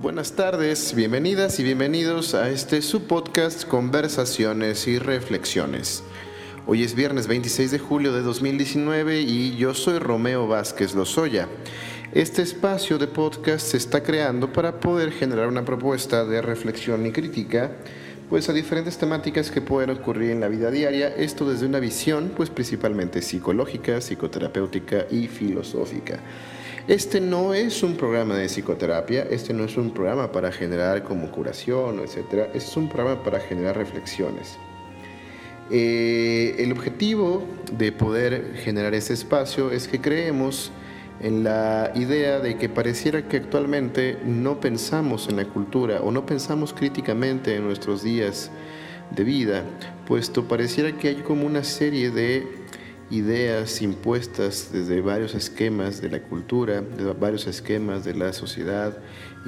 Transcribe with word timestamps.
Buenas 0.00 0.32
tardes, 0.32 0.94
bienvenidas 0.94 1.60
y 1.60 1.62
bienvenidos 1.62 2.34
a 2.34 2.48
este 2.48 2.80
su 2.80 3.02
podcast 3.02 3.66
Conversaciones 3.66 4.88
y 4.88 4.98
Reflexiones. 4.98 6.02
Hoy 6.66 6.84
es 6.84 6.94
viernes 6.94 7.26
26 7.26 7.70
de 7.70 7.78
julio 7.78 8.14
de 8.14 8.22
2019 8.22 9.20
y 9.20 9.56
yo 9.56 9.74
soy 9.74 9.98
Romeo 9.98 10.48
Vázquez 10.48 10.94
Lozoya. 10.94 11.48
Este 12.14 12.40
espacio 12.40 12.96
de 12.96 13.08
podcast 13.08 13.66
se 13.66 13.76
está 13.76 14.02
creando 14.02 14.50
para 14.54 14.80
poder 14.80 15.12
generar 15.12 15.48
una 15.48 15.66
propuesta 15.66 16.24
de 16.24 16.40
reflexión 16.40 17.04
y 17.04 17.12
crítica 17.12 17.72
pues 18.30 18.48
a 18.48 18.54
diferentes 18.54 18.96
temáticas 18.96 19.50
que 19.50 19.60
pueden 19.60 19.90
ocurrir 19.90 20.30
en 20.30 20.40
la 20.40 20.48
vida 20.48 20.70
diaria, 20.70 21.08
esto 21.08 21.44
desde 21.44 21.66
una 21.66 21.78
visión 21.78 22.32
pues 22.34 22.48
principalmente 22.48 23.20
psicológica, 23.20 24.00
psicoterapéutica 24.00 25.04
y 25.10 25.26
filosófica. 25.26 26.20
Este 26.90 27.20
no 27.20 27.54
es 27.54 27.84
un 27.84 27.94
programa 27.94 28.34
de 28.34 28.48
psicoterapia, 28.48 29.22
este 29.30 29.54
no 29.54 29.62
es 29.62 29.76
un 29.76 29.92
programa 29.92 30.32
para 30.32 30.50
generar 30.50 31.04
como 31.04 31.30
curación, 31.30 32.00
etc. 32.00 32.48
Este 32.52 32.58
es 32.58 32.76
un 32.76 32.88
programa 32.88 33.22
para 33.22 33.38
generar 33.38 33.76
reflexiones. 33.76 34.58
Eh, 35.70 36.56
el 36.58 36.72
objetivo 36.72 37.44
de 37.70 37.92
poder 37.92 38.56
generar 38.56 38.92
ese 38.94 39.12
espacio 39.12 39.70
es 39.70 39.86
que 39.86 40.00
creemos 40.00 40.72
en 41.20 41.44
la 41.44 41.92
idea 41.94 42.40
de 42.40 42.56
que 42.56 42.68
pareciera 42.68 43.28
que 43.28 43.36
actualmente 43.36 44.18
no 44.26 44.58
pensamos 44.58 45.28
en 45.28 45.36
la 45.36 45.44
cultura 45.44 46.00
o 46.00 46.10
no 46.10 46.26
pensamos 46.26 46.74
críticamente 46.74 47.54
en 47.54 47.66
nuestros 47.66 48.02
días 48.02 48.50
de 49.14 49.22
vida, 49.22 49.62
puesto 50.08 50.48
pareciera 50.48 50.90
que 50.90 51.06
hay 51.06 51.16
como 51.22 51.46
una 51.46 51.62
serie 51.62 52.10
de 52.10 52.59
ideas 53.10 53.82
impuestas 53.82 54.70
desde 54.72 55.00
varios 55.00 55.34
esquemas 55.34 56.00
de 56.00 56.10
la 56.10 56.22
cultura, 56.22 56.80
de 56.80 57.12
varios 57.12 57.46
esquemas 57.46 58.04
de 58.04 58.14
la 58.14 58.32
sociedad 58.32 58.96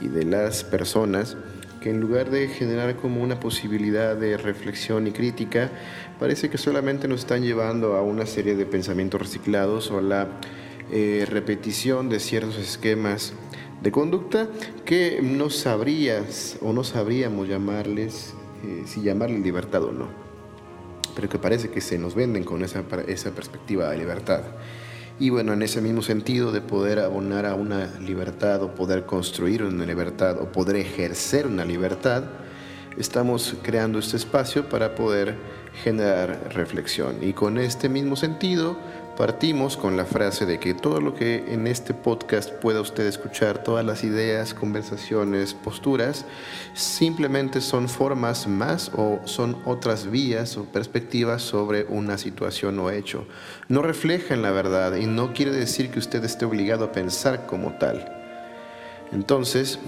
y 0.01 0.09
de 0.09 0.25
las 0.25 0.65
personas, 0.65 1.37
que 1.81 1.91
en 1.91 2.01
lugar 2.01 2.31
de 2.31 2.49
generar 2.49 2.97
como 2.97 3.23
una 3.23 3.41
posibilidad 3.41 4.17
de 4.17 4.37
reflexión 4.37 5.07
y 5.07 5.13
crítica, 5.13 5.71
parece 6.19 6.51
que 6.51 6.59
solamente 6.59 7.09
nos 7.09 7.21
están 7.21 7.43
llevando 7.43 7.95
a 7.95 8.03
una 8.03 8.27
serie 8.27 8.57
de 8.57 8.67
pensamientos 8.67 9.21
reciclados 9.21 9.91
o 9.91 9.99
a 9.99 10.03
la 10.03 10.29
eh, 10.91 11.25
repetición 11.29 12.09
de 12.09 12.21
ciertos 12.21 12.57
esquemas 12.59 13.33
de 13.81 13.91
conducta 13.91 14.49
que 14.85 15.21
no 15.23 15.51
sabrías 15.51 16.57
o 16.63 16.73
no 16.73 16.85
sabríamos 16.85 17.49
llamarles, 17.49 18.35
eh, 18.65 18.83
si 18.87 19.03
llamarle 19.03 19.39
libertad 19.39 19.83
o 19.85 19.93
no 19.93 20.32
pero 21.15 21.29
que 21.29 21.39
parece 21.39 21.71
que 21.71 21.81
se 21.81 21.99
nos 21.99 22.15
venden 22.15 22.45
con 22.45 22.63
esa, 22.65 22.85
esa 23.07 23.31
perspectiva 23.31 23.91
de 23.91 23.99
libertad. 23.99 24.43
Y 25.19 25.31
bueno, 25.31 25.53
en 25.53 25.63
ese 25.63 25.81
mismo 25.81 26.03
sentido 26.03 26.53
de 26.53 26.61
poder 26.61 26.99
abonar 26.99 27.47
a 27.47 27.55
una 27.55 27.87
libertad 28.01 28.63
o 28.63 28.75
poder 28.75 29.05
construir 29.05 29.63
una 29.63 29.85
libertad 29.85 30.41
o 30.41 30.51
poder 30.51 30.77
ejercer 30.77 31.47
una 31.47 31.65
libertad, 31.65 32.25
estamos 32.97 33.55
creando 33.63 33.99
este 33.99 34.17
espacio 34.17 34.69
para 34.69 34.95
poder 34.95 35.37
generar 35.85 36.53
reflexión. 36.55 37.17
Y 37.23 37.33
con 37.33 37.59
este 37.59 37.89
mismo 37.89 38.17
sentido, 38.17 38.77
Partimos 39.17 39.77
con 39.77 39.99
la 39.99 40.07
frase 40.07 40.47
de 40.47 40.59
que 40.59 40.73
todo 40.73 40.99
lo 40.99 41.15
que 41.15 41.53
en 41.53 41.67
este 41.67 41.93
podcast 41.93 42.51
pueda 42.51 42.81
usted 42.81 43.07
escuchar, 43.07 43.63
todas 43.63 43.85
las 43.85 44.05
ideas, 44.05 44.55
conversaciones, 44.55 45.53
posturas, 45.53 46.25
simplemente 46.73 47.61
son 47.61 47.91
formas 47.91 48.49
más 48.49 48.91
o 48.97 49.21
son 49.25 49.59
otras 49.67 50.11
vías 50.11 50.57
o 50.57 50.65
perspectivas 50.65 51.43
sobre 51.43 51.85
una 51.91 52.17
situación 52.17 52.79
o 52.79 52.91
hecho. 52.91 53.27
No 53.69 53.83
reflejan 53.83 54.41
la 54.41 54.51
verdad 54.51 54.97
y 54.97 55.05
no 55.05 55.35
quiere 55.35 55.53
decir 55.53 55.91
que 55.91 55.99
usted 55.99 56.25
esté 56.25 56.47
obligado 56.47 56.87
a 56.87 56.93
pensar 56.93 57.45
como 57.45 57.75
tal. 57.75 58.11
Entonces, 59.13 59.79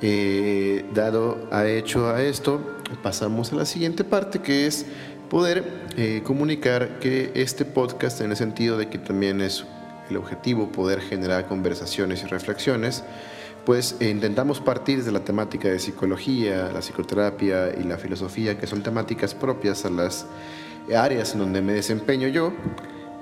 eh, 0.00 0.84
dado 0.94 1.48
a 1.50 1.66
hecho 1.66 2.08
a 2.08 2.22
esto, 2.22 2.60
pasamos 3.02 3.52
a 3.52 3.56
la 3.56 3.64
siguiente 3.64 4.04
parte 4.04 4.40
que 4.40 4.66
es 4.66 4.86
poder 5.30 5.64
eh, 5.96 6.22
comunicar 6.24 6.98
que 6.98 7.30
este 7.34 7.64
podcast, 7.64 8.20
en 8.20 8.32
el 8.32 8.36
sentido 8.36 8.76
de 8.76 8.88
que 8.88 8.98
también 8.98 9.40
es 9.40 9.64
el 10.10 10.16
objetivo 10.16 10.70
poder 10.72 11.00
generar 11.00 11.46
conversaciones 11.46 12.22
y 12.24 12.26
reflexiones, 12.26 13.04
pues 13.64 13.96
eh, 14.00 14.10
intentamos 14.10 14.60
partir 14.60 15.04
de 15.04 15.12
la 15.12 15.20
temática 15.20 15.68
de 15.68 15.78
psicología, 15.78 16.70
la 16.74 16.80
psicoterapia 16.80 17.72
y 17.78 17.84
la 17.84 17.96
filosofía, 17.96 18.58
que 18.58 18.66
son 18.66 18.82
temáticas 18.82 19.34
propias 19.34 19.84
a 19.84 19.90
las 19.90 20.26
áreas 20.94 21.32
en 21.34 21.38
donde 21.38 21.62
me 21.62 21.74
desempeño 21.74 22.26
yo, 22.26 22.52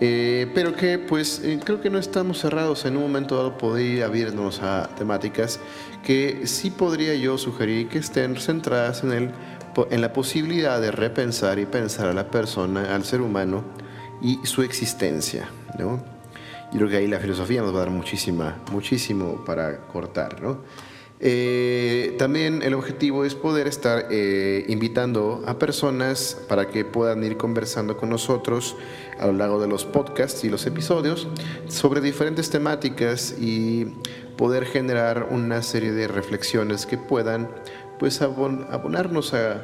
eh, 0.00 0.50
pero 0.54 0.74
que 0.74 0.98
pues 0.98 1.42
creo 1.64 1.82
que 1.82 1.90
no 1.90 1.98
estamos 1.98 2.38
cerrados. 2.38 2.86
En 2.86 2.96
un 2.96 3.02
momento 3.02 3.36
dado 3.36 3.58
poder 3.58 4.04
abrirnos 4.04 4.62
a 4.62 4.88
temáticas 4.96 5.60
que 6.02 6.46
sí 6.46 6.70
podría 6.70 7.14
yo 7.16 7.36
sugerir 7.36 7.88
que 7.88 7.98
estén 7.98 8.36
centradas 8.36 9.02
en 9.02 9.12
el 9.12 9.30
en 9.90 10.00
la 10.00 10.12
posibilidad 10.12 10.80
de 10.80 10.90
repensar 10.90 11.58
y 11.58 11.66
pensar 11.66 12.08
a 12.08 12.12
la 12.12 12.30
persona, 12.30 12.94
al 12.94 13.04
ser 13.04 13.20
humano 13.20 13.62
y 14.20 14.40
su 14.44 14.62
existencia. 14.62 15.48
¿no? 15.78 16.02
Yo 16.72 16.78
creo 16.78 16.88
que 16.88 16.96
ahí 16.96 17.06
la 17.06 17.20
filosofía 17.20 17.62
nos 17.62 17.72
va 17.72 17.78
a 17.78 17.80
dar 17.80 17.90
muchísima, 17.90 18.56
muchísimo 18.72 19.44
para 19.44 19.86
cortar. 19.86 20.42
¿no? 20.42 20.58
Eh, 21.20 22.14
también 22.16 22.62
el 22.62 22.74
objetivo 22.74 23.24
es 23.24 23.34
poder 23.34 23.66
estar 23.66 24.06
eh, 24.10 24.64
invitando 24.68 25.42
a 25.46 25.58
personas 25.58 26.36
para 26.48 26.68
que 26.68 26.84
puedan 26.84 27.24
ir 27.24 27.36
conversando 27.36 27.96
con 27.96 28.08
nosotros 28.08 28.76
a 29.18 29.26
lo 29.26 29.32
largo 29.32 29.60
de 29.60 29.66
los 29.66 29.84
podcasts 29.84 30.44
y 30.44 30.48
los 30.48 30.64
episodios 30.66 31.26
sobre 31.66 32.00
diferentes 32.00 32.50
temáticas 32.50 33.34
y 33.40 33.86
poder 34.36 34.64
generar 34.64 35.26
una 35.30 35.62
serie 35.62 35.90
de 35.90 36.06
reflexiones 36.06 36.86
que 36.86 36.96
puedan 36.96 37.48
pues 37.98 38.22
abonarnos 38.22 39.34
a, 39.34 39.62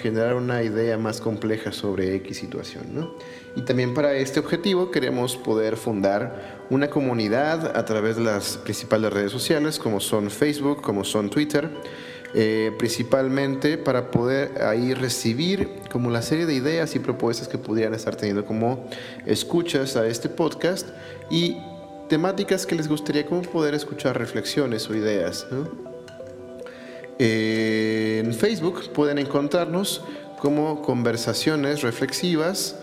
generar 0.00 0.36
una 0.36 0.62
idea 0.62 0.96
más 0.96 1.20
compleja 1.20 1.72
sobre 1.72 2.14
X 2.14 2.36
situación. 2.36 2.84
¿no? 2.94 3.14
Y 3.56 3.62
también 3.62 3.94
para 3.94 4.14
este 4.14 4.38
objetivo 4.38 4.92
queremos 4.92 5.36
poder 5.36 5.76
fundar 5.76 6.64
una 6.70 6.88
comunidad 6.88 7.76
a 7.76 7.84
través 7.84 8.14
de 8.14 8.22
las 8.22 8.58
principales 8.58 9.12
redes 9.12 9.32
sociales 9.32 9.80
como 9.80 9.98
son 9.98 10.30
Facebook, 10.30 10.82
como 10.82 11.02
son 11.02 11.30
Twitter, 11.30 11.68
eh, 12.32 12.70
principalmente 12.78 13.76
para 13.76 14.12
poder 14.12 14.62
ahí 14.62 14.94
recibir 14.94 15.68
como 15.90 16.10
la 16.10 16.22
serie 16.22 16.46
de 16.46 16.54
ideas 16.54 16.94
y 16.94 17.00
propuestas 17.00 17.48
que 17.48 17.58
pudieran 17.58 17.92
estar 17.92 18.14
teniendo 18.14 18.44
como 18.44 18.88
escuchas 19.26 19.96
a 19.96 20.06
este 20.06 20.28
podcast 20.28 20.90
y 21.28 21.56
temáticas 22.08 22.66
que 22.66 22.76
les 22.76 22.88
gustaría 22.88 23.26
como 23.26 23.42
poder 23.42 23.74
escuchar 23.74 24.16
reflexiones 24.16 24.88
o 24.88 24.94
ideas. 24.94 25.46
¿no? 25.50 25.91
En 27.18 28.32
Facebook 28.34 28.90
pueden 28.92 29.18
encontrarnos 29.18 30.02
como 30.38 30.82
conversaciones 30.82 31.82
reflexivas 31.82 32.76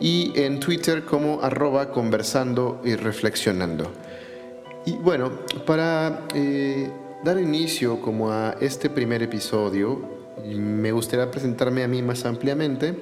y 0.00 0.32
en 0.34 0.60
Twitter 0.60 1.04
como 1.04 1.40
arroba 1.42 1.90
conversando 1.90 2.80
y 2.84 2.96
reflexionando. 2.96 3.92
Y 4.86 4.92
bueno, 4.92 5.32
para 5.64 6.26
eh, 6.34 6.90
dar 7.22 7.38
inicio 7.38 8.00
como 8.00 8.30
a 8.30 8.56
este 8.60 8.90
primer 8.90 9.22
episodio, 9.22 10.14
me 10.44 10.92
gustaría 10.92 11.30
presentarme 11.30 11.84
a 11.84 11.88
mí 11.88 12.02
más 12.02 12.24
ampliamente. 12.24 12.94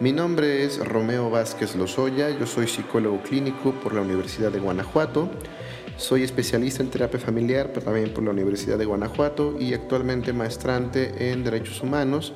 Mi 0.00 0.12
nombre 0.12 0.64
es 0.64 0.78
Romeo 0.78 1.30
Vázquez 1.30 1.74
Lozoya, 1.74 2.30
yo 2.30 2.46
soy 2.46 2.68
psicólogo 2.68 3.22
clínico 3.22 3.72
por 3.82 3.94
la 3.94 4.02
Universidad 4.02 4.52
de 4.52 4.60
Guanajuato. 4.60 5.28
Soy 5.96 6.24
especialista 6.24 6.82
en 6.82 6.90
terapia 6.90 7.20
familiar, 7.20 7.68
también 7.68 8.12
por 8.12 8.24
la 8.24 8.32
Universidad 8.32 8.78
de 8.78 8.84
Guanajuato 8.84 9.56
y 9.60 9.74
actualmente 9.74 10.32
maestrante 10.32 11.30
en 11.30 11.44
Derechos 11.44 11.82
Humanos 11.82 12.32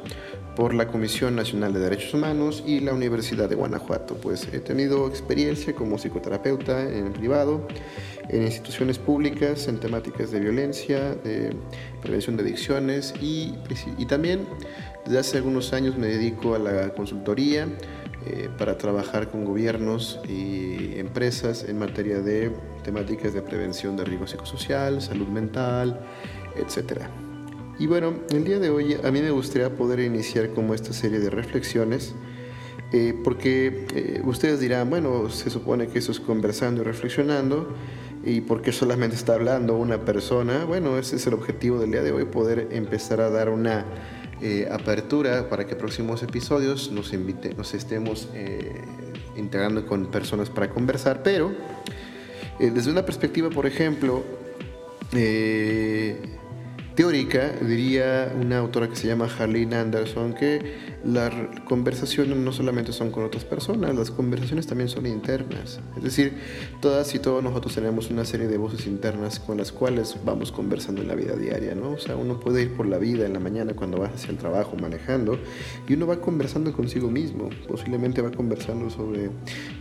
por 0.54 0.74
la 0.74 0.88
Comisión 0.88 1.34
Nacional 1.34 1.72
de 1.72 1.80
Derechos 1.80 2.14
Humanos 2.14 2.62
y 2.66 2.80
la 2.80 2.94
Universidad 2.94 3.48
de 3.48 3.56
Guanajuato. 3.56 4.14
Pues 4.14 4.48
he 4.52 4.60
tenido 4.60 5.08
experiencia 5.08 5.74
como 5.74 5.98
psicoterapeuta 5.98 6.88
en 6.88 7.12
privado, 7.12 7.66
en 8.28 8.44
instituciones 8.44 8.98
públicas, 8.98 9.66
en 9.66 9.80
temáticas 9.80 10.30
de 10.30 10.40
violencia, 10.40 11.14
de 11.16 11.52
prevención 12.00 12.36
de 12.36 12.44
adicciones 12.44 13.12
y, 13.20 13.54
y 13.98 14.06
también 14.06 14.46
desde 15.04 15.18
hace 15.18 15.36
algunos 15.38 15.72
años 15.72 15.98
me 15.98 16.06
dedico 16.06 16.54
a 16.54 16.58
la 16.58 16.90
consultoría 16.90 17.66
eh, 18.26 18.48
para 18.58 18.76
trabajar 18.76 19.30
con 19.30 19.44
gobiernos 19.44 20.18
y 20.28 20.98
empresas 20.98 21.64
en 21.68 21.78
materia 21.78 22.20
de 22.20 22.50
temáticas 22.88 23.34
de 23.34 23.42
prevención 23.42 23.98
de 23.98 24.04
riesgo 24.06 24.26
psicosocial, 24.26 25.02
salud 25.02 25.28
mental, 25.28 26.00
etc. 26.56 27.02
Y 27.78 27.86
bueno, 27.86 28.14
el 28.30 28.44
día 28.44 28.58
de 28.58 28.70
hoy 28.70 28.94
a 28.94 29.10
mí 29.10 29.20
me 29.20 29.30
gustaría 29.30 29.68
poder 29.76 30.00
iniciar 30.00 30.54
como 30.54 30.72
esta 30.72 30.94
serie 30.94 31.18
de 31.18 31.28
reflexiones, 31.28 32.14
eh, 32.94 33.12
porque 33.22 33.84
eh, 33.94 34.22
ustedes 34.24 34.60
dirán, 34.60 34.88
bueno, 34.88 35.28
se 35.28 35.50
supone 35.50 35.88
que 35.88 35.98
eso 35.98 36.12
es 36.12 36.18
conversando 36.18 36.80
y 36.80 36.84
reflexionando, 36.84 37.68
y 38.24 38.40
porque 38.40 38.72
solamente 38.72 39.16
está 39.16 39.34
hablando 39.34 39.76
una 39.76 40.06
persona, 40.06 40.64
bueno, 40.64 40.96
ese 40.96 41.16
es 41.16 41.26
el 41.26 41.34
objetivo 41.34 41.78
del 41.78 41.90
día 41.90 42.02
de 42.02 42.12
hoy, 42.12 42.24
poder 42.24 42.68
empezar 42.70 43.20
a 43.20 43.28
dar 43.28 43.50
una 43.50 43.84
eh, 44.40 44.66
apertura 44.72 45.50
para 45.50 45.66
que 45.66 45.76
próximos 45.76 46.22
episodios 46.22 46.90
nos, 46.90 47.12
invite, 47.12 47.52
nos 47.54 47.74
estemos 47.74 48.30
eh, 48.32 48.80
integrando 49.36 49.84
con 49.84 50.06
personas 50.06 50.48
para 50.48 50.70
conversar, 50.70 51.22
pero 51.22 51.52
desde 52.58 52.90
una 52.90 53.04
perspectiva, 53.04 53.50
por 53.50 53.66
ejemplo, 53.66 54.24
teórica, 56.98 57.52
diría 57.60 58.34
una 58.42 58.58
autora 58.58 58.88
que 58.88 58.96
se 58.96 59.06
llama 59.06 59.28
Harlene 59.38 59.76
Anderson, 59.76 60.34
que 60.34 60.98
las 61.04 61.32
conversaciones 61.64 62.36
no 62.36 62.50
solamente 62.52 62.92
son 62.92 63.12
con 63.12 63.22
otras 63.22 63.44
personas, 63.44 63.94
las 63.94 64.10
conversaciones 64.10 64.66
también 64.66 64.88
son 64.88 65.06
internas. 65.06 65.78
Es 65.96 66.02
decir, 66.02 66.32
todas 66.80 67.14
y 67.14 67.20
todos 67.20 67.40
nosotros 67.40 67.72
tenemos 67.72 68.10
una 68.10 68.24
serie 68.24 68.48
de 68.48 68.58
voces 68.58 68.84
internas 68.88 69.38
con 69.38 69.58
las 69.58 69.70
cuales 69.70 70.16
vamos 70.24 70.50
conversando 70.50 71.00
en 71.00 71.06
la 71.06 71.14
vida 71.14 71.36
diaria, 71.36 71.76
¿no? 71.76 71.92
O 71.92 71.98
sea, 71.98 72.16
uno 72.16 72.40
puede 72.40 72.62
ir 72.62 72.72
por 72.72 72.86
la 72.86 72.98
vida 72.98 73.26
en 73.26 73.32
la 73.32 73.38
mañana 73.38 73.74
cuando 73.74 73.98
vas 73.98 74.12
hacia 74.14 74.32
el 74.32 74.36
trabajo 74.36 74.74
manejando 74.74 75.38
y 75.88 75.94
uno 75.94 76.08
va 76.08 76.20
conversando 76.20 76.72
consigo 76.72 77.12
mismo. 77.12 77.48
Posiblemente 77.68 78.22
va 78.22 78.32
conversando 78.32 78.90
sobre, 78.90 79.30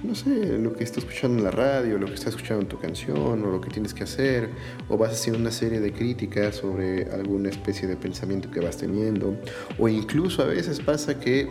no 0.03 0.13
sé, 0.13 0.59
lo 0.59 0.73
que 0.73 0.83
está 0.83 0.99
escuchando 0.99 1.39
en 1.39 1.45
la 1.45 1.51
radio, 1.51 1.97
lo 1.97 2.05
que 2.05 2.13
está 2.13 2.29
escuchando 2.29 2.61
en 2.61 2.67
tu 2.67 2.77
canción 2.77 3.43
o 3.43 3.51
lo 3.51 3.59
que 3.59 3.71
tienes 3.71 3.95
que 3.95 4.03
hacer, 4.03 4.51
o 4.87 4.99
vas 4.99 5.13
haciendo 5.13 5.39
una 5.39 5.49
serie 5.51 5.79
de 5.79 5.91
críticas 5.91 6.57
sobre 6.57 7.06
alguna 7.13 7.49
especie 7.49 7.87
de 7.87 7.95
pensamiento 7.95 8.49
que 8.51 8.59
vas 8.59 8.77
teniendo, 8.77 9.35
o 9.77 9.87
incluso 9.87 10.41
a 10.41 10.45
veces 10.45 10.79
pasa 10.79 11.19
que 11.19 11.47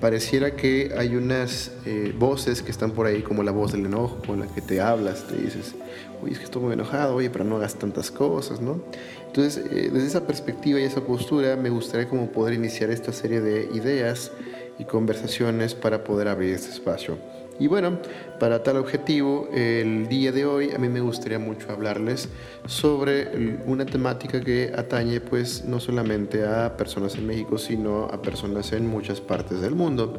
pareciera 0.00 0.56
que 0.56 0.92
hay 0.96 1.16
unas 1.16 1.72
eh, 1.86 2.14
voces 2.18 2.62
que 2.62 2.70
están 2.70 2.92
por 2.92 3.06
ahí, 3.06 3.22
como 3.22 3.42
la 3.42 3.52
voz 3.52 3.72
del 3.72 3.86
enojo, 3.86 4.20
con 4.26 4.40
la 4.40 4.46
que 4.46 4.60
te 4.60 4.80
hablas, 4.80 5.26
te 5.26 5.36
dices, 5.36 5.74
oye, 6.22 6.32
es 6.32 6.38
que 6.38 6.44
estoy 6.44 6.62
muy 6.62 6.72
enojado, 6.74 7.14
oye, 7.14 7.30
pero 7.30 7.44
no 7.44 7.56
hagas 7.56 7.76
tantas 7.76 8.10
cosas, 8.10 8.60
¿no? 8.60 8.82
Entonces, 9.26 9.64
eh, 9.70 9.90
desde 9.92 10.06
esa 10.06 10.26
perspectiva 10.26 10.80
y 10.80 10.84
esa 10.84 11.02
postura, 11.02 11.56
me 11.56 11.70
gustaría 11.70 12.08
como 12.08 12.30
poder 12.30 12.54
iniciar 12.54 12.90
esta 12.90 13.12
serie 13.12 13.40
de 13.40 13.68
ideas 13.74 14.32
y 14.78 14.84
conversaciones 14.84 15.74
para 15.74 16.04
poder 16.04 16.28
abrir 16.28 16.54
este 16.54 16.70
espacio. 16.70 17.18
Y 17.58 17.68
bueno, 17.68 17.98
para 18.38 18.62
tal 18.62 18.76
objetivo, 18.76 19.48
el 19.52 20.08
día 20.08 20.30
de 20.30 20.44
hoy 20.44 20.72
a 20.72 20.78
mí 20.78 20.88
me 20.88 21.00
gustaría 21.00 21.38
mucho 21.38 21.72
hablarles 21.72 22.28
sobre 22.66 23.58
una 23.64 23.86
temática 23.86 24.40
que 24.42 24.72
atañe 24.76 25.20
pues 25.20 25.64
no 25.64 25.80
solamente 25.80 26.44
a 26.44 26.76
personas 26.76 27.14
en 27.16 27.26
México, 27.26 27.56
sino 27.56 28.04
a 28.04 28.20
personas 28.20 28.72
en 28.72 28.86
muchas 28.86 29.20
partes 29.20 29.60
del 29.60 29.74
mundo. 29.74 30.18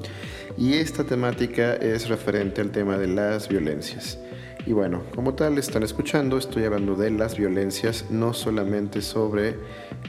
Y 0.58 0.74
esta 0.74 1.04
temática 1.04 1.76
es 1.76 2.10
referente 2.10 2.62
al 2.62 2.72
tema 2.72 2.98
de 2.98 3.08
las 3.08 3.48
violencias. 3.48 4.18
Y 4.68 4.74
bueno, 4.74 5.04
como 5.16 5.34
tal 5.34 5.58
están 5.58 5.84
escuchando, 5.84 6.38
estoy 6.38 6.66
hablando 6.66 6.96
de 6.96 7.10
las 7.10 7.38
violencias, 7.38 8.04
no 8.10 8.34
solamente 8.34 9.02
sobre 9.02 9.56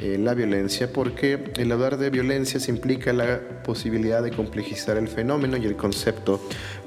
eh, 0.01 0.19
la 0.19 0.35
violencia, 0.35 0.93
porque 0.93 1.53
el 1.59 1.71
hablar 1.71 1.97
de 1.97 2.11
violencias 2.11 2.69
implica 2.69 3.13
la 3.13 3.63
posibilidad 3.63 4.21
de 4.21 4.33
complejizar 4.33 4.97
el 4.97 5.07
fenómeno 5.07 5.57
y 5.59 5.65
el 5.65 5.77
concepto, 5.77 6.41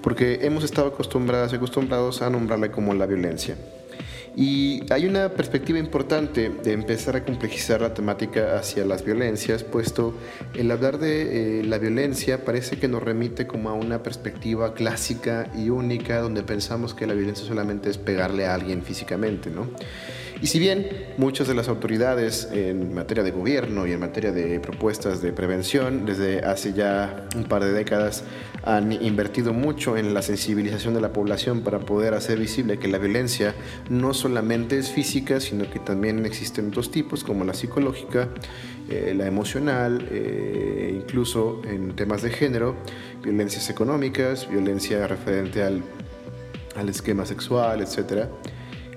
porque 0.03 0.39
hemos 0.41 0.65
estado 0.65 0.89
acostumbrados 0.89 1.53
acostumbrados 1.53 2.21
a 2.21 2.29
nombrarla 2.29 2.73
como 2.73 2.93
la 2.93 3.05
violencia. 3.05 3.55
Y 4.35 4.81
hay 4.91 5.05
una 5.07 5.29
perspectiva 5.29 5.77
importante 5.77 6.49
de 6.49 6.71
empezar 6.71 7.17
a 7.17 7.25
complejizar 7.25 7.81
la 7.81 7.93
temática 7.93 8.57
hacia 8.57 8.85
las 8.85 9.03
violencias, 9.03 9.63
puesto 9.63 10.13
el 10.53 10.71
hablar 10.71 10.99
de 10.99 11.59
eh, 11.59 11.63
la 11.63 11.77
violencia 11.77 12.45
parece 12.45 12.77
que 12.77 12.87
nos 12.87 13.03
remite 13.03 13.45
como 13.45 13.69
a 13.69 13.73
una 13.73 14.03
perspectiva 14.03 14.73
clásica 14.73 15.51
y 15.57 15.69
única, 15.69 16.19
donde 16.19 16.43
pensamos 16.43 16.93
que 16.93 17.07
la 17.07 17.13
violencia 17.13 17.45
solamente 17.45 17.89
es 17.89 17.97
pegarle 17.97 18.45
a 18.45 18.53
alguien 18.53 18.83
físicamente, 18.83 19.49
¿no? 19.49 19.67
Y 20.41 20.47
si 20.47 20.57
bien 20.57 20.89
muchas 21.17 21.47
de 21.47 21.53
las 21.53 21.67
autoridades 21.67 22.49
en 22.51 22.95
materia 22.95 23.23
de 23.23 23.29
gobierno 23.29 23.85
y 23.85 23.91
en 23.91 23.99
materia 23.99 24.31
de 24.31 24.59
propuestas 24.59 25.21
de 25.21 25.31
prevención 25.33 26.03
desde 26.03 26.39
hace 26.39 26.73
ya 26.73 27.27
un 27.35 27.43
par 27.43 27.63
de 27.63 27.71
décadas 27.71 28.23
han 28.63 28.91
invertido 28.91 29.53
mucho 29.53 29.97
en 29.97 30.15
la 30.15 30.23
sensibilización 30.23 30.95
de 30.95 31.01
la 31.01 31.13
población 31.13 31.61
para 31.61 31.79
poder 31.79 32.15
hacer 32.15 32.39
visible 32.39 32.79
que 32.79 32.87
la 32.87 32.97
violencia 32.97 33.53
no 33.91 34.15
solamente 34.15 34.79
es 34.79 34.89
física, 34.89 35.39
sino 35.39 35.69
que 35.69 35.77
también 35.77 36.25
existen 36.25 36.69
otros 36.69 36.89
tipos 36.89 37.23
como 37.23 37.45
la 37.45 37.53
psicológica, 37.53 38.29
eh, 38.89 39.13
la 39.15 39.27
emocional, 39.27 40.07
eh, 40.09 40.91
incluso 41.03 41.61
en 41.65 41.95
temas 41.95 42.23
de 42.23 42.31
género, 42.31 42.75
violencias 43.21 43.69
económicas, 43.69 44.49
violencia 44.49 45.05
referente 45.05 45.61
al, 45.61 45.83
al 46.75 46.89
esquema 46.89 47.27
sexual, 47.27 47.81
etcétera 47.81 48.27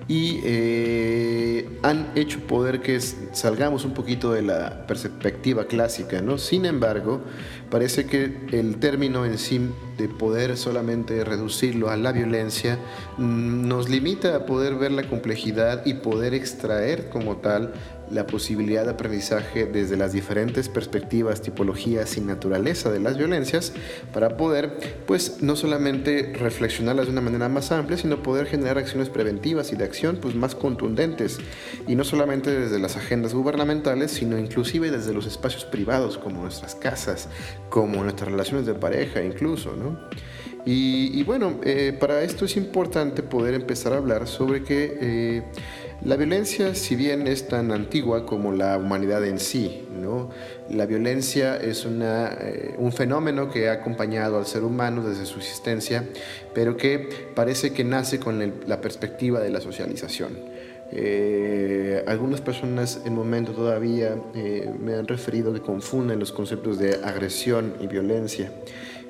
y 0.06 0.40
eh, 0.44 1.68
han 1.82 2.12
hecho 2.14 2.40
poder 2.40 2.80
que 2.80 3.00
salgamos 3.00 3.84
un 3.84 3.94
poquito 3.94 4.32
de 4.32 4.42
la 4.42 4.86
perspectiva 4.86 5.64
clásica, 5.64 6.20
¿no? 6.20 6.36
Sin 6.36 6.66
embargo, 6.66 7.22
parece 7.70 8.06
que 8.06 8.36
el 8.52 8.76
término 8.76 9.24
en 9.24 9.38
sí 9.38 9.60
de 9.96 10.08
poder 10.08 10.56
solamente 10.56 11.24
reducirlo 11.24 11.88
a 11.88 11.96
la 11.96 12.12
violencia 12.12 12.78
mm, 13.16 13.66
nos 13.66 13.88
limita 13.88 14.36
a 14.36 14.46
poder 14.46 14.74
ver 14.74 14.92
la 14.92 15.04
complejidad 15.04 15.86
y 15.86 15.94
poder 15.94 16.34
extraer 16.34 17.08
como 17.08 17.36
tal 17.36 17.72
la 18.14 18.26
posibilidad 18.26 18.84
de 18.84 18.92
aprendizaje 18.92 19.66
desde 19.66 19.96
las 19.96 20.12
diferentes 20.12 20.68
perspectivas, 20.68 21.42
tipologías 21.42 22.16
y 22.16 22.20
naturaleza 22.20 22.92
de 22.92 23.00
las 23.00 23.18
violencias 23.18 23.72
para 24.12 24.36
poder, 24.36 25.02
pues, 25.06 25.42
no 25.42 25.56
solamente 25.56 26.32
reflexionarlas 26.32 27.06
de 27.06 27.12
una 27.12 27.20
manera 27.20 27.48
más 27.48 27.72
amplia, 27.72 27.98
sino 27.98 28.22
poder 28.22 28.46
generar 28.46 28.78
acciones 28.78 29.10
preventivas 29.10 29.72
y 29.72 29.76
de 29.76 29.84
acción, 29.84 30.18
pues, 30.22 30.36
más 30.36 30.54
contundentes. 30.54 31.38
Y 31.88 31.96
no 31.96 32.04
solamente 32.04 32.56
desde 32.56 32.78
las 32.78 32.96
agendas 32.96 33.34
gubernamentales, 33.34 34.12
sino 34.12 34.38
inclusive 34.38 34.92
desde 34.92 35.12
los 35.12 35.26
espacios 35.26 35.64
privados, 35.64 36.16
como 36.16 36.42
nuestras 36.42 36.76
casas, 36.76 37.28
como 37.68 38.02
nuestras 38.04 38.30
relaciones 38.30 38.64
de 38.64 38.74
pareja, 38.74 39.22
incluso, 39.22 39.74
¿no? 39.74 39.98
Y, 40.66 41.22
bueno, 41.24 41.60
eh, 41.62 41.94
para 41.98 42.22
esto 42.22 42.46
es 42.46 42.56
importante 42.56 43.22
poder 43.22 43.52
empezar 43.52 43.92
a 43.92 43.98
hablar 43.98 44.26
sobre 44.26 44.62
que 44.62 44.96
eh, 44.98 45.42
la 46.04 46.16
violencia, 46.16 46.74
si 46.74 46.96
bien 46.96 47.26
es 47.26 47.48
tan 47.48 47.72
antigua 47.72 48.26
como 48.26 48.52
la 48.52 48.76
humanidad 48.76 49.24
en 49.24 49.38
sí, 49.38 49.88
¿no? 49.90 50.28
la 50.68 50.84
violencia 50.84 51.56
es 51.56 51.86
eh, 51.88 52.74
un 52.76 52.92
fenómeno 52.92 53.50
que 53.50 53.70
ha 53.70 53.72
acompañado 53.72 54.36
al 54.36 54.44
ser 54.44 54.64
humano 54.64 55.02
desde 55.02 55.24
su 55.24 55.38
existencia, 55.38 56.06
pero 56.54 56.76
que 56.76 57.08
parece 57.34 57.72
que 57.72 57.84
nace 57.84 58.18
con 58.18 58.52
la 58.66 58.82
perspectiva 58.82 59.40
de 59.40 59.48
la 59.48 59.62
socialización. 59.62 60.36
Eh, 60.92 62.04
algunas 62.06 62.42
personas 62.42 63.00
en 63.06 63.14
momento 63.14 63.52
todavía 63.52 64.14
eh, 64.34 64.70
me 64.78 64.94
han 64.94 65.08
referido 65.08 65.54
que 65.54 65.60
confunden 65.60 66.18
los 66.18 66.32
conceptos 66.32 66.78
de 66.78 67.00
agresión 67.02 67.76
y 67.80 67.86
violencia. 67.86 68.52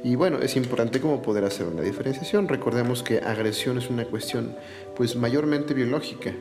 Y 0.05 0.15
bueno, 0.15 0.39
es 0.39 0.55
importante 0.55 1.01
como 1.01 1.23
poder 1.23 1.45
hacer 1.45 1.67
una 1.67 1.83
diferenciación. 1.83 2.47
Recordemos 2.47 3.03
que 3.03 3.19
agresión 3.19 3.79
es 3.79 3.91
una 3.91 4.05
cuestión 4.05 4.55
pues 4.95 5.17
mayormente 5.17 5.75
biológica 5.75 6.35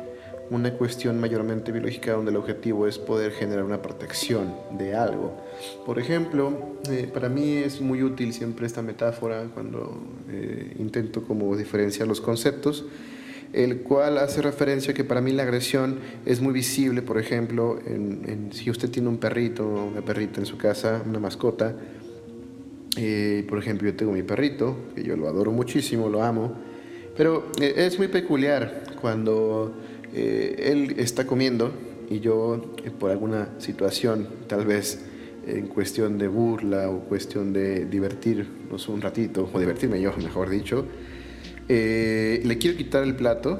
una 0.50 0.74
cuestión 0.74 1.20
mayormente 1.20 1.72
biológica 1.72 2.14
donde 2.14 2.32
el 2.32 2.38
objetivo 2.38 2.88
es 2.88 2.98
poder 3.00 3.32
generar 3.32 3.64
una 3.64 3.82
protección 3.82 4.54
de 4.78 4.96
algo. 4.96 5.38
Por 5.86 6.00
ejemplo, 6.00 6.78
eh, 6.90 7.10
para 7.12 7.30
mí 7.30 7.58
es 7.58 7.82
muy 7.82 8.04
útil 8.04 8.34
siempre 8.34 8.66
esta 8.66 8.82
metáfora 8.82 9.46
cuando 9.54 10.02
eh, 10.30 10.76
intento 10.80 11.24
como 11.24 11.56
diferenciar 11.56 12.08
los 12.08 12.22
conceptos, 12.22 12.86
el 13.54 13.82
cual 13.82 14.18
hace 14.18 14.42
referencia 14.42 14.94
que 14.94 15.04
para 15.04 15.22
mí 15.22 15.32
la 15.32 15.44
agresión 15.44 16.00
es 16.26 16.42
muy 16.42 16.54
visible, 16.54 17.04
por 17.04 17.20
ejemplo, 17.20 17.80
si 18.50 18.72
usted 18.72 18.90
tiene 18.90 19.10
un 19.10 19.18
perrito 19.18 19.68
una 19.68 20.02
perrita 20.02 20.40
en 20.40 20.48
su 20.48 20.58
casa, 20.58 21.04
una 21.06 21.20
mascota, 21.20 21.76
eh, 22.98 23.46
por 23.48 23.60
ejemplo, 23.60 23.88
yo 23.90 23.96
tengo 23.96 24.12
mi 24.12 24.24
perrito, 24.24 24.76
que 24.96 25.04
yo 25.04 25.16
lo 25.16 25.28
adoro 25.28 25.52
muchísimo, 25.52 26.10
lo 26.10 26.24
amo, 26.24 26.54
pero 27.16 27.52
es 27.60 27.98
muy 28.00 28.08
peculiar 28.08 28.84
cuando 29.00 29.76
eh, 30.14 30.72
él 30.72 30.96
está 30.98 31.26
comiendo 31.26 31.72
y 32.10 32.20
yo 32.20 32.76
eh, 32.84 32.92
por 32.92 33.12
alguna 33.12 33.50
situación, 33.60 34.28
tal 34.48 34.66
vez 34.66 35.06
en 35.48 35.68
cuestión 35.68 36.18
de 36.18 36.28
burla 36.28 36.90
o 36.90 37.00
cuestión 37.02 37.52
de 37.52 37.86
divertirnos 37.86 38.88
un 38.88 39.02
ratito, 39.02 39.50
o 39.52 39.60
divertirme 39.60 40.00
yo, 40.00 40.16
mejor 40.18 40.50
dicho, 40.50 40.86
eh, 41.68 42.42
le 42.44 42.58
quiero 42.58 42.78
quitar 42.78 43.04
el 43.04 43.16
plato 43.16 43.60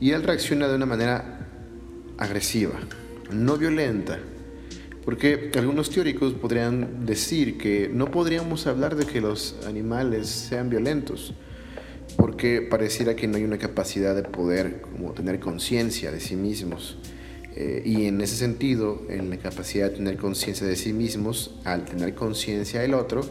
y 0.00 0.12
él 0.12 0.22
reacciona 0.22 0.68
de 0.68 0.76
una 0.76 0.86
manera 0.86 1.46
agresiva, 2.16 2.74
no 3.32 3.56
violenta. 3.56 4.18
Porque 5.04 5.50
algunos 5.56 5.88
teóricos 5.88 6.34
podrían 6.34 7.06
decir 7.06 7.56
que 7.56 7.90
no 7.92 8.10
podríamos 8.10 8.66
hablar 8.66 8.94
de 8.94 9.06
que 9.06 9.22
los 9.22 9.56
animales 9.66 10.28
sean 10.28 10.68
violentos, 10.68 11.32
porque 12.16 12.62
pareciera 12.62 13.14
que 13.14 13.26
no 13.26 13.36
hay 13.36 13.44
una 13.44 13.58
capacidad 13.58 14.14
de 14.14 14.22
poder 14.22 14.80
como 14.80 15.12
tener 15.12 15.40
conciencia 15.40 16.10
de 16.10 16.20
sí 16.20 16.36
mismos. 16.36 16.98
Eh, 17.56 17.82
y 17.84 18.06
en 18.06 18.20
ese 18.20 18.36
sentido, 18.36 19.02
en 19.08 19.30
la 19.30 19.36
capacidad 19.36 19.90
de 19.90 19.96
tener 19.96 20.16
conciencia 20.16 20.66
de 20.66 20.76
sí 20.76 20.92
mismos, 20.92 21.56
al 21.64 21.84
tener 21.84 22.14
conciencia 22.14 22.80
del 22.80 22.94
otro, 22.94 23.22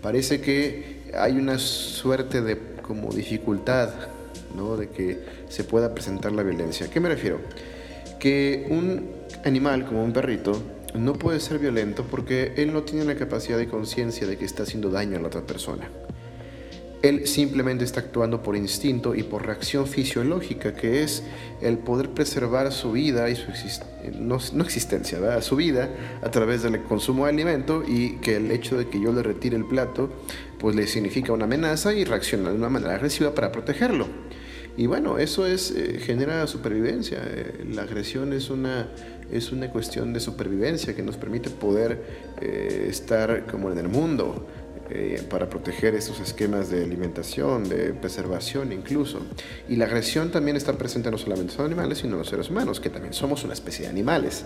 parece 0.00 0.40
que 0.40 1.10
hay 1.18 1.32
una 1.32 1.58
suerte 1.58 2.40
de 2.40 2.58
como 2.82 3.12
dificultad, 3.12 3.90
¿no? 4.54 4.76
De 4.76 4.90
que 4.90 5.18
se 5.48 5.64
pueda 5.64 5.94
presentar 5.94 6.32
la 6.32 6.42
violencia. 6.42 6.86
¿A 6.86 6.90
qué 6.90 7.00
me 7.00 7.08
refiero? 7.08 7.40
Que 8.20 8.66
un 8.70 9.10
animal 9.44 9.86
como 9.86 10.04
un 10.04 10.12
perrito 10.12 10.60
no 10.94 11.14
puede 11.14 11.40
ser 11.40 11.58
violento 11.58 12.04
porque 12.08 12.52
él 12.56 12.72
no 12.72 12.82
tiene 12.82 13.04
la 13.04 13.16
capacidad 13.16 13.58
de 13.58 13.66
conciencia 13.66 14.26
de 14.26 14.36
que 14.36 14.44
está 14.44 14.62
haciendo 14.62 14.90
daño 14.90 15.16
a 15.16 15.20
la 15.20 15.26
otra 15.26 15.42
persona 15.42 15.90
él 17.04 17.26
simplemente 17.26 17.84
está 17.84 18.00
actuando 18.00 18.42
por 18.42 18.56
instinto 18.56 19.14
y 19.14 19.22
por 19.22 19.44
reacción 19.44 19.86
fisiológica, 19.86 20.74
que 20.74 21.02
es 21.02 21.22
el 21.60 21.76
poder 21.76 22.10
preservar 22.10 22.72
su 22.72 22.92
vida 22.92 23.28
y 23.28 23.36
su 23.36 23.52
no, 24.18 24.64
existencia, 24.64 25.42
su 25.42 25.56
vida 25.56 25.90
a 26.22 26.30
través 26.30 26.62
del 26.62 26.82
consumo 26.82 27.24
de 27.24 27.32
alimento 27.32 27.84
y 27.86 28.16
que 28.16 28.36
el 28.36 28.50
hecho 28.50 28.78
de 28.78 28.88
que 28.88 28.98
yo 28.98 29.12
le 29.12 29.22
retire 29.22 29.54
el 29.54 29.66
plato, 29.66 30.10
pues 30.58 30.74
le 30.74 30.86
significa 30.86 31.34
una 31.34 31.44
amenaza 31.44 31.92
y 31.92 32.04
reacciona 32.04 32.48
de 32.48 32.56
una 32.56 32.70
manera 32.70 32.94
agresiva 32.94 33.34
para 33.34 33.52
protegerlo. 33.52 34.08
Y 34.76 34.86
bueno, 34.86 35.18
eso 35.18 35.46
es, 35.46 35.70
eh, 35.70 36.00
genera 36.00 36.46
supervivencia. 36.46 37.18
Eh, 37.22 37.64
la 37.70 37.82
agresión 37.82 38.32
es 38.32 38.50
una, 38.50 38.88
es 39.30 39.52
una 39.52 39.70
cuestión 39.70 40.12
de 40.12 40.20
supervivencia 40.20 40.96
que 40.96 41.02
nos 41.02 41.16
permite 41.16 41.50
poder 41.50 42.02
eh, 42.40 42.86
estar 42.88 43.46
como 43.46 43.70
en 43.70 43.78
el 43.78 43.88
mundo. 43.88 44.48
Para 45.28 45.48
proteger 45.48 45.94
estos 45.94 46.20
esquemas 46.20 46.70
de 46.70 46.84
alimentación, 46.84 47.68
de 47.68 47.92
preservación 47.92 48.72
incluso. 48.72 49.20
Y 49.68 49.76
la 49.76 49.86
agresión 49.86 50.30
también 50.30 50.56
está 50.56 50.72
presente 50.74 51.10
no 51.10 51.18
solamente 51.18 51.52
en 51.52 51.58
los 51.58 51.66
animales, 51.66 51.98
sino 51.98 52.12
en 52.12 52.18
los 52.18 52.28
seres 52.28 52.50
humanos, 52.50 52.80
que 52.80 52.90
también 52.90 53.12
somos 53.12 53.44
una 53.44 53.54
especie 53.54 53.84
de 53.84 53.90
animales. 53.90 54.44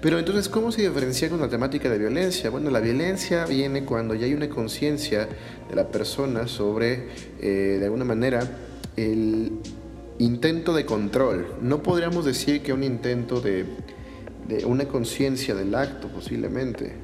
Pero 0.00 0.18
entonces, 0.18 0.48
¿cómo 0.48 0.72
se 0.72 0.82
diferencia 0.82 1.28
con 1.28 1.40
la 1.40 1.48
temática 1.48 1.88
de 1.88 1.96
violencia? 1.96 2.50
Bueno, 2.50 2.70
la 2.70 2.80
violencia 2.80 3.46
viene 3.46 3.84
cuando 3.84 4.14
ya 4.14 4.26
hay 4.26 4.34
una 4.34 4.48
conciencia 4.48 5.28
de 5.68 5.76
la 5.76 5.88
persona 5.88 6.48
sobre, 6.48 7.06
de 7.40 7.84
alguna 7.84 8.04
manera, 8.04 8.40
el 8.96 9.52
intento 10.18 10.74
de 10.74 10.84
control. 10.84 11.46
No 11.60 11.82
podríamos 11.82 12.24
decir 12.24 12.62
que 12.62 12.72
un 12.72 12.82
intento 12.82 13.40
de, 13.40 13.64
una 14.66 14.86
conciencia 14.86 15.54
del 15.54 15.72
acto 15.74 16.08
posiblemente. 16.08 16.96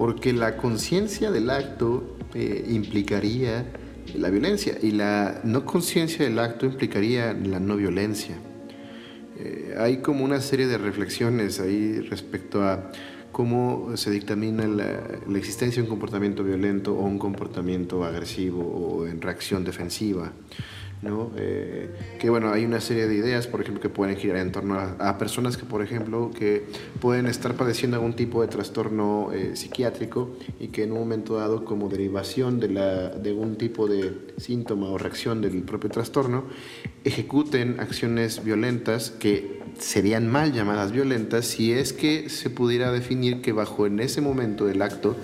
Porque 0.00 0.32
la 0.32 0.56
conciencia 0.56 1.30
del 1.30 1.50
acto 1.50 2.16
eh, 2.32 2.64
implicaría 2.70 3.66
la 4.14 4.30
violencia 4.30 4.78
y 4.80 4.92
la 4.92 5.42
no 5.44 5.66
conciencia 5.66 6.24
del 6.24 6.38
acto 6.38 6.64
implicaría 6.64 7.34
la 7.34 7.60
no 7.60 7.76
violencia. 7.76 8.38
Eh, 9.38 9.74
hay 9.76 9.98
como 9.98 10.24
una 10.24 10.40
serie 10.40 10.66
de 10.68 10.78
reflexiones 10.78 11.60
ahí 11.60 12.00
respecto 12.00 12.62
a 12.62 12.90
cómo 13.30 13.94
se 13.98 14.10
dictamina 14.10 14.66
la, 14.66 15.36
existencia 15.36 15.82
de 15.82 15.86
un 15.86 15.90
comportamiento 15.90 16.44
violento 16.44 16.94
o 16.94 17.04
un 17.04 17.18
comportamiento 17.18 18.02
agresivo 18.02 18.62
o 18.62 19.06
en 19.06 19.20
reacción 19.20 19.64
defensiva. 19.64 20.32
¿No? 21.02 21.30
Eh, 21.36 21.88
que 22.18 22.28
bueno, 22.28 22.52
hay 22.52 22.64
una 22.64 22.80
serie 22.80 23.06
de 23.06 23.14
ideas, 23.14 23.46
por 23.46 23.60
ejemplo, 23.60 23.80
que 23.80 23.88
pueden 23.88 24.16
girar 24.16 24.38
en 24.38 24.52
torno 24.52 24.78
a, 24.78 25.18
personas 25.18 25.56
que, 25.56 25.64
por 25.64 25.82
ejemplo, 25.82 26.30
que 26.36 26.64
pueden 27.00 27.26
estar 27.26 27.54
padeciendo 27.54 27.96
algún 27.96 28.14
tipo 28.14 28.42
de 28.42 28.48
trastorno 28.48 29.30
eh, 29.32 29.56
psiquiátrico 29.56 30.30
y 30.58 30.68
que 30.68 30.84
en 30.84 30.92
un 30.92 30.98
momento 30.98 31.36
dado, 31.36 31.64
como 31.64 31.88
derivación 31.88 32.60
de, 32.60 32.68
la, 32.68 33.08
de 33.08 33.32
un 33.32 33.56
tipo 33.56 33.86
de 33.86 34.12
síntoma 34.36 34.88
o 34.88 34.98
reacción 34.98 35.40
del 35.40 35.62
propio 35.62 35.90
trastorno, 35.90 36.44
ejecuten 37.04 37.80
acciones 37.80 38.44
violentas 38.44 39.10
que 39.10 39.60
serían 39.78 40.28
mal 40.28 40.52
llamadas 40.52 40.92
violentas 40.92 41.46
si 41.46 41.72
es 41.72 41.92
que 41.92 42.28
se 42.28 42.50
pudiera 42.50 42.92
definir 42.92 43.40
que 43.40 43.52
bajo 43.52 43.86
en 43.86 44.00
ese 44.00 44.20
momento 44.20 44.66
del 44.66 44.82
acto 44.82 45.16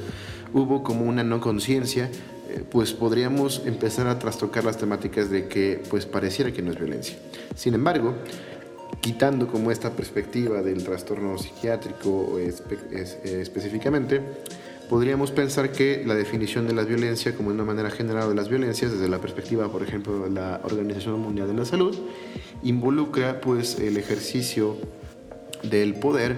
hubo 0.52 0.82
como 0.82 1.04
una 1.04 1.22
no 1.22 1.40
conciencia, 1.40 2.10
pues 2.70 2.92
podríamos 2.92 3.62
empezar 3.66 4.06
a 4.06 4.18
trastocar 4.18 4.64
las 4.64 4.78
temáticas 4.78 5.30
de 5.30 5.48
que 5.48 5.82
pues 5.88 6.06
pareciera 6.06 6.52
que 6.52 6.62
no 6.62 6.70
es 6.70 6.78
violencia. 6.78 7.16
Sin 7.54 7.74
embargo, 7.74 8.14
quitando 9.00 9.46
como 9.46 9.70
esta 9.70 9.90
perspectiva 9.90 10.62
del 10.62 10.82
trastorno 10.84 11.38
psiquiátrico 11.38 12.38
específicamente, 12.38 14.20
podríamos 14.88 15.30
pensar 15.30 15.72
que 15.72 16.04
la 16.06 16.14
definición 16.14 16.66
de 16.66 16.74
la 16.74 16.84
violencia 16.84 17.34
como 17.34 17.50
una 17.50 17.64
manera 17.64 17.90
general 17.90 18.28
de 18.28 18.34
las 18.34 18.48
violencias, 18.48 18.92
desde 18.92 19.08
la 19.08 19.18
perspectiva, 19.18 19.70
por 19.70 19.82
ejemplo, 19.82 20.20
de 20.20 20.30
la 20.30 20.60
Organización 20.64 21.20
Mundial 21.20 21.48
de 21.48 21.54
la 21.54 21.64
Salud, 21.64 21.96
involucra 22.62 23.40
pues 23.40 23.78
el 23.78 23.96
ejercicio 23.96 24.76
del 25.62 25.94
poder 25.94 26.36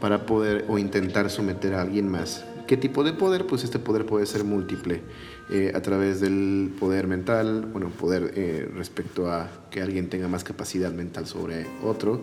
para 0.00 0.26
poder 0.26 0.64
o 0.68 0.78
intentar 0.78 1.30
someter 1.30 1.74
a 1.74 1.82
alguien 1.82 2.08
más. 2.08 2.44
¿Qué 2.66 2.76
tipo 2.78 3.04
de 3.04 3.12
poder? 3.12 3.46
Pues 3.46 3.64
este 3.64 3.78
poder 3.78 4.06
puede 4.06 4.24
ser 4.24 4.44
múltiple 4.44 5.02
eh, 5.50 5.72
a 5.74 5.82
través 5.82 6.20
del 6.20 6.72
poder 6.78 7.06
mental, 7.06 7.66
bueno, 7.70 7.90
poder 7.90 8.32
eh, 8.34 8.68
respecto 8.74 9.30
a 9.30 9.48
que 9.70 9.82
alguien 9.82 10.08
tenga 10.08 10.26
más 10.26 10.42
capacidad 10.42 10.90
mental 10.90 11.26
sobre 11.26 11.66
otro, 11.82 12.22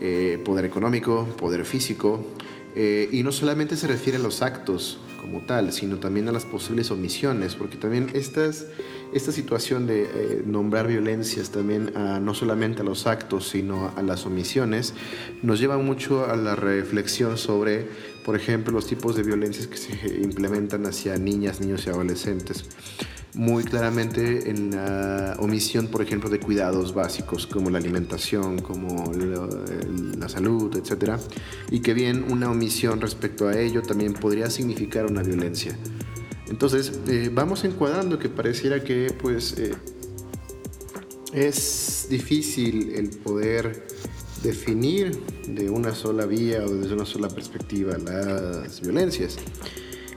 eh, 0.00 0.40
poder 0.44 0.64
económico, 0.64 1.26
poder 1.36 1.64
físico, 1.64 2.24
eh, 2.74 3.08
y 3.10 3.22
no 3.22 3.32
solamente 3.32 3.76
se 3.76 3.86
refiere 3.86 4.18
a 4.18 4.22
los 4.22 4.42
actos 4.42 4.98
como 5.20 5.40
tal, 5.40 5.72
sino 5.72 5.98
también 5.98 6.28
a 6.28 6.32
las 6.32 6.44
posibles 6.44 6.90
omisiones, 6.90 7.54
porque 7.54 7.76
también 7.76 8.10
estas, 8.14 8.66
esta 9.12 9.32
situación 9.32 9.86
de 9.86 10.04
eh, 10.04 10.42
nombrar 10.46 10.86
violencias 10.86 11.50
también 11.50 11.96
a, 11.96 12.20
no 12.20 12.34
solamente 12.34 12.80
a 12.80 12.84
los 12.84 13.06
actos, 13.06 13.48
sino 13.48 13.92
a 13.96 14.02
las 14.02 14.24
omisiones, 14.24 14.94
nos 15.42 15.60
lleva 15.60 15.76
mucho 15.78 16.26
a 16.30 16.36
la 16.36 16.56
reflexión 16.56 17.36
sobre, 17.36 17.86
por 18.24 18.34
ejemplo, 18.36 18.72
los 18.72 18.86
tipos 18.86 19.14
de 19.14 19.22
violencias 19.22 19.66
que 19.66 19.76
se 19.76 20.20
implementan 20.22 20.86
hacia 20.86 21.16
niñas, 21.16 21.60
niños 21.60 21.86
y 21.86 21.90
adolescentes 21.90 22.64
muy 23.34 23.64
claramente 23.64 24.50
en 24.50 24.72
la 24.72 25.36
omisión, 25.38 25.86
por 25.86 26.02
ejemplo, 26.02 26.28
de 26.28 26.40
cuidados 26.40 26.94
básicos 26.94 27.46
como 27.46 27.70
la 27.70 27.78
alimentación, 27.78 28.60
como 28.60 29.12
la, 29.12 30.28
salud, 30.28 30.76
etc. 30.76 31.18
Y 31.70 31.80
que 31.80 31.94
bien 31.94 32.24
una 32.30 32.50
omisión 32.50 33.00
respecto 33.00 33.48
a 33.48 33.58
ello 33.58 33.82
también 33.82 34.14
podría 34.14 34.50
significar 34.50 35.06
una 35.06 35.22
violencia. 35.22 35.76
Entonces, 36.48 37.00
eh, 37.06 37.30
vamos 37.32 37.64
encuadrando 37.64 38.18
que 38.18 38.28
pareciera 38.28 38.82
que 38.82 39.14
pues 39.20 39.54
eh, 39.58 39.74
es 41.32 42.08
difícil 42.10 42.92
el 42.96 43.10
poder 43.10 43.86
definir 44.42 45.18
de 45.46 45.70
una 45.70 45.94
sola 45.94 46.26
vía 46.26 46.64
o 46.64 46.70
desde 46.70 46.94
una 46.94 47.06
sola 47.06 47.28
perspectiva 47.28 47.96
las 47.98 48.80
violencias. 48.80 49.36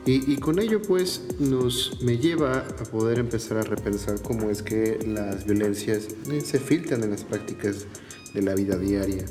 Y, 0.05 0.35
con 0.35 0.59
ello 0.59 0.81
pues 0.81 1.21
nos 1.39 2.01
me 2.01 2.17
lleva 2.17 2.59
a 2.59 2.83
poder 2.83 3.19
empezar 3.19 3.57
a 3.57 3.61
repensar 3.61 4.21
cómo 4.21 4.49
es 4.49 4.61
que 4.61 4.99
las 5.07 5.45
violencias 5.45 6.09
eh, 6.29 6.41
se 6.41 6.59
filtran 6.59 7.03
en 7.03 7.11
las 7.11 7.23
prácticas 7.23 7.85
de 8.33 8.41
la 8.41 8.53
vida 8.53 8.77
diaria. 8.77 9.23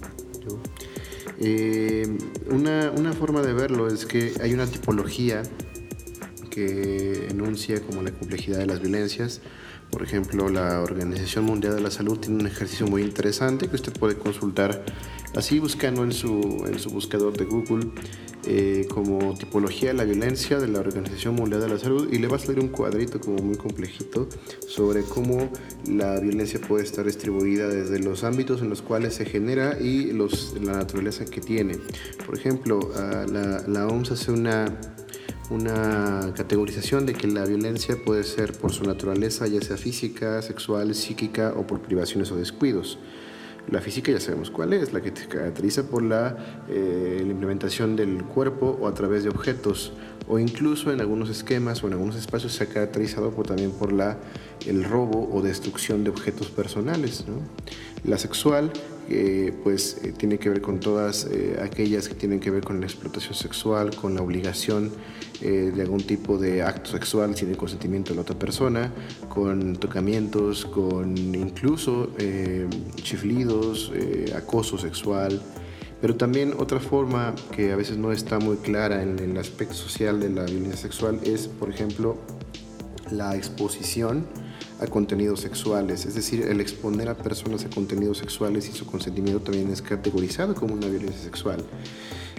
Eh, 1.38 2.16
una, 2.50 2.90
una, 2.90 3.12
forma 3.12 3.42
de 3.42 3.52
verlo 3.52 3.86
es 3.88 4.06
que 4.06 4.32
hay 4.40 4.54
una 4.54 4.66
tipología 4.66 5.42
que 6.48 7.26
enuncia 7.28 7.80
como 7.82 8.02
la 8.02 8.10
complejidad 8.10 8.58
de 8.58 8.66
las 8.66 8.80
violencias. 8.80 9.42
Por 9.92 10.02
ejemplo, 10.02 10.48
la 10.48 10.80
Organización 10.80 11.44
Mundial 11.44 11.76
de 11.76 11.82
la 11.82 11.90
Salud 11.90 12.18
tiene 12.18 12.40
un 12.40 12.46
ejercicio 12.46 12.86
muy 12.86 13.02
interesante 13.02 13.68
que 13.68 13.76
usted 13.76 13.92
puede 13.92 14.16
consultar 14.16 14.82
así 15.36 15.58
buscando 15.58 16.02
en 16.02 16.12
su, 16.12 16.64
en 16.66 16.78
su 16.78 16.88
buscador 16.88 17.36
de 17.36 17.44
Google 17.44 17.90
eh, 18.46 18.86
como 18.88 19.34
tipología 19.34 19.90
de 19.90 19.94
la 19.94 20.04
violencia 20.04 20.58
de 20.58 20.66
la 20.66 20.80
Organización 20.80 21.34
Mundial 21.34 21.60
de 21.60 21.68
la 21.68 21.78
Salud 21.78 22.08
y 22.10 22.18
le 22.18 22.26
va 22.26 22.36
a 22.36 22.38
salir 22.38 22.58
un 22.58 22.68
cuadrito 22.68 23.20
como 23.20 23.42
muy 23.42 23.56
complejito 23.56 24.30
sobre 24.66 25.02
cómo 25.02 25.50
la 25.86 26.18
violencia 26.18 26.58
puede 26.58 26.84
estar 26.84 27.04
distribuida 27.04 27.68
desde 27.68 27.98
los 27.98 28.24
ámbitos 28.24 28.62
en 28.62 28.70
los 28.70 28.80
cuales 28.80 29.14
se 29.14 29.26
genera 29.26 29.78
y 29.78 30.12
los, 30.12 30.54
la 30.58 30.72
naturaleza 30.72 31.26
que 31.26 31.42
tiene. 31.42 31.76
Por 32.24 32.38
ejemplo, 32.38 32.80
ah, 32.96 33.26
la, 33.30 33.68
la 33.68 33.86
OMS 33.88 34.12
hace 34.12 34.32
una 34.32 34.74
una 35.52 36.32
categorización 36.34 37.04
de 37.04 37.12
que 37.12 37.28
la 37.28 37.44
violencia 37.44 37.96
puede 38.02 38.24
ser 38.24 38.52
por 38.52 38.72
su 38.72 38.84
naturaleza, 38.84 39.46
ya 39.46 39.60
sea 39.60 39.76
física, 39.76 40.40
sexual, 40.40 40.94
psíquica 40.94 41.52
o 41.56 41.66
por 41.66 41.80
privaciones 41.80 42.32
o 42.32 42.36
descuidos. 42.36 42.98
La 43.70 43.80
física 43.80 44.10
ya 44.10 44.18
sabemos 44.18 44.50
cuál 44.50 44.72
es, 44.72 44.92
la 44.92 45.00
que 45.00 45.14
se 45.14 45.28
caracteriza 45.28 45.84
por 45.88 46.02
eh, 46.02 46.08
la, 46.08 47.30
implementación 47.30 47.94
del 47.94 48.24
cuerpo 48.24 48.76
o 48.80 48.88
a 48.88 48.94
través 48.94 49.22
de 49.22 49.30
objetos, 49.30 49.92
o 50.32 50.38
incluso 50.38 50.90
en 50.90 51.00
algunos 51.02 51.28
esquemas 51.28 51.84
o 51.84 51.88
en 51.88 51.92
algunos 51.92 52.16
espacios 52.16 52.54
se 52.54 52.64
ha 52.64 52.66
caracterizado 52.66 53.30
también 53.30 53.70
por 53.70 53.92
la, 53.92 54.16
el 54.66 54.82
robo 54.82 55.28
o 55.30 55.42
destrucción 55.42 56.04
de 56.04 56.10
objetos 56.10 56.48
personales. 56.48 57.24
La 58.04 58.16
sexual 58.16 58.72
pues 59.62 60.00
eh, 60.02 60.14
tiene 60.16 60.38
que 60.38 60.48
ver 60.48 60.62
con 60.62 60.80
todas 60.80 61.26
eh, 61.30 61.58
aquellas 61.62 62.08
que 62.08 62.14
tienen 62.14 62.40
que 62.40 62.50
ver 62.50 62.64
con 62.64 62.80
la 62.80 62.86
explotación 62.86 63.34
sexual, 63.34 63.94
con 63.94 64.14
la 64.14 64.22
obligación 64.22 64.90
eh, 65.42 65.70
de 65.74 65.82
algún 65.82 66.02
tipo 66.02 66.38
de 66.38 66.62
acto 66.62 66.92
sexual 66.92 67.36
sin 67.36 67.50
el 67.50 67.58
consentimiento 67.58 68.10
de 68.10 68.16
la 68.16 68.22
otra 68.22 68.38
persona, 68.38 68.90
con 69.28 69.76
tocamientos, 69.76 70.64
con 70.64 71.14
incluso 71.34 72.10
chiflidos, 73.02 73.92
acoso 74.34 74.78
sexual. 74.78 75.42
Pero 76.02 76.16
también 76.16 76.54
otra 76.58 76.80
forma 76.80 77.32
que 77.54 77.72
a 77.72 77.76
veces 77.76 77.96
no 77.96 78.10
está 78.10 78.40
muy 78.40 78.56
clara 78.56 79.04
en 79.04 79.20
el 79.20 79.38
aspecto 79.38 79.74
social 79.74 80.18
de 80.18 80.30
la 80.30 80.42
violencia 80.42 80.76
sexual 80.76 81.20
es, 81.22 81.46
por 81.46 81.70
ejemplo, 81.70 82.16
la 83.12 83.36
exposición 83.36 84.26
a 84.80 84.88
contenidos 84.88 85.38
sexuales, 85.40 86.04
es 86.04 86.16
decir, 86.16 86.42
el 86.42 86.60
exponer 86.60 87.08
a 87.08 87.16
personas 87.16 87.64
a 87.64 87.70
contenidos 87.70 88.18
sexuales 88.18 88.68
y 88.68 88.72
su 88.72 88.84
consentimiento 88.84 89.40
también 89.40 89.70
es 89.70 89.80
categorizado 89.80 90.56
como 90.56 90.74
una 90.74 90.88
violencia 90.88 91.22
sexual. 91.22 91.64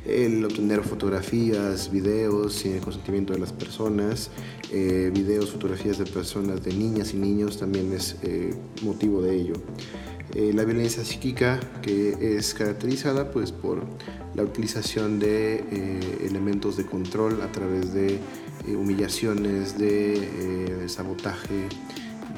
el 0.05 0.43
obtener 0.43 0.84
fotografías, 0.84 1.89
videos 1.89 2.55
sin 2.55 2.74
el 2.74 2.82
consentimiento 2.82 3.32
de 3.32 3.39
las 3.39 3.53
personas, 3.53 4.29
eh, 4.70 5.10
videos, 5.13 5.51
fotografías 5.51 5.98
de 5.98 6.05
personas, 6.05 6.62
de 6.62 6.74
niñas 6.74 7.13
y 7.13 7.17
niños 7.17 7.58
también 7.58 7.93
es 7.93 8.17
eh, 8.24 8.53
motivo 8.82 9.22
de 9.22 9.34
ello. 9.34 9.53
Eh, 10.36 10.52
la 10.54 10.63
violencia 10.63 11.06
psíquica 11.06 11.60
que 11.82 12.38
es 12.38 12.54
caracterizada 12.54 13.32
pues 13.32 13.52
por 13.52 13.84
la 14.34 14.44
utilización 14.44 15.20
de 15.20 15.60
elementos 16.25 16.75
de 16.75 16.86
control 16.86 17.42
a 17.42 17.52
través 17.52 17.94
de 17.94 18.20
humillaciones, 18.68 19.78
de 19.78 20.86
sabotaje, 20.88 21.68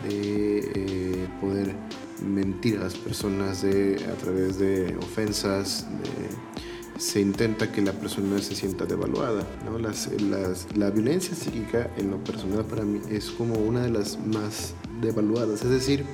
de 0.10 1.28
poder 1.40 1.74
mentir 2.22 2.78
a 2.78 2.84
las 2.84 2.96
personas 2.96 3.62
de, 3.62 4.04
a 4.12 4.16
través 4.18 4.60
de 4.60 4.96
ofensas, 4.98 5.88
se 6.98 7.20
intenta 7.20 7.72
que 7.72 7.82
la 7.82 7.92
persona 7.92 8.42
se 8.42 8.56
sienta 8.56 8.86
devaluada. 8.86 9.46
la 10.75 10.90
violencia 10.90 11.36
psíquica, 11.36 11.90
en 11.98 12.12
lo 12.12 12.24
personal 12.24 12.66
para 12.66 12.84
mí, 12.84 13.02
es 13.10 13.32
como 13.32 13.56
una 13.56 13.82
de 13.82 13.90
las 13.90 14.18
más 14.25 14.74
devaluadas. 15.02 15.64
Es 15.64 15.70
decir, 15.70 16.06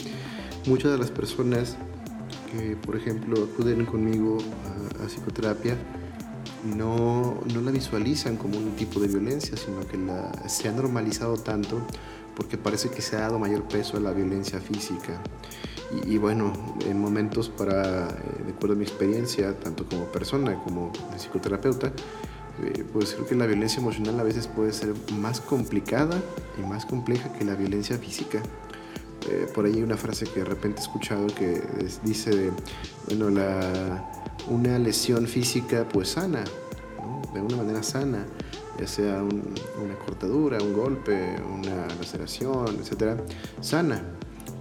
muchas 0.65 0.91
de 0.91 0.98
las 0.98 1.12
personas 1.12 1.77
que, 2.51 2.75
por 2.75 2.96
ejemplo, 2.96 3.48
acuden 3.51 3.86
conmigo 3.86 4.38
a, 5.03 5.08
psicoterapia, 5.08 5.75
no, 6.63 7.41
no, 7.53 7.62
la 7.62 7.72
visualizan 7.72 8.38
como 8.38 8.58
un 8.58 8.75
tipo 8.75 9.00
de 9.00 9.08
violencia, 9.08 9.58
sino 9.58 9.80
que 9.88 9.98
se 10.48 10.68
ha 10.68 10.72
normalizado 10.72 11.38
tanto 11.38 11.82
porque 12.36 12.58
parece 12.58 12.89
que 12.89 13.01
se 13.01 13.15
ha 13.15 13.22
dado 13.22 13.39
mayor 13.39 13.63
peso 13.63 13.98
a 13.98 14.00
la 14.00 14.12
violencia 14.12 14.60
física. 14.60 15.22
Y, 16.06 16.18
bueno, 16.18 16.53
en 16.88 17.00
momentos 17.00 17.50
para, 17.50 18.08
eh, 18.08 18.44
de 18.46 18.53
acuerdo 18.53 18.75
a 18.75 18.77
mi 18.77 18.84
experiencia, 18.84 19.60
tanto 19.60 19.86
como 19.86 20.06
persona 20.06 20.56
como 20.63 20.91
psicoterapeuta, 21.18 21.91
eh, 22.63 22.86
pues 22.94 23.13
creo 23.13 23.27
que 23.27 23.36
la 23.36 23.46
violencia 23.46 23.82
emocional 23.82 24.20
a 24.20 24.24
veces 24.24 24.48
puede 24.48 24.72
ser 24.72 24.94
más 25.20 25.41
complicada 25.41 26.18
y 26.58 26.65
más 26.65 26.86
compleja 26.86 27.34
que 27.34 27.44
la 27.44 27.56
violencia 27.56 27.98
física. 27.98 28.41
Eh, 29.30 29.48
por 29.54 29.66
ahí 29.66 29.82
una 29.82 29.98
frase 29.98 30.25
que 30.25 30.40
de 30.40 30.46
repente 30.46 30.80
he 30.80 30.84
escuchado 30.84 31.28
que 31.28 31.62
dice, 32.04 32.51
bueno, 33.08 33.30
la, 33.30 34.12
una 34.50 34.80
lesión 34.80 35.28
física 35.28 35.88
pues 35.88 36.10
sana, 36.10 36.44
de 37.34 37.42
una 37.42 37.58
manera 37.58 37.84
sana, 37.84 38.25
ya 38.80 38.88
sea 38.88 39.22
una 39.24 39.96
cortadura, 40.06 40.58
un 40.62 40.74
golpe, 40.74 41.36
una 41.42 41.88
laceración, 42.00 42.78
etcétera, 42.80 43.18
sana, 43.62 44.01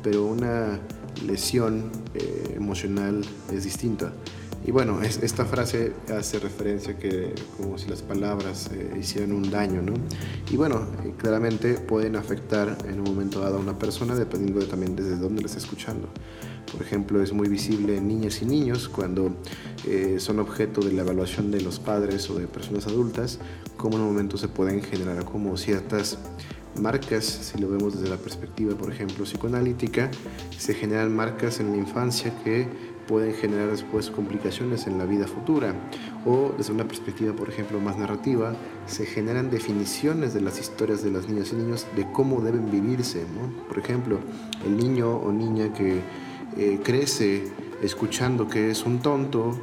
pero 0.02 0.26
una 0.26 0.79
lesión 1.25 1.90
eh, 2.14 2.55
emocional 2.57 3.23
es 3.52 3.64
distinta. 3.64 4.12
Y 4.67 4.73
bueno, 4.73 5.00
esta 5.02 5.47
frase 5.47 5.95
hace 6.14 6.38
referencia 6.38 6.99
que 6.99 7.35
como 7.57 7.79
si 7.79 7.88
las 7.88 8.02
palabras 8.02 8.71
eh, 8.73 8.95
hicieran 9.00 9.33
un 9.33 9.50
daño, 9.50 9.81
¿no? 9.81 9.95
Y 10.50 10.57
bueno, 10.57 10.87
eh, 11.02 11.14
claramente 11.17 11.75
pueden 11.75 12.14
afectar 12.14 12.76
en 12.87 12.99
un 12.99 13.05
momento 13.05 13.40
dado 13.40 13.57
a 13.57 13.61
una 13.61 13.79
persona 13.79 14.14
dependiendo 14.14 14.61
de 14.61 14.67
también 14.67 14.95
desde 14.95 15.17
dónde 15.17 15.40
la 15.40 15.47
está 15.47 15.59
escuchando. 15.59 16.09
Por 16.71 16.83
ejemplo, 16.83 17.23
es 17.23 17.33
muy 17.33 17.49
visible 17.49 17.97
en 17.97 18.07
niñas 18.07 18.43
y 18.43 18.47
niños 18.47 18.88
cuando 18.88 19.35
son 20.19 20.38
objeto 20.38 20.83
de 20.83 20.93
la 20.93 21.02
evaluación 21.02 21.50
de 21.50 21.61
los 21.62 21.81
padres 21.81 22.31
o 22.31 22.35
de 22.35 22.47
personas 22.47 22.87
adultas, 22.87 23.40
como 23.76 23.97
en 23.97 24.02
un 24.02 24.09
momento 24.09 24.37
se 24.37 24.47
pueden 24.47 24.81
generar 24.81 25.25
como 25.25 25.57
ciertas 25.57 26.19
marcas, 26.79 27.25
si 27.25 27.59
lo 27.59 27.69
vemos 27.69 27.95
desde 27.95 28.09
la 28.09 28.17
perspectiva, 28.17 28.75
por 28.76 28.93
ejemplo, 28.93 29.25
psicoanalítica, 29.25 30.11
se 30.57 30.75
generan 30.75 31.14
marcas 31.14 31.61
en 31.61 31.73
la 31.73 31.76
infancia 31.76 32.33
que 32.45 32.69
pueden 33.11 33.35
generar 33.35 33.69
después 33.69 34.09
complicaciones 34.09 34.87
en 34.87 34.97
la 34.97 35.05
vida 35.05 35.26
futura. 35.26 35.75
O 36.25 36.55
desde 36.57 36.73
una 36.73 36.87
perspectiva, 36.87 37.33
por 37.33 37.49
ejemplo, 37.49 37.81
más 37.81 37.99
narrativa, 37.99 38.55
se 38.87 39.05
generan 39.05 39.50
definiciones 39.50 40.33
de 40.33 40.40
las 40.40 40.61
historias 40.61 41.02
de 41.02 41.11
las 41.11 41.29
niñas 41.29 41.52
y 41.52 41.57
niños 41.57 41.88
de 41.97 42.07
cómo 42.12 42.40
deben 42.40 42.71
vivirse. 42.71 43.26
Por 43.67 43.79
ejemplo, 43.81 44.21
el 44.64 44.76
niño 44.76 45.11
o 45.11 45.33
niña 45.33 45.73
que 45.73 46.02
eh, 46.57 46.79
crece 46.85 47.49
escuchando 47.83 48.47
que 48.47 48.71
es 48.71 48.87
un 48.87 49.00
tonto, 49.00 49.59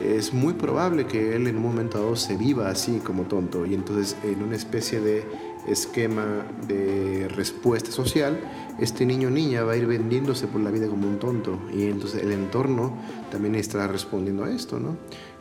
es 0.00 0.32
muy 0.32 0.54
probable 0.54 1.06
que 1.06 1.36
él 1.36 1.46
en 1.48 1.56
un 1.56 1.62
momento 1.62 1.98
dado 1.98 2.16
se 2.16 2.36
viva 2.36 2.68
así 2.68 2.98
como 2.98 3.24
tonto 3.24 3.64
y 3.64 3.74
entonces 3.74 4.16
en 4.24 4.42
una 4.42 4.54
especie 4.54 5.00
de 5.00 5.24
esquema 5.66 6.46
de 6.66 7.28
respuesta 7.28 7.90
social, 7.90 8.38
este 8.78 9.06
niño 9.06 9.28
o 9.28 9.30
niña 9.30 9.64
va 9.64 9.72
a 9.72 9.76
ir 9.76 9.86
vendiéndose 9.86 10.46
por 10.46 10.60
la 10.60 10.70
vida 10.70 10.86
como 10.86 11.08
un 11.08 11.18
tonto 11.18 11.58
y 11.74 11.84
entonces 11.84 12.22
el 12.22 12.32
entorno 12.32 12.96
también 13.30 13.54
estará 13.54 13.86
respondiendo 13.86 14.44
a 14.44 14.50
esto, 14.50 14.78
¿no? 14.78 14.96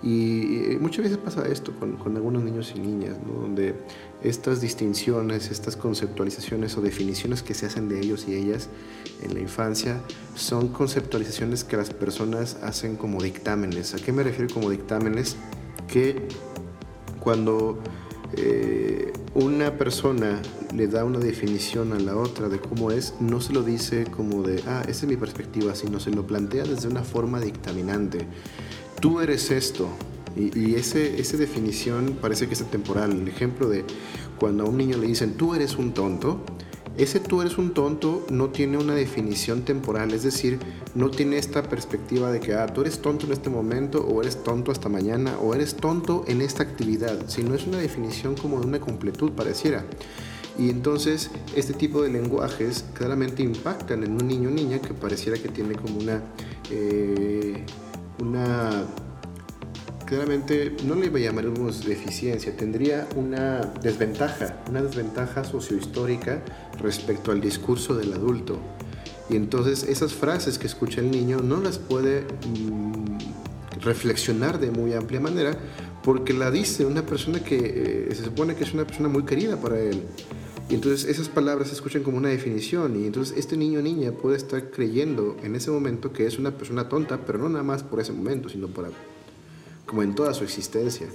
Y, 0.06 0.78
muchas 0.80 1.04
veces 1.04 1.18
pasa 1.18 1.48
esto 1.48 1.74
con, 1.80 2.16
algunos 2.16 2.44
niños 2.44 2.74
y 2.76 2.80
niñas. 2.80 3.16
Donde 3.26 3.76
estas 4.22 4.62
distinciones, 4.62 5.50
estas 5.50 5.76
conceptualizaciones 5.76 6.78
o 6.78 6.82
definiciones 6.82 7.42
que 7.42 7.54
se 7.54 7.66
hacen 7.66 7.90
de 7.90 8.00
ellos 8.00 8.28
y 8.28 8.36
ellas 8.36 8.70
en 9.24 9.34
la 9.34 9.40
infancia 9.40 10.00
son 10.36 10.68
conceptualizaciones 10.68 11.64
que 11.64 11.76
las 11.78 11.90
personas 11.90 12.58
hacen 12.62 12.98
como 12.98 13.22
dictámenes. 13.22 13.96
¿A 13.96 13.98
qué 13.98 14.12
me 14.12 14.24
refiero 14.24 14.54
como 14.54 14.70
dictámenes? 14.70 15.38
Que 15.88 16.28
cuando 17.20 17.80
eh, 18.34 19.14
una 19.34 19.78
persona 19.78 20.42
le 20.74 20.88
da 20.88 21.06
una 21.06 21.20
definición 21.20 21.94
a 21.94 22.00
la 22.00 22.16
otra 22.16 22.50
de 22.50 22.60
cómo 22.60 22.92
es, 22.92 23.14
no 23.20 23.42
se 23.42 23.54
lo 23.54 23.64
dice 23.64 24.06
como 24.06 24.44
de, 24.44 24.62
ah, 24.68 24.82
esa 24.88 25.06
es 25.06 25.08
mi 25.08 25.18
perspectiva, 25.18 25.76
sino 25.76 26.00
se 26.00 26.12
lo 26.12 26.26
plantea 26.26 26.64
desde 26.64 26.88
una 26.88 27.04
forma 27.04 27.40
dictaminante. 27.40 28.28
Tú 29.00 29.20
eres 29.20 29.52
esto. 29.52 29.88
Y, 30.36 30.58
y 30.60 30.76
ese, 30.76 31.20
esa 31.20 31.38
definición 31.38 32.18
parece 32.22 32.48
que 32.48 32.56
es 32.56 32.64
temporal. 32.70 33.12
El 33.12 33.28
ejemplo 33.28 33.70
de 33.70 33.86
cuando 34.38 34.66
a 34.66 34.68
un 34.68 34.78
niño 34.78 34.98
le 34.98 35.08
dicen, 35.08 35.36
tú 35.36 35.56
eres 35.56 35.78
un 35.78 35.94
tonto, 35.94 36.42
ese 36.98 37.20
tú 37.20 37.42
eres 37.42 37.58
un 37.58 37.74
tonto 37.74 38.26
no 38.30 38.50
tiene 38.50 38.78
una 38.78 38.96
definición 38.96 39.64
temporal, 39.64 40.14
es 40.14 40.24
decir, 40.24 40.60
no 40.94 41.10
tiene 41.10 41.38
esta 41.38 41.64
perspectiva 41.64 42.32
de 42.32 42.40
que, 42.40 42.54
ah, 42.54 42.68
tú 42.68 42.82
eres 42.82 43.00
tonto 43.02 43.26
en 43.26 43.34
este 43.34 43.50
momento, 43.50 44.06
o 44.06 44.22
eres 44.22 44.44
tonto 44.44 44.72
hasta 44.72 44.88
mañana, 44.88 45.38
o 45.40 45.54
eres 45.54 45.76
tonto 45.76 46.24
en 46.28 46.42
esta 46.42 46.64
actividad, 46.64 47.28
sino 47.28 47.54
es 47.54 47.68
una 47.68 47.78
definición 47.78 48.36
como 48.36 48.60
de 48.62 48.68
una 48.68 48.80
completud, 48.80 49.32
pareciera. 49.32 49.84
Y 50.58 50.70
entonces 50.70 51.32
este 51.56 51.74
tipo 51.74 52.02
de 52.02 52.10
lenguajes 52.10 52.86
claramente 52.94 53.44
impactan 53.44 54.04
en 54.04 54.14
un 54.14 54.26
niño 54.26 54.50
o 54.50 54.52
niña 54.54 54.80
que 54.80 54.94
pareciera 54.94 55.38
que 55.38 55.50
tiene 55.50 55.76
como 55.76 56.00
una, 56.00 56.22
eh, 56.72 57.66
una 58.20 58.86
claramente 60.06 60.76
no 60.86 60.96
le 60.96 61.10
llamaremos 61.22 61.86
deficiencia, 61.86 62.56
tendría 62.56 63.08
una 63.16 63.62
desventaja, 63.82 64.64
una 64.70 64.82
desventaja 64.82 65.44
sociohistórica 65.44 66.44
respecto 66.80 67.32
al 67.32 67.42
discurso 67.42 67.96
del 67.96 68.14
adulto. 68.14 68.60
Y 69.30 69.36
entonces 69.36 69.84
esas 69.84 70.14
frases 70.14 70.60
que 70.60 70.68
escucha 70.68 71.02
el 71.02 71.10
niño 71.10 71.40
no 71.42 71.60
las 71.60 71.80
puede 71.80 72.22
mm, 72.22 73.82
reflexionar 73.82 74.60
de 74.60 74.72
muy 74.72 74.94
amplia 74.94 75.20
manera 75.20 75.58
porque 76.04 76.34
la 76.34 76.52
dice 76.52 76.86
una 76.86 77.04
persona 77.04 77.40
que 77.40 78.08
eh, 78.10 78.16
se 78.16 78.26
supone 78.26 78.56
que 78.56 78.64
es 78.64 78.74
una 78.74 78.86
persona 78.86 79.10
muy 79.10 79.24
querida 79.24 79.60
para 79.60 79.80
él. 79.80 80.04
Y 80.70 80.76
entonces 80.76 81.10
esas 81.10 81.30
palabras 81.30 81.70
se 81.70 81.76
escuchan 81.76 82.04
como 82.04 82.18
una 82.18 82.30
definición 82.30 83.00
y 83.00 83.06
entonces 83.06 83.38
este 83.38 83.58
niño 83.58 83.80
o 83.80 83.82
niña 83.82 84.12
puede 84.12 84.38
estar 84.38 84.72
creyendo 84.72 85.36
en 85.44 85.56
ese 85.56 85.72
momento 85.72 86.12
que 86.12 86.26
es 86.26 86.40
una 86.40 86.58
persona 86.58 86.90
tonta, 86.90 87.26
pero 87.26 87.40
no 87.40 87.50
nada 87.50 87.64
más 87.64 87.84
por 87.84 88.00
ese 88.00 88.14
momento, 88.14 88.50
sino 88.50 88.68
por 88.68 88.86
como 89.86 90.04
en 90.04 90.16
toda 90.16 90.34
su 90.34 90.44
existencia. 90.44 91.08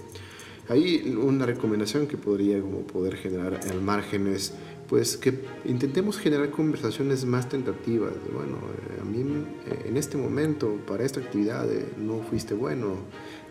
Hay 0.69 1.17
una 1.21 1.47
recomendación 1.47 2.07
que 2.07 2.17
podría 2.17 2.61
como 2.61 2.83
poder 2.83 3.17
generar 3.17 3.61
al 3.69 3.81
margen 3.81 4.29
es 4.29 4.53
pues 4.91 5.17
que 5.17 5.33
intentemos 5.67 6.19
generar 6.19 6.51
conversaciones 6.51 7.25
más 7.25 7.49
tentativas. 7.49 8.13
bueno, 8.35 8.57
eh, 8.57 9.01
a 9.01 9.05
mí 9.05 9.21
eh, 9.67 9.85
en 9.87 9.97
este 9.97 10.17
momento 10.17 10.79
para 10.85 11.05
esta 11.05 11.21
actividad 11.21 11.73
eh, 11.73 11.87
no 11.97 12.19
fuiste 12.29 12.55
bueno, 12.55 12.97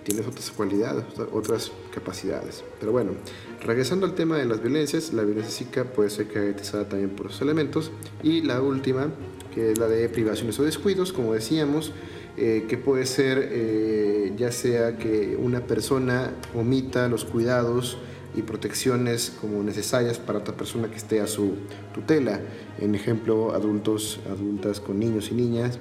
tienes 0.04 0.28
otras 0.28 0.52
cualidades, 0.52 1.06
otras 1.32 1.72
capacidades. 1.94 2.66
Pero 2.82 2.92
bueno, 2.92 3.12
regresando 3.62 4.06
al 4.06 4.16
tema 4.16 4.38
de 4.38 4.46
las 4.46 4.62
violencias, 4.62 5.14
la 5.14 5.24
violencia 5.24 5.50
psíquica 5.52 5.86
puede 5.86 6.10
ser 6.10 6.28
caracterizada 6.28 6.90
también 6.90 7.12
por 7.12 7.28
esos 7.28 7.42
elementos. 7.42 7.92
Y 8.22 8.42
la 8.42 8.62
última, 8.62 9.08
que 9.56 9.72
es 9.72 9.78
la 9.78 9.88
de 9.88 10.10
privaciones 10.10 10.60
o 10.60 10.64
descuidos, 10.64 11.14
como 11.14 11.34
decíamos, 11.34 11.94
eh, 12.40 12.66
que 12.68 12.78
puede 12.78 13.06
ser 13.06 13.50
eh, 13.52 14.34
ya 14.38 14.52
sea 14.52 14.98
que 14.98 15.38
una 15.38 15.62
persona 15.62 16.32
omita 16.56 17.08
los 17.08 17.26
cuidados 17.26 17.98
y 18.36 18.44
protecciones 18.44 19.34
como 19.42 19.62
necesarias 19.64 20.20
para 20.20 20.40
otra 20.40 20.56
persona 20.56 20.90
que 20.90 20.98
esté 20.98 21.20
a 21.20 21.28
su 21.28 21.56
tutela. 21.94 22.40
En 22.80 22.96
ejemplo, 22.96 23.54
adultos, 23.54 24.20
adultas 24.30 24.80
con 24.80 25.00
niños 25.00 25.32
y 25.32 25.36
niñas, 25.36 25.80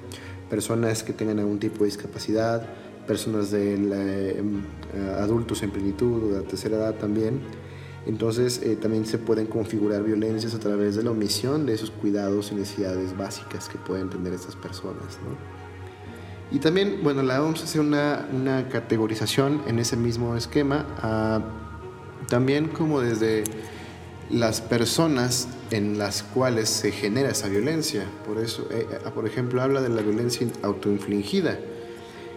personas 0.49 1.03
que 1.03 1.13
tengan 1.13 1.39
algún 1.39 1.59
tipo 1.59 1.79
de 1.79 1.85
discapacidad, 1.85 2.67
personas 3.07 3.51
de 3.51 4.37
em, 4.37 4.63
adultos 5.17 5.63
en 5.63 5.71
plenitud 5.71 6.23
o 6.23 6.35
de 6.35 6.41
tercera 6.41 6.77
edad 6.77 6.95
también. 6.95 7.39
Entonces 8.05 8.61
eh, 8.63 8.75
también 8.75 9.05
se 9.05 9.17
pueden 9.17 9.45
configurar 9.45 10.03
violencias 10.03 10.55
a 10.55 10.59
través 10.59 10.95
de 10.95 11.03
la 11.03 11.11
omisión 11.11 11.65
de 11.65 11.73
esos 11.73 11.91
cuidados 11.91 12.51
y 12.51 12.55
necesidades 12.55 13.15
básicas 13.15 13.69
que 13.69 13.77
pueden 13.77 14.09
tener 14.09 14.33
estas 14.33 14.55
personas. 14.55 15.19
¿no? 15.23 15.58
Y 16.51 16.59
también, 16.59 16.99
bueno, 17.03 17.21
la 17.21 17.39
vamos 17.39 17.61
a 17.61 17.65
hacer 17.65 17.81
una, 17.81 18.27
una 18.33 18.69
categorización 18.69 19.61
en 19.67 19.77
ese 19.77 19.95
mismo 19.95 20.35
esquema, 20.35 20.87
ah, 21.01 21.41
también 22.27 22.69
como 22.69 23.01
desde 23.01 23.43
las 24.29 24.61
personas 24.61 25.47
en 25.71 25.97
las 25.97 26.23
cuales 26.23 26.69
se 26.69 26.91
genera 26.91 27.29
esa 27.29 27.47
violencia. 27.47 28.05
Por 28.25 28.39
eso, 28.39 28.67
eh, 28.71 28.87
eh, 28.91 29.09
por 29.13 29.27
ejemplo, 29.27 29.61
habla 29.61 29.81
de 29.81 29.89
la 29.89 30.01
violencia 30.01 30.47
autoinfligida, 30.63 31.59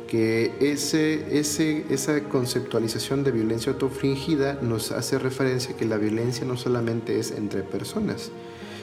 que 0.09 0.57
ese, 0.61 1.39
ese, 1.39 1.87
esa 1.89 2.25
conceptualización 2.25 3.25
de 3.25 3.31
violencia 3.31 3.73
autoinfligida 3.73 4.59
nos 4.61 4.93
hace 4.93 5.19
referencia 5.19 5.75
que 5.75 5.87
la 5.87 5.97
violencia 5.97 6.47
no 6.47 6.59
solamente 6.59 7.19
es 7.19 7.31
entre 7.31 7.63
personas, 7.63 8.31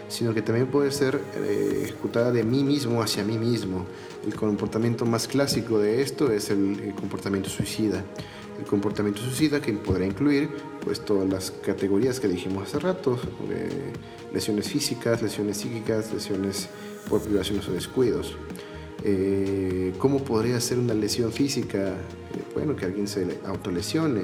sino 0.10 0.34
que 0.34 0.41
también 0.41 0.67
puede 0.67 0.91
ser 0.91 1.22
eh, 1.38 1.84
ejecutada 1.86 2.32
de 2.32 2.43
mí 2.43 2.63
mismo 2.63 3.02
hacia 3.02 3.24
mí 3.24 3.38
mismo. 3.38 3.86
El 4.26 4.36
comportamiento 4.36 5.06
más 5.06 5.28
clásico 5.28 5.80
de 5.80 6.02
esto 6.02 6.32
es 6.32 6.50
el 6.50 6.93
comportamiento 7.00 7.50
suicida 7.50 8.04
el 8.60 8.65
comportamiento 8.65 9.22
suicida 9.22 9.62
que 9.62 9.74
podrá 9.74 10.06
incluir 10.06 10.50
pues 10.84 11.00
todas 11.00 11.30
las 11.30 11.52
categorías 11.52 12.19
que 12.19 12.28
dijimos 12.28 12.67
hace 12.67 12.80
rato, 12.80 13.17
lesiones 14.34 14.67
físicas, 14.67 15.22
lesiones 15.22 15.58
psíquicas, 15.58 16.13
lesiones 16.13 16.67
por 17.10 17.22
privaciones 17.22 17.67
o 17.69 17.72
descuidos. 17.72 18.36
Eh, 19.04 19.93
¿Cómo 19.98 20.24
podría 20.24 20.60
ser 20.60 20.78
una 20.78 20.93
lesión 20.93 21.32
física? 21.32 21.80
Eh, 21.80 22.43
bueno, 22.54 22.76
que 22.76 22.86
alguien 22.86 23.08
se 23.08 23.39
autolesione. 23.45 24.24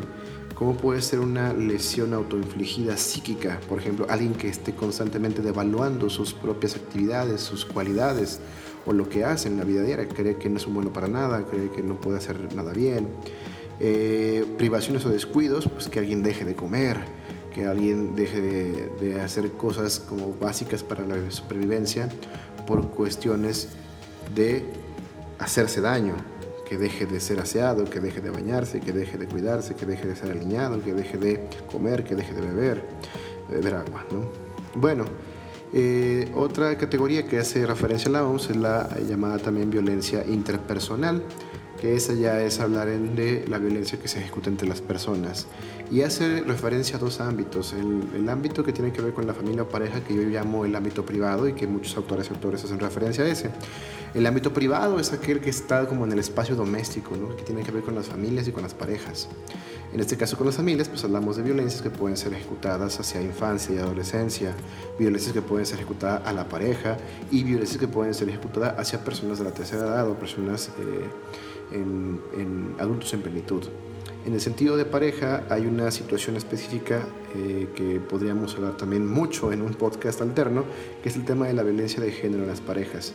¿Cómo 0.55 0.77
puede 0.77 1.01
ser 1.01 1.19
una 1.19 1.51
lesión 1.51 2.13
autoinfligida 2.13 2.95
psíquica? 2.95 3.59
Por 3.67 3.79
ejemplo, 3.79 4.07
alguien 4.09 4.33
que 4.33 4.47
esté 4.47 4.73
constantemente 4.73 5.41
devaluando 5.41 6.09
sus 6.09 6.33
propias 6.33 6.77
actividades, 6.77 7.41
sus 7.41 7.65
cualidades 7.65 8.39
o 8.85 8.93
lo 8.93 9.09
que 9.09 9.25
hace 9.25 9.49
en 9.49 9.57
la 9.57 9.65
vida 9.65 9.83
diaria. 9.83 10.07
Cree 10.07 10.37
que 10.37 10.49
no 10.49 10.55
es 10.55 10.65
un 10.65 10.73
bueno 10.75 10.93
para 10.93 11.09
nada, 11.09 11.45
cree 11.45 11.69
que 11.71 11.83
no 11.83 11.99
puede 11.99 12.19
hacer 12.19 12.55
nada 12.55 12.71
bien. 12.71 13.09
Eh, 13.81 14.45
privaciones 14.57 15.05
o 15.05 15.09
descuidos, 15.09 15.67
pues 15.67 15.89
que 15.89 15.99
alguien 15.99 16.23
deje 16.23 16.45
de 16.45 16.55
comer, 16.55 16.99
que 17.53 17.65
alguien 17.65 18.15
deje 18.15 18.41
de, 18.41 19.21
hacer 19.21 19.51
cosas 19.51 19.99
como 19.99 20.33
básicas 20.39 20.83
para 20.83 21.05
la 21.05 21.31
supervivencia 21.31 22.07
por 22.65 22.89
cuestiones 22.91 23.67
de 24.33 24.63
hacerse 25.37 25.81
daño, 25.81 26.15
que 26.67 26.77
deje 26.77 27.05
de 27.05 27.19
ser 27.19 27.39
aseado, 27.39 27.85
que 27.85 27.99
deje 27.99 28.21
de 28.21 28.29
bañarse, 28.29 28.79
que 28.79 28.91
deje 28.91 29.17
de 29.17 29.27
cuidarse, 29.27 29.75
que 29.75 29.85
deje 29.85 30.07
de 30.07 30.15
ser 30.15 30.31
alineado, 30.31 30.81
que 30.81 30.93
deje 30.93 31.17
de 31.17 31.47
comer, 31.71 32.03
que 32.03 32.15
deje 32.15 32.33
de 32.33 32.41
beber, 32.41 32.83
beber 33.49 33.75
agua. 33.75 34.05
¿no? 34.11 34.25
Bueno, 34.75 35.05
eh, 35.73 36.31
otra 36.35 36.77
categoría 36.77 37.27
que 37.27 37.37
hace 37.39 37.65
referencia 37.65 38.09
a 38.09 38.11
la 38.13 38.23
OMS 38.25 38.49
es 38.49 38.55
la 38.55 38.89
llamada 39.07 39.37
también 39.37 39.69
violencia 39.69 40.25
interpersonal 40.27 41.23
que 41.79 41.95
esa 41.95 42.13
ya 42.13 42.41
es 42.41 42.59
hablar 42.59 42.87
de 42.87 43.45
la 43.47 43.57
violencia 43.57 43.99
que 43.99 44.07
se 44.07 44.19
ejecuta 44.19 44.49
entre 44.49 44.67
las 44.67 44.81
personas. 44.81 45.47
Y 45.91 46.01
hace 46.01 46.41
referencia 46.41 46.97
a 46.97 46.99
dos 46.99 47.19
ámbitos. 47.19 47.73
El, 47.73 48.09
el, 48.15 48.29
ámbito 48.29 48.63
que 48.63 48.73
tiene 48.73 48.91
que 48.91 49.01
ver 49.01 49.13
con 49.13 49.27
la 49.27 49.33
familia 49.33 49.63
o 49.63 49.69
pareja, 49.69 49.99
que 50.01 50.15
yo 50.15 50.23
llamo 50.23 50.65
el 50.65 50.75
ámbito 50.75 51.05
privado 51.05 51.47
y 51.47 51.53
que 51.53 51.67
muchos 51.67 51.95
autores 51.97 52.29
y 52.29 52.33
autores 52.33 52.63
hacen 52.63 52.79
referencia 52.79 53.23
a 53.23 53.27
ese. 53.27 53.51
El 54.15 54.25
ámbito 54.25 54.53
privado 54.53 54.97
es 54.97 55.11
aquel 55.11 55.41
que 55.41 55.49
está 55.49 55.85
como 55.87 56.05
en 56.05 56.13
el 56.13 56.19
espacio 56.19 56.55
doméstico, 56.55 57.17
¿no? 57.17 57.35
que 57.35 57.43
tiene 57.43 57.63
que 57.63 57.71
ver 57.71 57.83
con 57.83 57.95
las 57.95 58.07
familias 58.07 58.47
y 58.47 58.51
con 58.53 58.63
las 58.63 58.73
parejas. 58.73 59.27
En 59.91 59.99
este 59.99 60.15
caso 60.15 60.37
con 60.37 60.47
las 60.47 60.55
familias, 60.55 60.87
pues 60.87 61.03
hablamos 61.03 61.35
de 61.35 61.43
violencias 61.43 61.81
que 61.81 61.89
pueden 61.89 62.15
ser 62.15 62.33
ejecutadas 62.33 62.97
hacia 62.99 63.21
infancia 63.21 63.75
y 63.75 63.77
adolescencia, 63.77 64.53
violencias 64.97 65.33
que 65.33 65.41
pueden 65.41 65.65
ser 65.65 65.79
ejecutadas 65.79 66.25
a 66.25 66.31
la 66.31 66.47
pareja 66.47 66.97
y 67.29 67.43
violencias 67.43 67.77
que 67.77 67.89
pueden 67.89 68.13
ser 68.13 68.29
ejecutadas 68.29 68.79
hacia 68.79 69.03
personas 69.03 69.37
de 69.37 69.43
la 69.43 69.51
tercera 69.51 69.83
edad 69.83 70.09
o 70.09 70.15
personas... 70.15 70.69
Eh, 70.79 71.09
en, 71.71 72.75
adultos 72.79 73.13
en 73.13 73.21
plenitud. 73.21 73.63
En 74.25 74.33
el 74.33 74.41
sentido 74.41 74.75
de 74.75 74.85
pareja 74.85 75.43
hay 75.49 75.65
una 75.67 75.91
situación 75.91 76.35
específica 76.35 77.05
eh, 77.35 77.67
que 77.75 77.99
podríamos 77.99 78.55
hablar 78.55 78.75
también 78.75 79.07
mucho 79.07 79.51
en 79.51 79.61
un 79.61 79.73
podcast 79.73 80.21
alterno, 80.21 80.63
que 81.03 81.09
es 81.09 81.15
el 81.15 81.25
tema 81.25 81.47
de 81.47 81.53
la 81.53 81.63
violencia 81.63 82.01
de 82.01 82.11
género 82.11 82.43
en 82.43 82.49
las 82.49 82.61
parejas. 82.61 83.13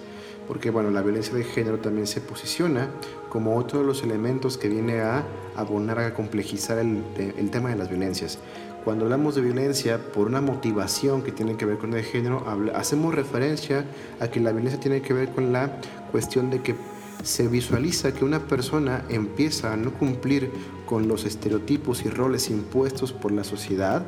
Porque 0.50 0.70
bueno, 0.70 0.90
la 0.90 1.00
violencia 1.00 1.32
de 1.32 1.44
género 1.44 1.78
también 1.78 2.08
se 2.08 2.20
posiciona 2.20 2.88
como 3.28 3.56
otro 3.56 3.78
de 3.78 3.86
los 3.86 4.02
elementos 4.02 4.58
que 4.58 4.68
viene 4.68 5.00
a 5.00 5.24
abonar, 5.54 6.00
a 6.00 6.12
complejizar 6.12 6.80
el, 6.80 7.04
el 7.38 7.50
tema 7.52 7.68
de 7.68 7.76
las 7.76 7.88
violencias. 7.88 8.40
Cuando 8.82 9.04
hablamos 9.04 9.36
de 9.36 9.42
violencia 9.42 10.00
por 10.12 10.26
una 10.26 10.40
motivación 10.40 11.22
que 11.22 11.30
tiene 11.30 11.56
que 11.56 11.66
ver 11.66 11.78
con 11.78 11.94
el 11.94 12.02
género, 12.02 12.44
hacemos 12.74 13.14
referencia 13.14 13.84
a 14.18 14.26
que 14.26 14.40
la 14.40 14.50
violencia 14.50 14.80
tiene 14.80 15.02
que 15.02 15.14
ver 15.14 15.28
con 15.28 15.52
la 15.52 15.80
cuestión 16.10 16.50
de 16.50 16.62
que 16.62 16.74
se 17.22 17.46
visualiza 17.46 18.12
que 18.12 18.24
una 18.24 18.40
persona 18.40 19.04
empieza 19.08 19.72
a 19.72 19.76
no 19.76 19.92
cumplir 19.92 20.50
con 20.84 21.06
los 21.06 21.26
estereotipos 21.26 22.04
y 22.04 22.08
roles 22.08 22.50
impuestos 22.50 23.12
por 23.12 23.30
la 23.30 23.44
sociedad 23.44 24.04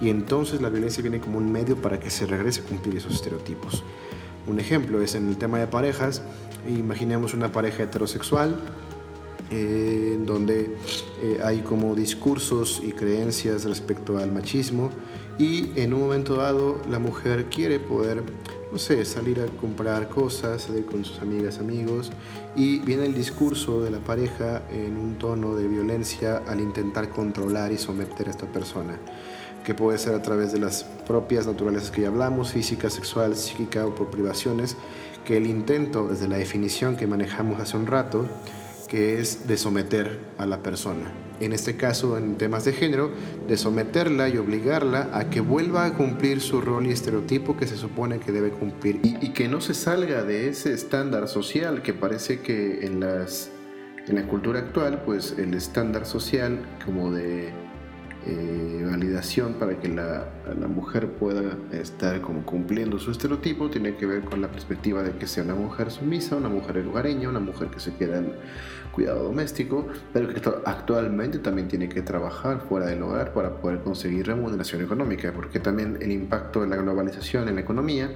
y 0.00 0.10
entonces 0.10 0.62
la 0.62 0.68
violencia 0.68 1.02
viene 1.02 1.18
como 1.18 1.38
un 1.38 1.50
medio 1.50 1.74
para 1.74 1.98
que 1.98 2.10
se 2.10 2.26
regrese 2.26 2.60
a 2.60 2.64
cumplir 2.64 2.94
esos 2.94 3.12
estereotipos. 3.12 3.82
Un 4.46 4.58
ejemplo 4.60 5.02
es 5.02 5.14
en 5.14 5.28
el 5.28 5.36
tema 5.36 5.58
de 5.58 5.66
parejas, 5.66 6.22
imaginemos 6.68 7.34
una 7.34 7.52
pareja 7.52 7.84
heterosexual 7.84 8.56
eh, 9.50 10.18
donde 10.24 10.76
eh, 11.22 11.40
hay 11.42 11.60
como 11.60 11.94
discursos 11.94 12.80
y 12.84 12.92
creencias 12.92 13.64
respecto 13.64 14.18
al 14.18 14.30
machismo 14.30 14.90
y 15.38 15.70
en 15.74 15.92
un 15.92 16.02
momento 16.02 16.36
dado 16.36 16.80
la 16.88 16.98
mujer 16.98 17.46
quiere 17.46 17.80
poder 17.80 18.22
no 18.70 18.78
sé, 18.78 19.04
salir 19.04 19.40
a 19.40 19.46
comprar 19.46 20.08
cosas, 20.08 20.62
salir 20.62 20.84
con 20.84 21.04
sus 21.04 21.20
amigas, 21.20 21.58
amigos, 21.58 22.12
y 22.54 22.78
viene 22.78 23.06
el 23.06 23.14
discurso 23.14 23.82
de 23.82 23.90
la 23.90 23.98
pareja 23.98 24.62
en 24.70 24.96
un 24.96 25.18
tono 25.18 25.56
de 25.56 25.66
violencia 25.66 26.42
al 26.46 26.60
intentar 26.60 27.08
controlar 27.08 27.72
y 27.72 27.78
someter 27.78 28.28
a 28.28 28.30
esta 28.30 28.46
persona, 28.46 28.96
que 29.70 29.74
puede 29.76 29.98
ser 29.98 30.16
a 30.16 30.22
través 30.22 30.50
de 30.50 30.58
las 30.58 30.82
propias 31.06 31.46
naturalezas 31.46 31.92
que 31.92 32.00
ya 32.00 32.08
hablamos, 32.08 32.50
física, 32.50 32.90
sexual, 32.90 33.36
psíquica 33.36 33.86
o 33.86 33.94
por 33.94 34.10
privaciones, 34.10 34.76
que 35.24 35.36
el 35.36 35.46
intento, 35.46 36.08
desde 36.08 36.26
la 36.26 36.38
definición 36.38 36.96
que 36.96 37.06
manejamos 37.06 37.60
hace 37.60 37.76
un 37.76 37.86
rato, 37.86 38.26
que 38.88 39.20
es 39.20 39.46
de 39.46 39.56
someter 39.56 40.18
a 40.38 40.46
la 40.46 40.60
persona. 40.60 41.12
En 41.38 41.52
este 41.52 41.76
caso, 41.76 42.18
en 42.18 42.36
temas 42.36 42.64
de 42.64 42.72
género, 42.72 43.12
de 43.46 43.56
someterla 43.56 44.28
y 44.28 44.38
obligarla 44.38 45.08
a 45.12 45.30
que 45.30 45.40
vuelva 45.40 45.84
a 45.84 45.94
cumplir 45.94 46.40
su 46.40 46.60
rol 46.60 46.88
y 46.88 46.90
estereotipo 46.90 47.56
que 47.56 47.68
se 47.68 47.76
supone 47.76 48.18
que 48.18 48.32
debe 48.32 48.50
cumplir. 48.50 48.98
Y, 49.04 49.28
que 49.28 49.46
no 49.46 49.60
se 49.60 49.74
salga 49.74 50.24
de 50.24 50.48
ese 50.48 50.72
estándar 50.72 51.28
social 51.28 51.82
que 51.82 51.94
parece 51.94 52.40
que 52.40 52.84
en, 52.84 52.98
las, 52.98 53.52
en 54.08 54.16
la 54.16 54.26
cultura 54.26 54.58
actual, 54.58 55.04
pues 55.06 55.36
el 55.38 55.54
estándar 55.54 56.06
social 56.06 56.58
como 56.84 57.12
de 57.12 57.69
eh, 58.26 58.86
validación 58.88 59.54
para 59.54 59.78
que 59.78 59.88
la, 59.88 60.26
la, 60.58 60.68
mujer 60.68 61.08
pueda 61.08 61.56
estar 61.72 62.20
como 62.20 62.44
cumpliendo 62.44 62.98
su 62.98 63.10
estereotipo 63.10 63.70
tiene 63.70 63.96
que 63.96 64.04
ver 64.04 64.22
con 64.22 64.42
la 64.42 64.48
perspectiva 64.48 65.02
de 65.02 65.12
que 65.12 65.26
sea 65.26 65.44
una 65.44 65.54
mujer 65.54 65.90
sumisa, 65.90 66.36
una 66.36 66.48
mujer 66.48 66.78
hogareña, 66.86 67.28
una 67.28 67.40
mujer 67.40 67.68
que 67.68 67.80
se 67.80 67.94
queda 67.94 68.18
en 68.18 68.34
cuidado 68.92 69.24
doméstico, 69.24 69.86
pero 70.12 70.28
que 70.28 70.42
actualmente 70.66 71.38
también 71.38 71.68
tiene 71.68 71.88
que 71.88 72.02
trabajar 72.02 72.60
fuera 72.68 72.86
del 72.86 73.02
hogar 73.02 73.32
para 73.32 73.56
poder 73.56 73.80
conseguir 73.80 74.26
remuneración 74.26 74.82
económica, 74.82 75.32
porque 75.32 75.60
también 75.60 75.98
el 76.00 76.12
impacto 76.12 76.60
de 76.62 76.68
la 76.68 76.76
globalización 76.76 77.48
en 77.48 77.54
la 77.54 77.60
economía 77.62 78.10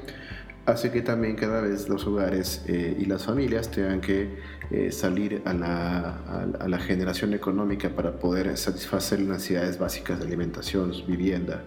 hace 0.66 0.90
que 0.90 1.02
también 1.02 1.36
cada 1.36 1.60
vez 1.60 1.88
los 1.88 2.06
hogares 2.06 2.64
eh, 2.66 2.96
y 2.98 3.04
las 3.04 3.24
familias 3.24 3.70
tengan 3.70 4.00
que 4.00 4.38
eh, 4.70 4.90
salir 4.90 5.42
a 5.44 5.52
la, 5.52 6.78
generación 6.78 7.32
económica 7.34 7.88
para 7.90 8.12
poder 8.12 8.56
satisfacer 8.56 9.20
las 9.20 9.28
necesidades 9.28 9.78
básicas 9.78 10.18
de 10.18 10.26
alimentación, 10.26 10.92
vivienda, 11.06 11.62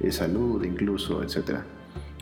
eh, 0.00 0.12
salud 0.12 0.62
incluso, 0.64 1.22
etc. 1.22 1.60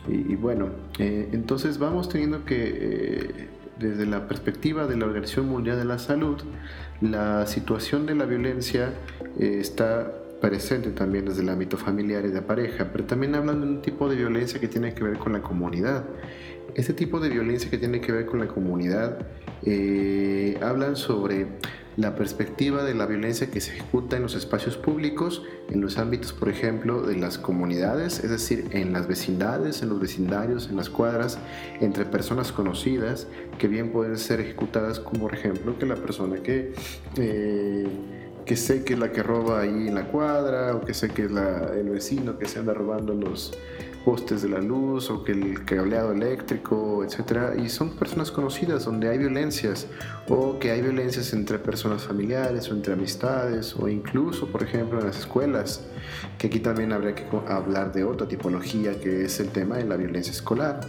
Y, 0.07 0.33
y 0.33 0.35
bueno, 0.35 0.69
entonces 0.97 1.77
vamos 1.77 2.09
teniendo 2.09 2.45
que, 2.45 3.49
desde 3.77 4.05
la 4.05 4.27
perspectiva 4.27 4.87
de 4.87 4.97
la 4.97 5.05
Organización 5.05 5.47
Mundial 5.47 5.77
de 5.77 5.85
la 5.85 5.99
Salud, 5.99 6.37
la 7.01 7.45
situación 7.45 8.05
de 8.05 8.15
la 8.15 8.25
violencia 8.25 8.93
está 9.37 10.11
presente 10.41 10.89
también 10.89 11.25
desde 11.25 11.43
el 11.43 11.49
ámbito 11.49 11.77
familiar 11.77 12.25
y 12.25 12.29
de 12.29 12.41
pareja, 12.41 12.89
pero 12.91 13.05
también 13.05 13.35
hablan 13.35 13.61
de 13.61 13.67
un 13.67 13.81
tipo 13.81 14.09
de 14.09 14.15
violencia 14.15 14.59
que 14.59 14.67
tiene 14.67 14.93
que 14.93 15.03
ver 15.03 15.17
con 15.17 15.33
la 15.33 15.41
comunidad. 15.41 16.03
Este 16.73 16.93
tipo 16.93 17.19
de 17.19 17.29
violencia 17.29 17.69
que 17.69 17.77
tiene 17.77 18.01
que 18.01 18.11
ver 18.11 18.25
con 18.25 18.39
la 18.39 18.47
comunidad 18.47 19.19
eh, 19.63 20.57
hablan 20.61 20.95
sobre 20.95 21.47
la 21.97 22.15
perspectiva 22.15 22.83
de 22.83 22.95
la 22.95 23.05
violencia 23.05 23.51
que 23.51 23.59
se 23.59 23.73
ejecuta 23.73 24.15
en 24.15 24.23
los 24.23 24.33
espacios 24.35 24.77
públicos, 24.77 25.43
en 25.69 25.81
los 25.81 25.97
ámbitos, 25.97 26.31
por 26.31 26.49
ejemplo, 26.49 27.01
de 27.01 27.17
las 27.17 27.37
comunidades, 27.37 28.23
es 28.23 28.29
decir, 28.29 28.69
en 28.71 28.93
las 28.93 29.07
vecindades, 29.07 29.81
en 29.81 29.89
los 29.89 29.99
vecindarios, 29.99 30.69
en 30.69 30.77
las 30.77 30.89
cuadras, 30.89 31.37
entre 31.81 32.05
personas 32.05 32.53
conocidas, 32.53 33.27
que 33.59 33.67
bien 33.67 33.91
pueden 33.91 34.17
ser 34.17 34.39
ejecutadas 34.39 34.99
como, 34.99 35.23
por 35.23 35.33
ejemplo, 35.33 35.77
que 35.77 35.85
la 35.85 35.95
persona 35.95 36.37
que... 36.37 36.73
Eh, 37.17 37.87
que 38.45 38.55
sé 38.55 38.83
que 38.83 38.93
es 38.93 38.99
la 38.99 39.11
que 39.11 39.23
roba 39.23 39.61
ahí 39.61 39.87
en 39.87 39.95
la 39.95 40.07
cuadra 40.07 40.75
o 40.75 40.81
que 40.81 40.93
sé 40.93 41.09
que 41.09 41.25
es 41.25 41.31
la, 41.31 41.71
el 41.73 41.89
vecino 41.89 42.37
que 42.37 42.47
se 42.47 42.59
anda 42.59 42.73
robando 42.73 43.13
los, 43.13 43.51
postes 44.03 44.41
de 44.41 44.49
la 44.49 44.59
luz 44.59 45.09
o 45.09 45.23
que 45.23 45.31
el 45.31 45.63
cableado 45.65 46.11
eléctrico, 46.11 47.03
etcétera, 47.03 47.53
y 47.55 47.69
son 47.69 47.95
personas 47.95 48.31
conocidas 48.31 48.85
donde 48.85 49.09
hay 49.09 49.17
violencias 49.17 49.87
o 50.27 50.59
que 50.59 50.71
hay 50.71 50.81
violencias 50.81 51.33
entre 51.33 51.59
personas 51.59 52.03
familiares 52.03 52.69
o 52.69 52.73
entre 52.73 52.93
amistades 52.93 53.75
o 53.75 53.87
incluso, 53.87 54.47
por 54.47 54.63
ejemplo, 54.63 54.99
en 54.99 55.07
las 55.07 55.19
escuelas, 55.19 55.85
que 56.37 56.47
aquí 56.47 56.59
también 56.59 56.93
habría 56.93 57.15
que 57.15 57.25
hablar 57.47 57.91
de 57.93 58.03
otra 58.03 58.27
tipología 58.27 58.99
que 58.99 59.25
es 59.25 59.39
el 59.39 59.49
tema 59.49 59.77
de 59.77 59.85
la 59.85 59.95
violencia 59.97 60.31
escolar 60.31 60.81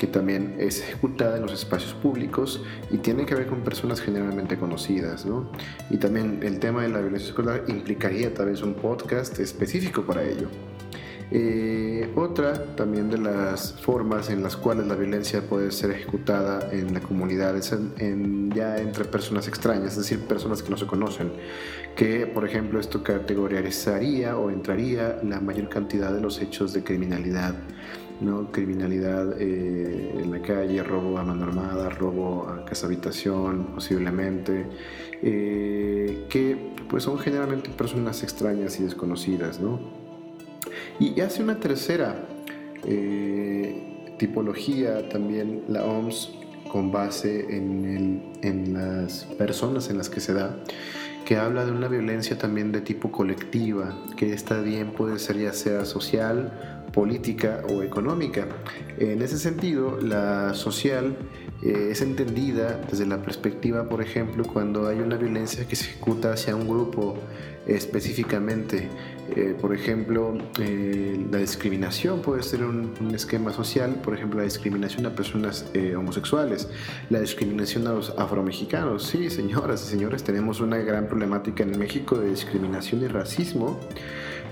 que 0.00 0.06
también 0.06 0.56
es 0.58 0.80
ejecutada 0.80 1.36
en 1.36 1.42
los 1.42 1.52
espacios 1.52 1.92
públicos 1.92 2.64
y 2.90 2.96
tiene 2.96 3.26
que 3.26 3.34
ver 3.34 3.46
con 3.46 3.60
personas 3.60 4.00
generalmente 4.00 4.56
conocidas. 4.56 5.26
¿no? 5.26 5.50
Y 5.90 5.98
también 5.98 6.40
el 6.42 6.58
tema 6.58 6.82
de 6.82 6.88
la 6.88 7.00
violencia 7.00 7.28
escolar 7.28 7.64
implicaría 7.68 8.32
tal 8.32 8.46
vez 8.46 8.62
un 8.62 8.72
podcast 8.72 9.38
específico 9.38 10.02
para 10.06 10.22
ello. 10.24 10.48
Eh, 11.32 12.10
otra 12.16 12.74
también 12.76 13.10
de 13.10 13.18
las 13.18 13.74
formas 13.74 14.30
en 14.30 14.42
las 14.42 14.56
cuales 14.56 14.86
la 14.86 14.96
violencia 14.96 15.42
puede 15.42 15.70
ser 15.70 15.90
ejecutada 15.90 16.72
en 16.72 16.94
la 16.94 17.00
comunidad 17.00 17.56
es 17.56 17.70
en, 17.70 18.50
ya 18.50 18.78
entre 18.78 19.04
personas 19.04 19.46
extrañas, 19.46 19.92
es 19.92 19.98
decir, 19.98 20.20
personas 20.20 20.62
que 20.62 20.70
no 20.70 20.78
se 20.78 20.86
conocen, 20.86 21.30
que 21.94 22.26
por 22.26 22.48
ejemplo 22.48 22.80
esto 22.80 23.04
categorizaría 23.04 24.36
o 24.38 24.50
entraría 24.50 25.20
la 25.22 25.40
mayor 25.40 25.68
cantidad 25.68 26.10
de 26.12 26.22
los 26.22 26.40
hechos 26.40 26.72
de 26.72 26.82
criminalidad. 26.82 27.54
¿No? 28.20 28.50
criminalidad 28.52 29.40
eh, 29.40 30.20
en 30.22 30.30
la 30.30 30.42
calle, 30.42 30.82
robo 30.82 31.18
a 31.18 31.24
mano 31.24 31.44
armada, 31.44 31.88
robo 31.90 32.48
a 32.48 32.64
casa 32.64 32.86
habitación 32.86 33.68
posiblemente, 33.74 34.66
eh, 35.22 36.26
que 36.28 36.74
pues 36.88 37.04
son 37.04 37.18
generalmente 37.18 37.70
personas 37.70 38.22
extrañas 38.22 38.78
y 38.80 38.84
desconocidas. 38.84 39.60
¿no? 39.60 39.80
Y 40.98 41.20
hace 41.20 41.42
una 41.42 41.58
tercera 41.58 42.26
eh, 42.84 44.16
tipología 44.18 45.08
también 45.08 45.64
la 45.68 45.84
OMS 45.84 46.32
con 46.70 46.92
base 46.92 47.56
en, 47.56 48.32
en 48.42 48.74
las 48.74 49.24
personas 49.24 49.90
en 49.90 49.98
las 49.98 50.08
que 50.08 50.20
se 50.20 50.34
da, 50.34 50.56
que 51.24 51.36
habla 51.36 51.64
de 51.64 51.72
una 51.72 51.88
violencia 51.88 52.38
también 52.38 52.72
de 52.72 52.80
tipo 52.80 53.10
colectiva, 53.10 53.96
que 54.16 54.32
está 54.32 54.60
bien 54.60 54.92
puede 54.92 55.18
ser 55.18 55.38
ya 55.38 55.52
sea 55.52 55.84
social 55.84 56.79
política 56.92 57.62
o 57.68 57.82
económica. 57.82 58.46
En 58.98 59.22
ese 59.22 59.38
sentido, 59.38 59.98
la 60.00 60.54
social 60.54 61.16
eh, 61.62 61.88
es 61.90 62.00
entendida 62.00 62.80
desde 62.90 63.04
la 63.06 63.22
perspectiva, 63.22 63.88
por 63.88 64.00
ejemplo, 64.00 64.44
cuando 64.44 64.88
hay 64.88 65.00
una 65.00 65.16
violencia 65.16 65.68
que 65.68 65.76
se 65.76 65.90
ejecuta 65.90 66.32
hacia 66.32 66.56
un 66.56 66.66
grupo 66.66 67.18
específicamente. 67.66 68.88
Eh, 69.36 69.54
por 69.60 69.74
ejemplo, 69.74 70.36
eh, 70.58 71.22
la 71.30 71.38
discriminación 71.38 72.22
puede 72.22 72.42
ser 72.42 72.64
un, 72.64 72.90
esquema 73.14 73.52
social, 73.52 73.96
por 74.02 74.14
ejemplo, 74.14 74.38
la 74.38 74.44
discriminación 74.44 75.04
a 75.04 75.10
personas 75.10 75.66
homosexuales, 75.96 76.68
la 77.10 77.20
discriminación 77.20 77.86
a 77.86 77.92
los 77.92 78.10
afromexicanos. 78.16 79.06
Sí, 79.06 79.28
señoras 79.28 79.84
y 79.86 79.90
señores, 79.90 80.24
tenemos 80.24 80.60
una 80.60 80.78
gran 80.78 81.06
problemática 81.06 81.62
en 81.62 81.78
México 81.78 82.18
de 82.18 82.30
discriminación 82.30 83.02
y 83.02 83.08
racismo 83.08 83.78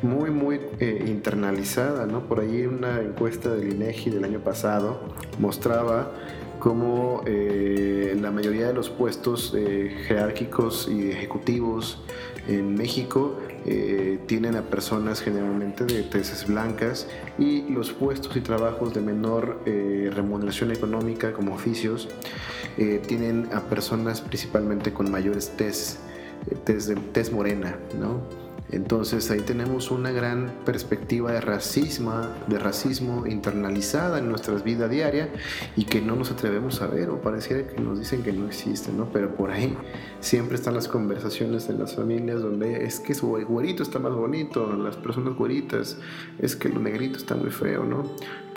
muy, 0.03 0.31
muy 0.31 0.61
eh, 0.81 1.05
internalizada, 1.07 2.07
¿no? 2.07 2.25
Por 2.25 2.41
ahí 2.41 2.67
una 2.67 3.01
encuesta 3.01 3.51
del 3.51 3.73
INEGI 3.73 4.11
del 4.11 4.25
año 4.25 4.41
pasado 4.41 5.01
mostraba 5.39 6.13
cómo 6.59 7.23
eh, 7.27 8.17
la 8.21 8.31
mayoría 8.31 8.67
de 8.69 8.75
los 8.75 8.91
puestos 8.91 9.55
eh, 9.57 9.97
jerárquicos 10.07 10.89
y 10.91 11.11
ejecutivos 11.11 12.03
en 12.49 12.75
México 12.75 13.39
tienen 14.27 14.57
a 14.57 14.63
personas 14.63 15.21
generalmente 15.21 15.85
de 15.85 16.03
tesis 16.03 16.47
blancas 16.47 17.07
y 17.39 17.69
los 17.69 17.93
puestos 17.93 18.35
y 18.35 18.41
trabajos 18.41 18.95
de 18.95 19.03
menor 19.03 19.61
remuneración 19.67 20.73
económica 20.73 21.35
como 21.35 21.55
oficios 21.55 22.09
tienen 23.07 23.51
a 23.53 23.61
personas 23.61 24.23
principalmente 24.23 24.95
con 24.95 25.11
mayores 25.11 25.51
test, 25.51 25.99
test 27.13 27.33
morena, 27.33 27.77
¿no? 28.01 28.48
Entonces 28.71 29.31
ahí 29.31 29.41
tenemos 29.41 29.91
una 29.91 30.11
gran 30.11 30.53
perspectiva 30.65 31.33
de 31.33 31.41
racismo, 31.41 32.13
de 32.47 32.59
racismo 32.59 33.27
internalizada 33.27 34.19
en 34.19 34.29
nuestras 34.29 34.63
vidas 34.63 34.91
diarias 34.91 35.29
y 35.77 35.85
que 35.85 36.01
no 36.01 36.17
nos 36.17 36.31
atrevemos 36.31 36.83
a 36.83 36.87
ver 36.87 37.09
o 37.11 37.21
pareciera 37.21 37.67
que 37.67 37.81
nos 37.81 37.99
dicen 37.99 38.23
que 38.23 38.33
no 38.33 38.47
existe, 38.47 38.93
¿no? 38.93 39.09
Pero 39.13 39.35
por 39.35 39.51
ahí 39.51 39.75
siempre 40.21 40.57
están 40.57 40.75
las 40.75 40.89
conversaciones 40.89 41.69
en 41.69 41.79
las 41.79 41.97
familias 41.97 42.43
donde 42.43 42.85
es 42.85 43.01
que 43.01 43.15
su 43.15 43.29
güerito 43.29 43.83
está 43.83 43.99
más 43.99 44.13
bonito, 44.13 44.73
las 44.75 44.97
personas 44.97 45.35
güeritas, 45.35 45.97
es 46.39 46.55
que 46.55 46.69
lo 46.69 46.81
negrito 46.81 47.17
está 47.17 47.35
muy 47.35 47.51
feo, 47.51 47.85
¿no? 47.85 48.05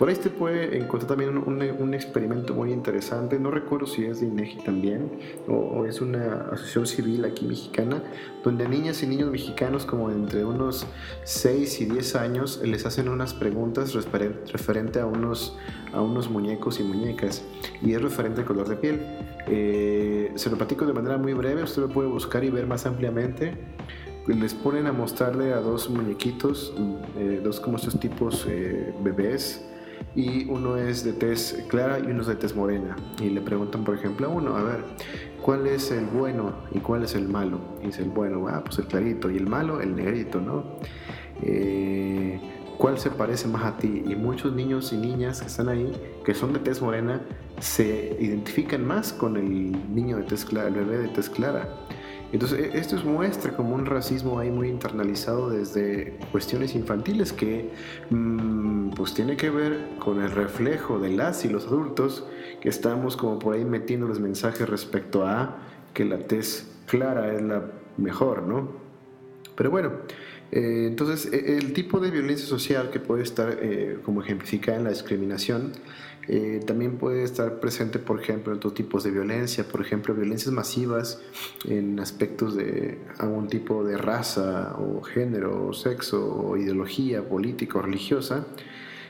Por 0.02 0.10
ahí 0.10 0.16
se 0.16 0.32
puede 0.32 0.80
encontrar 0.80 1.10
también 1.10 1.38
un, 1.38 1.94
experimento 1.94 2.56
muy 2.56 2.72
interesante, 2.74 3.38
no 3.38 3.52
recuerdo 3.52 3.86
si 3.86 4.04
es 4.04 4.20
de 4.20 4.26
INEGI 4.26 4.64
también 4.64 5.12
o, 5.48 5.86
es 5.86 6.02
una 6.02 6.48
asociación 6.52 6.88
civil 6.88 7.24
aquí 7.24 7.46
mexicana, 7.46 8.02
donde 8.44 8.68
niñas 8.68 9.04
y 9.04 9.06
niños 9.06 9.30
mexicanos 9.30 9.86
como 9.86 10.10
entre 10.10 10.44
unos 10.44 10.88
6 11.24 11.82
y 11.82 11.86
10 11.86 12.16
años 12.16 12.62
les 12.64 12.84
hacen 12.88 13.10
unas 13.10 13.36
preguntas 13.36 13.94
referente 13.94 15.00
a 15.00 15.06
unos, 15.06 15.56
a 15.94 16.02
unos 16.02 16.32
muñecos 16.32 16.80
y 16.80 16.84
muñecas 16.84 17.46
y 17.84 17.94
es 17.94 18.02
referente 18.02 18.42
al 18.42 18.48
color 18.48 18.70
de 18.70 18.78
piel. 18.78 19.02
Eh, 19.46 20.32
se 20.34 20.50
lo 20.50 20.58
platico 20.58 20.88
de 20.88 20.94
manera 20.94 21.20
muy 21.20 21.34
breve, 21.34 21.62
usted 21.62 21.84
lo 21.84 21.90
puede 21.90 22.10
buscar 22.10 22.44
y 22.44 22.50
ver 22.50 22.66
más 22.66 22.88
ampliamente 22.88 23.54
les 24.28 24.54
ponen 24.54 24.88
a 24.88 24.94
mostrarle 24.94 25.52
a 25.52 25.58
dos 25.58 25.90
muñequitos, 25.90 26.74
eh, 27.18 27.42
dos 27.44 27.60
como 27.60 27.78
estos 27.78 28.00
tipos 28.00 28.46
eh, 28.48 28.94
bebés, 29.04 29.66
y 30.16 30.46
uno 30.50 30.78
es 30.78 31.04
de 31.04 31.14
tez 31.14 31.66
clara 31.68 32.00
y 32.00 32.04
uno 32.04 32.22
es 32.22 32.28
de 32.28 32.36
tez 32.36 32.56
morena. 32.56 32.96
Y 33.20 33.30
le 33.30 33.42
preguntan, 33.42 33.84
por 33.84 33.96
ejemplo, 33.96 34.28
a 34.28 34.30
uno, 34.30 34.56
a 34.56 34.64
ver, 34.64 34.84
¿cuál 35.42 35.68
es 35.68 35.92
el 35.92 36.06
bueno 36.06 36.54
y 36.72 36.80
cuál 36.80 37.04
es 37.04 37.16
el 37.16 37.28
malo? 37.28 37.60
Y 37.82 37.88
dice 37.88 38.04
el 38.04 38.10
bueno, 38.10 38.48
ah, 38.48 38.62
pues 38.64 38.80
el 38.80 38.88
clarito, 38.88 39.30
y 39.30 39.38
el 39.38 39.48
malo, 39.48 39.82
el 39.82 39.96
negrito, 39.96 40.42
¿no? 40.42 40.64
Eh, 41.42 42.40
¿Cuál 42.78 42.98
se 42.98 43.12
parece 43.12 43.48
más 43.48 43.64
a 43.64 43.78
ti? 43.78 44.04
Y 44.08 44.16
muchos 44.16 44.54
niños 44.54 44.92
y 44.92 44.98
niñas 44.98 45.42
que 45.42 45.48
están 45.48 45.70
ahí, 45.70 45.92
que 46.26 46.34
son 46.34 46.52
de 46.52 46.60
tez 46.60 46.82
morena, 46.82 47.22
se 47.60 48.18
identifican 48.20 48.86
más 48.86 49.14
con 49.14 49.38
el 49.38 49.94
niño 49.94 50.18
de 50.18 50.24
tez 50.24 50.46
clara, 50.46 50.68
el 50.70 50.74
bebé 50.74 50.98
de 50.98 51.08
tez 51.10 51.30
clara. 51.30 51.70
Entonces, 52.32 52.60
e, 52.60 52.78
esto 52.78 52.96
es 52.96 53.04
muestra 53.04 53.56
como 53.56 53.76
un 53.76 53.86
racismo 53.86 54.40
ahí 54.40 54.50
muy 54.50 54.70
internalizado 54.70 55.50
desde 55.50 56.18
cuestiones 56.32 56.76
infantiles 56.76 57.34
que 57.34 57.70
mm, 58.10 58.92
pues 58.92 59.14
tiene 59.14 59.36
que 59.36 59.50
ver 59.50 59.90
con 60.00 60.22
el 60.22 60.32
reflejo 60.32 61.00
de 61.00 61.10
las 61.10 61.44
y 61.46 61.50
los 61.50 61.68
adultos 61.68 62.26
que 62.62 62.70
estamos 62.70 63.18
como 63.18 63.40
por 63.40 63.56
ahí 63.56 63.66
metiendo 63.66 64.08
los 64.08 64.20
mensajes 64.20 64.68
respecto 64.70 65.26
a 65.26 65.58
que 65.94 66.06
la 66.06 66.20
tez 66.20 66.72
clara 66.88 67.34
es 67.34 67.42
la 67.42 67.64
mejor, 67.98 68.44
¿no? 68.44 68.70
Pero 69.56 69.70
bueno, 69.70 69.92
eh, 70.52 70.86
entonces 70.88 71.32
e, 71.32 71.58
el 71.58 71.74
tipo 71.74 72.00
de 72.00 72.12
violencia 72.12 72.48
social 72.48 72.90
que 72.92 73.00
puede 73.00 73.24
estar 73.24 73.58
eh, 73.62 74.00
como 74.04 74.22
ejemplificada 74.22 74.78
en 74.78 74.84
la 74.86 74.90
discriminación 74.90 75.74
eh, 76.28 76.62
también 76.66 76.98
puede 76.98 77.24
estar 77.24 77.60
presente, 77.60 77.98
por 77.98 78.22
ejemplo, 78.22 78.54
otros 78.54 78.74
tipos 78.74 79.04
de 79.04 79.12
violencia, 79.12 79.64
por 79.64 79.82
ejemplo, 79.82 80.14
violencias 80.14 80.54
masivas 80.54 81.22
en 81.68 82.00
aspectos 82.00 82.56
de 82.56 83.00
algún 83.18 83.48
tipo 83.48 83.84
de 83.84 83.98
raza 83.98 84.76
o 84.78 85.02
género 85.02 85.68
o 85.68 85.74
sexo 85.74 86.24
o 86.34 86.58
ideología 86.58 87.28
política 87.28 87.80
o 87.80 87.82
religiosa. 87.82 88.46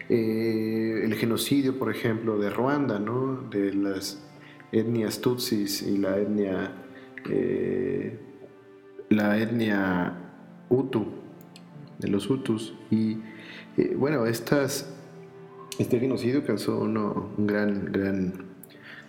Eh, 0.07 1.01
el 1.03 1.13
genocidio, 1.15 1.77
por 1.77 1.91
ejemplo, 1.91 2.39
de 2.39 2.49
Ruanda, 2.49 2.97
¿no? 2.97 3.41
de 3.49 3.73
las 3.73 4.23
etnias 4.71 5.19
tutsis 5.19 5.81
y 5.81 5.97
la 5.97 6.17
etnia, 6.17 6.71
eh, 7.29 8.19
la 9.09 9.37
etnia 9.37 10.17
Hutu, 10.69 11.07
de 11.99 12.07
los 12.07 12.29
Hutus. 12.29 12.73
Y 12.89 13.17
bueno, 13.95 14.25
estas 14.25 15.00
este 15.81 15.99
genocidio 15.99 16.45
causó 16.45 16.79
un 16.79 17.47
gran, 17.47 17.85
gran, 17.91 18.33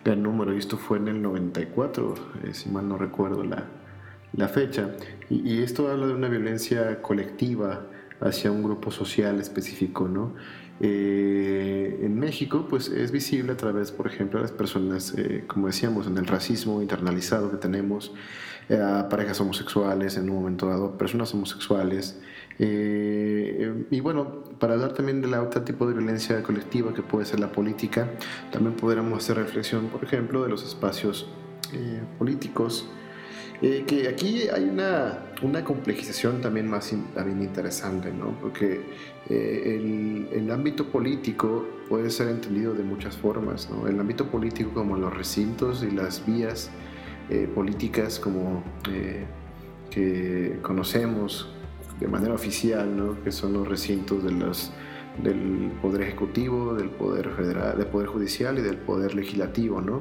gran 0.05 0.23
número 0.23 0.55
y 0.55 0.59
esto 0.59 0.77
fue 0.79 0.99
en 0.99 1.09
el 1.09 1.23
94, 1.23 2.15
eh, 2.45 2.55
si 2.55 2.71
mal 2.71 2.89
no 2.89 2.97
recuerdo 2.97 3.45
la, 3.45 4.49
fecha. 4.49 4.91
Y, 5.29 5.63
esto 5.63 5.91
habla 5.91 6.07
de 6.07 6.15
una 6.15 6.29
violencia 6.29 7.03
colectiva 7.03 7.87
hacia 8.21 8.51
un 8.51 8.63
grupo 8.63 8.91
social 8.91 9.41
específico, 9.41 10.09
¿no? 10.09 10.35
Eh, 10.81 12.01
en 12.03 12.19
México, 12.19 12.67
pues 12.69 12.89
es 12.89 13.13
visible 13.13 13.53
a 13.53 13.57
través, 13.57 13.93
por 13.93 14.07
ejemplo, 14.07 14.39
de 14.39 14.45
las 14.45 14.53
personas, 14.53 15.15
eh, 15.17 15.45
como 15.47 15.67
decíamos, 15.67 16.07
en 16.07 16.17
el 16.17 16.27
racismo 16.27 16.81
internalizado 16.81 17.51
que 17.51 17.59
tenemos, 17.59 18.13
a 18.71 19.09
parejas 19.09 19.41
homosexuales 19.41 20.17
en 20.17 20.31
un 20.31 20.37
momento 20.37 20.67
dado, 20.67 20.97
personas 20.97 21.33
homosexuales, 21.35 22.19
eh, 22.59 23.87
y 23.91 24.01
bueno, 24.01 24.45
para 24.59 24.75
hablar 24.75 24.93
también 24.93 25.21
de 25.21 25.29
la 25.29 25.43
otra 25.43 25.65
tipo 25.65 25.87
de 25.87 25.95
violencia 25.95 26.43
colectiva 26.43 26.93
que 26.95 27.03
puede 27.03 27.25
ser 27.25 27.41
la 27.41 27.51
política, 27.51 28.09
también 28.51 28.77
podríamos 28.77 29.19
hacer 29.19 29.37
reflexión, 29.37 29.89
por 29.89 30.05
ejemplo, 30.05 30.43
de 30.43 30.49
los 30.49 30.65
espacios 30.65 31.27
eh, 31.73 32.03
políticos. 32.19 32.87
Eh, 33.63 33.85
que 33.87 34.09
aquí 34.09 34.49
hay 34.49 34.65
una, 34.65 35.21
una 35.41 35.63
complejización 35.63 36.41
también 36.41 36.69
más 36.69 36.93
también 37.15 37.43
interesante, 37.43 38.13
¿no? 38.13 38.37
Porque 38.41 38.81
eh, 39.29 39.77
el, 39.77 40.29
el, 40.33 40.51
ámbito 40.51 40.89
político 40.89 41.65
puede 41.89 42.11
ser 42.11 42.29
entendido 42.29 42.75
de 42.75 42.83
muchas 42.83 43.17
formas, 43.17 43.71
¿no? 43.71 43.87
El 43.87 44.01
ámbito 44.01 44.27
político 44.27 44.73
como 44.75 44.97
los 44.97 45.17
recintos 45.17 45.85
y 45.85 45.93
las 45.93 46.27
vías 46.27 46.73
eh, 47.31 47.49
políticas 47.55 48.19
como 48.19 48.63
que 48.83 50.59
conocemos 50.63 51.49
de 52.01 52.09
manera 52.09 52.35
oficial, 52.35 52.97
¿no? 52.97 53.23
Que 53.23 53.31
son 53.31 53.53
los 53.53 53.69
recintos 53.69 54.25
del 54.25 55.71
poder 55.81 56.03
ejecutivo, 56.03 56.75
del 56.75 56.91
poder 56.91 57.31
federal, 57.31 57.79
del 57.79 57.87
poder 57.87 58.09
judicial 58.09 58.59
y 58.59 58.63
del 58.63 58.77
poder 58.77 59.15
legislativo, 59.15 59.81
¿no? 59.81 60.01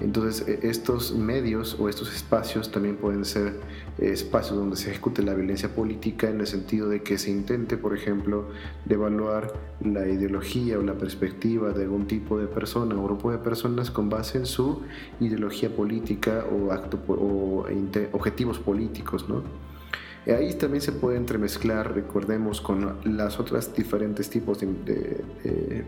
Entonces, 0.00 0.46
e, 0.46 0.68
estos 0.68 1.12
medios 1.14 1.76
o 1.78 1.88
estos 1.88 2.14
espacios 2.14 2.70
también 2.70 2.96
pueden 2.96 3.24
ser 3.24 3.60
eh, 3.98 4.10
espacios 4.12 4.56
donde 4.56 4.76
se 4.76 4.90
ejecute 4.90 5.22
la 5.22 5.34
violencia 5.34 5.74
política 5.74 6.28
en 6.28 6.40
el 6.40 6.46
sentido 6.46 6.88
de 6.88 7.02
que 7.02 7.18
se 7.18 7.30
intente, 7.30 7.76
por 7.76 7.96
ejemplo, 7.96 8.48
devaluar 8.84 9.52
la 9.80 10.06
ideología 10.06 10.78
o 10.78 10.82
la 10.82 10.94
perspectiva 10.94 11.72
de 11.72 11.84
algún 11.84 12.06
tipo 12.06 12.38
de 12.38 12.46
persona 12.46 12.94
o 12.94 13.04
grupo 13.04 13.30
de 13.32 13.38
personas 13.38 13.90
con 13.90 14.08
base 14.08 14.38
en 14.38 14.46
su 14.46 14.82
ideología 15.20 15.74
política 15.74 16.44
o, 16.50 16.68
objetivos 18.12 18.58
políticos, 18.58 19.28
¿no? 19.28 19.42
Ahí 20.26 20.52
también 20.54 20.82
se 20.82 20.92
puede 20.92 21.16
entremezclar, 21.16 21.94
recordemos, 21.94 22.60
con 22.60 22.98
las 23.04 23.40
otras 23.40 23.74
diferentes 23.74 24.28
tipos 24.28 24.60
de, 24.60 25.86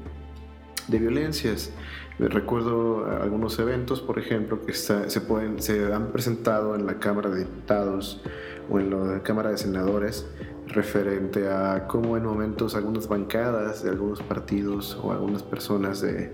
violencias. 0.98 1.70
Recuerdo 2.18 3.06
algunos 3.22 3.58
eventos, 3.58 4.00
por 4.00 4.18
ejemplo, 4.18 4.64
que 4.64 4.74
se, 4.74 5.20
pueden, 5.22 5.62
se 5.62 5.92
han 5.92 6.12
presentado 6.12 6.74
en 6.74 6.86
la 6.86 6.98
Cámara 6.98 7.30
de 7.30 7.40
Diputados 7.40 8.22
o 8.68 8.78
en 8.78 8.90
la 8.90 9.22
Cámara 9.22 9.50
de 9.50 9.58
Senadores 9.58 10.26
referente 10.66 11.48
a 11.48 11.86
cómo 11.88 12.16
en 12.16 12.24
momentos 12.24 12.74
algunas 12.74 13.08
bancadas 13.08 13.82
de 13.82 13.90
algunos 13.90 14.22
partidos 14.22 14.98
o 15.02 15.10
algunas 15.12 15.42
personas 15.42 16.00
de, 16.00 16.32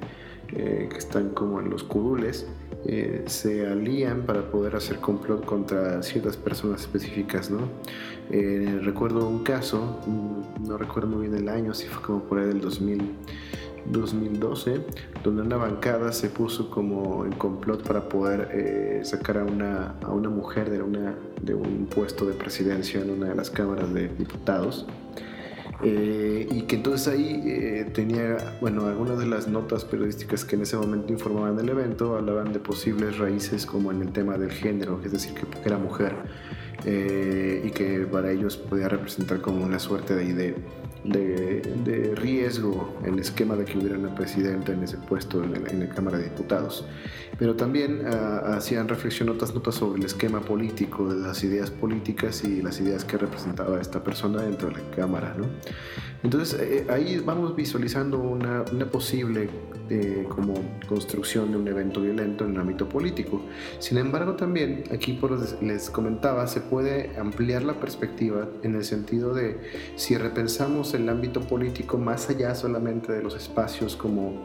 eh, 0.52 0.88
que 0.90 0.98
están 0.98 1.30
como 1.30 1.60
en 1.60 1.70
los 1.70 1.82
curules 1.82 2.46
eh, 2.84 3.24
se 3.26 3.66
alían 3.66 4.22
para 4.22 4.48
poder 4.48 4.76
hacer 4.76 4.98
complot 4.98 5.44
contra 5.44 6.00
ciertas 6.04 6.36
personas 6.36 6.82
específicas, 6.82 7.50
¿no? 7.50 7.68
Eh, 8.30 8.78
recuerdo 8.82 9.28
un 9.28 9.42
caso, 9.42 10.00
mm, 10.06 10.68
no 10.68 10.78
recuerdo 10.78 11.08
muy 11.08 11.28
bien 11.28 11.34
el 11.34 11.48
año, 11.48 11.74
si 11.74 11.88
fue 11.88 12.00
como 12.02 12.20
por 12.22 12.38
ahí 12.38 12.46
del 12.46 12.60
2000, 12.60 13.12
2012, 13.90 14.80
donde 15.22 15.42
una 15.42 15.56
bancada 15.56 16.12
se 16.12 16.28
puso 16.28 16.70
como 16.70 17.24
en 17.24 17.32
complot 17.32 17.82
para 17.86 18.08
poder 18.08 19.04
sacar 19.04 19.38
a 19.38 19.44
una, 19.44 19.94
a 20.02 20.10
una 20.10 20.28
mujer 20.28 20.70
de, 20.70 20.82
una, 20.82 21.14
de 21.42 21.54
un 21.54 21.86
puesto 21.86 22.26
de 22.26 22.34
presidencia 22.34 23.00
en 23.00 23.10
una 23.10 23.28
de 23.28 23.34
las 23.34 23.50
cámaras 23.50 23.92
de 23.92 24.08
diputados. 24.08 24.86
Eh, 25.82 26.48
y 26.50 26.62
que 26.62 26.76
entonces 26.76 27.08
ahí 27.08 27.42
eh, 27.44 27.90
tenía, 27.92 28.56
bueno, 28.60 28.86
algunas 28.86 29.18
de 29.18 29.26
las 29.26 29.46
notas 29.46 29.84
periodísticas 29.84 30.44
que 30.44 30.56
en 30.56 30.62
ese 30.62 30.76
momento 30.76 31.12
informaban 31.12 31.54
del 31.56 31.68
evento 31.68 32.16
hablaban 32.16 32.52
de 32.52 32.60
posibles 32.60 33.18
raíces 33.18 33.66
como 33.66 33.92
en 33.92 34.00
el 34.00 34.10
tema 34.10 34.38
del 34.38 34.50
género, 34.50 35.00
es 35.04 35.12
decir, 35.12 35.34
que 35.34 35.46
era 35.64 35.76
mujer 35.76 36.14
eh, 36.86 37.62
y 37.62 37.70
que 37.70 38.06
para 38.10 38.30
ellos 38.30 38.56
podía 38.56 38.88
representar 38.88 39.42
como 39.42 39.64
una 39.64 39.78
suerte 39.78 40.14
de, 40.14 40.24
idea 40.24 40.54
de, 41.08 42.14
riesgo 42.16 42.98
en 43.04 43.14
el 43.14 43.20
esquema 43.20 43.56
de 43.56 43.64
que 43.64 43.78
hubiera 43.78 43.98
una 43.98 44.14
presidenta 44.14 44.72
en 44.72 44.82
ese 44.82 44.96
puesto 44.96 45.42
en, 45.42 45.80
la 45.80 45.88
Cámara 45.88 46.18
de 46.18 46.24
Diputados. 46.24 46.84
Pero 47.38 47.54
también 47.54 48.02
ah, 48.06 48.54
hacían 48.56 48.88
reflexión 48.88 49.28
otras 49.28 49.54
notas 49.54 49.74
sobre 49.74 49.98
el 49.98 50.06
esquema 50.06 50.40
político, 50.40 51.12
de 51.12 51.20
las 51.20 51.42
ideas 51.44 51.70
políticas 51.70 52.44
y 52.44 52.62
las 52.62 52.80
ideas 52.80 53.04
que 53.04 53.18
representaba 53.18 53.80
esta 53.80 54.02
persona 54.02 54.42
dentro 54.42 54.68
de 54.68 54.74
la 54.74 54.90
Cámara. 54.90 55.34
¿no? 55.36 55.46
Entonces 56.26 56.58
eh, 56.60 56.86
ahí 56.88 57.22
vamos 57.24 57.54
visualizando 57.54 58.18
una, 58.18 58.64
una 58.72 58.86
posible 58.90 59.48
eh, 59.88 60.26
como 60.28 60.54
construcción 60.88 61.52
de 61.52 61.56
un 61.56 61.68
evento 61.68 62.00
violento 62.00 62.44
en 62.44 62.54
el 62.54 62.60
ámbito 62.60 62.88
político. 62.88 63.42
Sin 63.78 63.96
embargo, 63.96 64.34
también 64.34 64.82
aquí 64.92 65.12
por 65.12 65.30
les 65.62 65.88
comentaba, 65.88 66.48
se 66.48 66.60
puede 66.62 67.16
ampliar 67.16 67.62
la 67.62 67.74
perspectiva 67.74 68.48
en 68.64 68.74
el 68.74 68.84
sentido 68.84 69.34
de 69.34 69.56
si 69.94 70.16
repensamos 70.16 70.94
el 70.94 71.08
ámbito 71.08 71.42
político 71.42 71.96
más 71.96 72.28
allá 72.28 72.56
solamente 72.56 73.12
de 73.12 73.22
los 73.22 73.36
espacios 73.36 73.94
como 73.94 74.42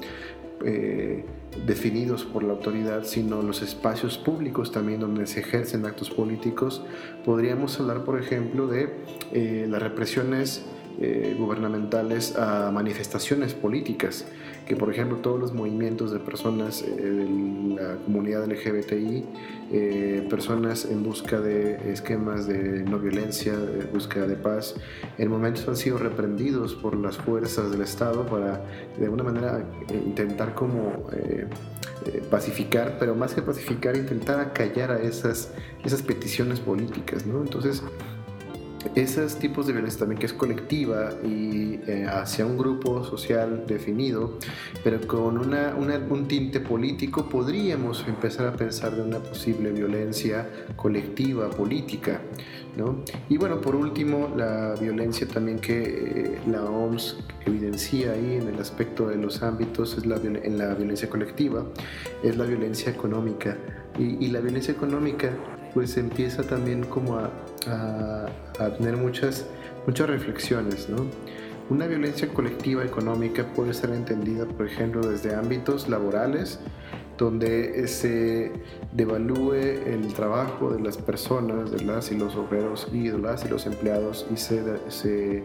eh, 0.64 1.26
definidos 1.66 2.26
por 2.26 2.44
la 2.44 2.54
autoridad, 2.54 3.06
sino 3.06 3.42
los 3.42 3.64
espacios 3.64 4.20
públicos 4.20 4.72
también 4.72 5.00
donde 5.00 5.26
se 5.26 5.40
ejercen 5.40 5.88
actos 5.88 6.12
políticos, 6.12 6.84
podríamos 7.26 7.80
hablar, 7.80 8.06
por 8.06 8.20
ejemplo, 8.20 8.68
de 8.68 8.90
eh, 9.34 9.66
las 9.68 9.82
represiones 9.82 10.64
eh, 11.00 11.36
gubernamentales 11.38 12.36
a 12.36 12.70
manifestaciones 12.72 13.54
políticas, 13.54 14.26
que 14.68 14.76
por 14.76 14.92
ejemplo 14.92 15.18
todos 15.18 15.40
los 15.40 15.54
movimientos 15.54 16.12
de 16.12 16.20
personas 16.20 16.84
eh, 16.84 16.92
de 16.92 17.82
la 17.82 17.96
comunidad 17.98 18.46
LGBTI, 18.46 19.26
eh, 19.72 20.28
personas 20.30 20.86
en 20.86 21.04
busca 21.04 21.40
de 21.40 21.92
esquemas 21.92 22.46
de 22.46 22.84
no 22.84 23.00
violencia, 23.00 23.58
de 23.58 23.86
búsqueda 23.86 24.28
de 24.28 24.36
paz, 24.36 24.76
en 25.18 25.30
momentos 25.30 25.68
han 25.68 25.78
sido 25.78 25.98
reprendidos 25.98 26.76
por 26.76 26.96
las 26.96 27.18
fuerzas 27.18 27.72
del 27.72 27.82
Estado 27.82 28.26
para 28.26 28.64
de 28.98 29.06
alguna 29.06 29.24
manera 29.24 29.66
intentar 30.06 30.54
como 30.54 31.08
pacificar, 32.30 32.98
pero 33.00 33.16
más 33.16 33.34
que 33.34 33.42
pacificar, 33.42 33.96
intentar 33.96 34.40
acallar 34.40 34.92
a 34.92 35.02
esas, 35.02 35.52
esas 35.84 36.02
peticiones 36.02 36.60
políticas, 36.60 37.26
¿no? 37.26 37.42
Entonces, 37.42 37.84
esos 38.96 39.38
tipos 39.38 39.68
de 39.68 39.74
violencia 39.74 40.00
también 40.00 40.20
que 40.20 40.26
es 40.26 40.34
colectiva 40.34 41.12
y 41.24 41.80
eh, 41.88 42.06
hacia 42.10 42.46
un 42.46 42.58
grupo 42.58 43.04
social 43.04 43.66
definido, 43.68 44.38
pero 44.84 45.06
con 45.08 45.38
una, 45.38 45.76
un 45.76 46.28
tinte 46.28 46.60
político, 46.60 47.30
podríamos 47.30 48.06
empezar 48.08 48.48
a 48.48 48.54
pensar 48.54 48.96
de 48.96 49.02
una 49.02 49.20
posible 49.20 49.72
violencia 49.72 50.50
colectiva, 50.76 51.50
política. 51.50 52.22
¿no? 52.78 53.04
Y 53.28 53.38
bueno, 53.38 53.60
por 53.60 53.76
último, 53.76 54.34
la 54.36 54.76
violencia 54.80 55.28
también 55.28 55.60
que 55.60 55.82
eh, 55.84 56.40
la 56.48 56.64
OMS 56.64 57.18
evidencia 57.46 58.12
ahí 58.12 58.38
en 58.42 58.48
el 58.48 58.60
aspecto 58.60 59.10
de 59.10 59.18
los 59.18 59.44
ámbitos, 59.44 59.98
es 59.98 60.06
la, 60.06 60.16
en 60.16 60.58
la 60.58 60.74
violencia 60.74 61.10
colectiva, 61.10 61.66
es 62.24 62.38
la 62.38 62.46
violencia 62.46 62.92
económica. 62.92 63.58
Y, 64.00 64.26
y 64.26 64.30
la 64.30 64.40
violencia 64.40 64.74
económica 64.74 65.32
pues 65.74 65.98
empieza 65.98 66.44
también 66.44 66.84
como 66.84 67.18
a, 67.18 67.30
tener 68.78 68.98
muchas, 68.98 69.46
muchas 69.86 70.10
reflexiones, 70.10 70.90
¿no? 70.90 71.06
Una 71.70 71.88
violencia 71.88 72.28
colectiva 72.28 72.84
económica 72.84 73.46
puede 73.56 73.74
ser 73.74 73.92
entendida, 73.92 74.46
por 74.46 74.68
ejemplo, 74.68 75.08
desde 75.08 75.34
ámbitos 75.36 75.88
laborales, 75.88 76.60
donde 77.18 77.88
se 77.88 78.52
devalúe 78.92 79.54
el 79.54 80.12
trabajo 80.14 80.72
de 80.72 80.82
las 80.82 80.98
personas, 80.98 81.72
de 81.72 81.86
las 81.86 82.12
y 82.12 82.18
los 82.18 82.36
obreros 82.36 82.88
y 82.92 83.10
de 83.10 83.18
las 83.20 83.46
y 83.46 83.48
los 83.48 83.68
empleados 83.68 84.26
y 84.34 84.38
se, 84.38 84.64
se 84.90 85.44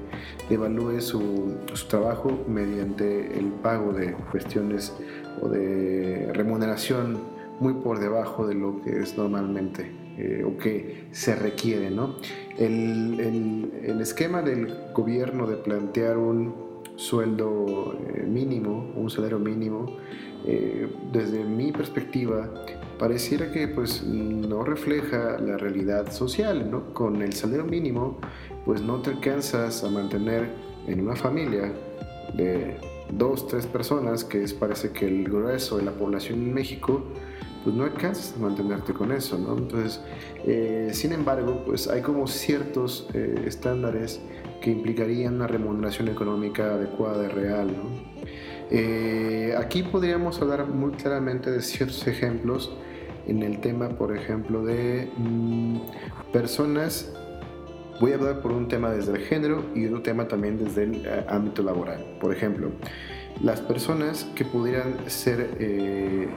devalúe 0.49 1.01
su, 1.01 1.55
su, 1.75 1.87
trabajo 1.87 2.31
mediante 2.49 3.39
el 3.39 3.47
pago 3.63 3.93
de 3.93 4.15
cuestiones 4.31 4.95
o 5.43 5.49
de 5.49 6.31
remuneración 6.33 7.21
muy 7.61 7.75
por 7.75 8.01
debajo 8.01 8.47
de 8.47 8.55
lo 8.55 8.83
que 8.83 9.01
es 9.01 9.19
normalmente 9.19 10.06
eh, 10.19 10.45
o 10.47 10.57
que 10.57 11.09
se 11.13 11.35
requiere. 11.35 11.91
¿no? 11.91 12.17
El, 12.59 13.21
el, 13.85 14.01
esquema 14.01 14.43
del 14.43 14.73
gobierno 14.95 15.47
de 15.47 15.57
plantear 15.57 16.17
un 16.17 16.55
sueldo 16.97 17.99
eh, 18.15 18.23
mínimo, 18.23 18.93
un 18.95 19.11
salario 19.11 19.39
mínimo, 19.39 19.97
eh, 20.47 20.89
desde 21.13 21.45
mi 21.45 21.73
perspectiva, 21.73 22.49
pareciera 22.99 23.51
que 23.51 23.69
pues 23.69 24.05
no 24.05 24.65
refleja 24.65 25.39
la 25.39 25.57
realidad 25.57 26.13
social, 26.13 26.71
¿no? 26.71 26.95
Con 26.95 27.21
el 27.21 27.33
salario 27.33 27.65
mínimo, 27.65 28.19
pues 28.65 28.81
no 28.81 29.03
te 29.03 29.11
alcanzas 29.11 29.83
a 29.85 29.91
mantener 29.91 30.49
en 30.87 31.01
una 31.01 31.17
familia 31.17 31.73
de 32.35 32.77
dos, 33.11 33.49
tres 33.49 33.67
personas, 33.67 34.25
que 34.25 34.43
es 34.43 34.55
parece 34.55 34.93
que 34.93 35.07
el 35.07 35.25
grueso 35.25 35.79
de 35.79 35.85
la 35.85 35.93
población 35.93 36.41
en 36.41 36.55
México, 36.55 37.03
pues 37.67 37.75
no 37.75 37.83
alcanzas 37.83 38.33
a 38.37 38.39
mantenerte 38.39 38.93
con 38.93 39.11
eso, 39.11 39.37
¿no? 39.37 39.59
Entonces, 39.59 40.01
eh, 40.45 40.91
sin 40.93 41.11
embargo, 41.11 41.65
pues 41.67 41.89
hay 41.89 42.01
como 42.01 42.29
ciertos 42.29 43.09
eh, 43.13 43.43
estándares 43.45 44.21
que 44.61 44.71
implicarían 44.71 45.35
una 45.35 45.49
remuneración 45.49 46.07
económica 46.07 46.75
adecuada 46.75 47.25
y 47.25 47.27
real, 47.27 47.67
¿no? 47.67 47.91
Eh, 48.71 49.53
aquí 49.59 49.83
podríamos 49.83 50.41
hablar 50.41 50.69
muy 50.69 50.93
claramente 50.93 51.51
de 51.51 51.61
ciertos 51.61 52.07
ejemplos 52.07 52.73
en 53.27 53.43
el 53.43 53.59
tema, 53.59 53.89
por 53.89 54.17
ejemplo, 54.17 54.65
de 54.65 55.11
mm, 55.17 55.79
personas 56.33 57.13
Voy 57.99 58.13
a 58.13 58.17
hablar 58.17 58.43
por 58.43 58.53
un 58.53 58.69
tema 58.69 58.91
desde 58.91 59.13
el 59.13 59.21
género 59.21 59.65
y 59.75 59.87
otro 59.87 60.03
tema 60.03 60.29
también 60.29 60.63
desde 60.63 60.83
el 60.83 61.09
ámbito 61.29 61.63
laboral. 61.63 62.05
Por 62.21 62.31
ejemplo, 62.31 62.71
las 63.43 63.63
personas 63.63 64.25
que 64.35 64.45
pudieran 64.45 65.09
ser 65.09 65.57
eh, 65.59 66.29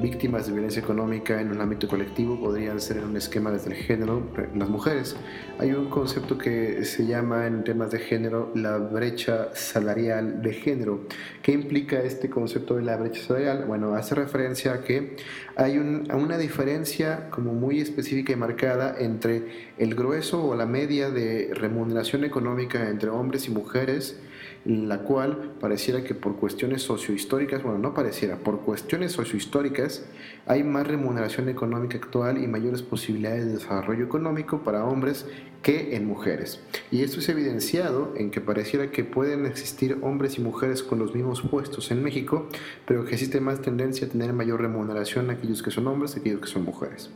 víctimas 0.00 0.46
de 0.46 0.52
violencia 0.52 0.80
económica 0.82 1.40
en 1.40 1.50
un 1.52 1.60
ámbito 1.60 1.86
colectivo 1.86 2.40
podrían 2.40 2.80
ser 2.80 2.96
en 2.98 3.04
un 3.04 3.16
esquema 3.16 3.50
desde 3.50 3.70
el 3.70 3.76
género 3.76 4.22
las 4.54 4.68
mujeres. 4.68 5.16
Hay 5.58 5.72
un 5.72 5.88
concepto 5.88 6.36
que 6.36 6.84
se 6.84 7.06
llama 7.06 7.46
en 7.46 7.62
temas 7.62 7.90
de 7.92 8.00
género 8.00 8.50
la 8.54 8.78
brecha 8.78 9.54
salarial 9.54 10.42
de 10.42 10.52
género. 10.52 11.06
¿Qué 11.42 11.52
implica 11.52 12.00
este 12.00 12.28
concepto 12.28 12.76
de 12.76 12.82
la 12.82 12.96
brecha 12.96 13.22
salarial? 13.22 13.64
Bueno, 13.66 13.94
hace 13.94 14.16
referencia 14.16 14.72
a 14.72 14.80
que 14.82 15.16
hay 15.54 15.78
una 15.78 16.38
diferencia 16.38 17.30
como 17.30 17.52
muy 17.52 17.80
específica 17.80 18.32
y 18.32 18.36
marcada 18.36 18.96
entre 18.98 19.72
el 19.78 19.94
grueso 19.94 20.44
o 20.44 20.54
la 20.56 20.66
media 20.66 21.10
de 21.10 21.50
remuneración 21.54 22.24
económica 22.24 22.90
entre 22.90 23.10
hombres 23.10 23.46
y 23.46 23.52
mujeres 23.52 24.18
la 24.66 24.98
cual 24.98 25.54
pareciera 25.60 26.02
que 26.02 26.14
por 26.14 26.36
cuestiones 26.36 26.82
sociohistóricas, 26.82 27.62
bueno, 27.62 27.78
no 27.78 27.94
pareciera, 27.94 28.36
por 28.38 28.60
cuestiones 28.60 29.12
sociohistóricas 29.12 30.04
hay 30.46 30.64
más 30.64 30.86
remuneración 30.86 31.48
económica 31.48 31.98
actual 31.98 32.42
y 32.42 32.48
mayores 32.48 32.82
posibilidades 32.82 33.46
de 33.46 33.52
desarrollo 33.52 34.04
económico 34.04 34.64
para 34.64 34.84
hombres 34.84 35.26
que 35.62 35.96
en 35.96 36.06
mujeres. 36.06 36.60
Y 36.90 37.02
esto 37.02 37.20
es 37.20 37.28
evidenciado 37.28 38.12
en 38.16 38.30
que 38.30 38.40
pareciera 38.40 38.90
que 38.90 39.04
pueden 39.04 39.46
existir 39.46 39.98
hombres 40.02 40.38
y 40.38 40.40
mujeres 40.40 40.82
con 40.82 40.98
los 40.98 41.14
mismos 41.14 41.42
puestos 41.42 41.90
en 41.90 42.02
México, 42.02 42.48
pero 42.86 43.04
que 43.04 43.14
existe 43.14 43.40
más 43.40 43.62
tendencia 43.62 44.06
a 44.06 44.10
tener 44.10 44.32
mayor 44.32 44.60
remuneración 44.60 45.30
aquellos 45.30 45.62
que 45.62 45.70
son 45.70 45.86
hombres 45.88 46.14
que 46.14 46.20
aquellos 46.20 46.40
que 46.40 46.46
son 46.48 46.64
mujeres. 46.64 47.10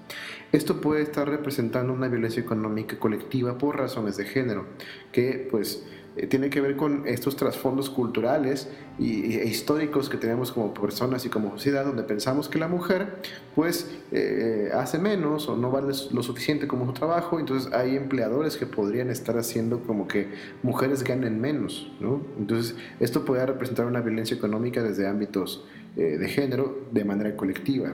Esto 0.52 0.80
puede 0.80 1.02
estar 1.02 1.28
representando 1.28 1.92
una 1.92 2.08
violencia 2.08 2.42
económica 2.42 2.98
colectiva 2.98 3.56
por 3.56 3.76
razones 3.76 4.16
de 4.16 4.24
género, 4.24 4.66
que 5.12 5.46
pues 5.48 5.84
eh, 6.16 6.26
tiene 6.26 6.50
que 6.50 6.60
ver 6.60 6.76
con 6.76 7.06
estos 7.06 7.36
trasfondos 7.36 7.88
culturales 7.88 8.68
y, 8.98 9.36
e 9.36 9.46
históricos 9.46 10.08
que 10.08 10.16
tenemos 10.16 10.50
como 10.52 10.74
personas 10.74 11.24
y 11.24 11.28
como 11.28 11.50
sociedad, 11.52 11.84
donde 11.84 12.02
pensamos 12.02 12.48
que 12.48 12.58
la 12.58 12.68
mujer 12.68 13.16
pues 13.54 13.90
eh, 14.10 14.70
hace 14.74 14.98
menos 14.98 15.48
o 15.48 15.56
no 15.56 15.70
vale 15.70 15.94
lo 16.12 16.22
suficiente 16.22 16.66
como 16.66 16.86
su 16.86 16.92
trabajo, 16.92 17.38
entonces 17.38 17.72
hay 17.72 17.96
empleadores 17.96 18.56
que 18.56 18.66
podrían 18.66 19.10
estar 19.10 19.38
haciendo 19.38 19.80
como 19.84 20.08
que 20.08 20.28
mujeres 20.62 21.04
ganen 21.04 21.40
menos, 21.40 21.92
¿no? 22.00 22.20
Entonces 22.38 22.76
esto 22.98 23.24
puede 23.24 23.46
representar 23.46 23.86
una 23.86 24.00
violencia 24.00 24.36
económica 24.36 24.82
desde 24.82 25.06
ámbitos 25.06 25.64
eh, 25.96 26.18
de 26.18 26.28
género 26.28 26.86
de 26.92 27.04
manera 27.04 27.36
colectiva. 27.36 27.92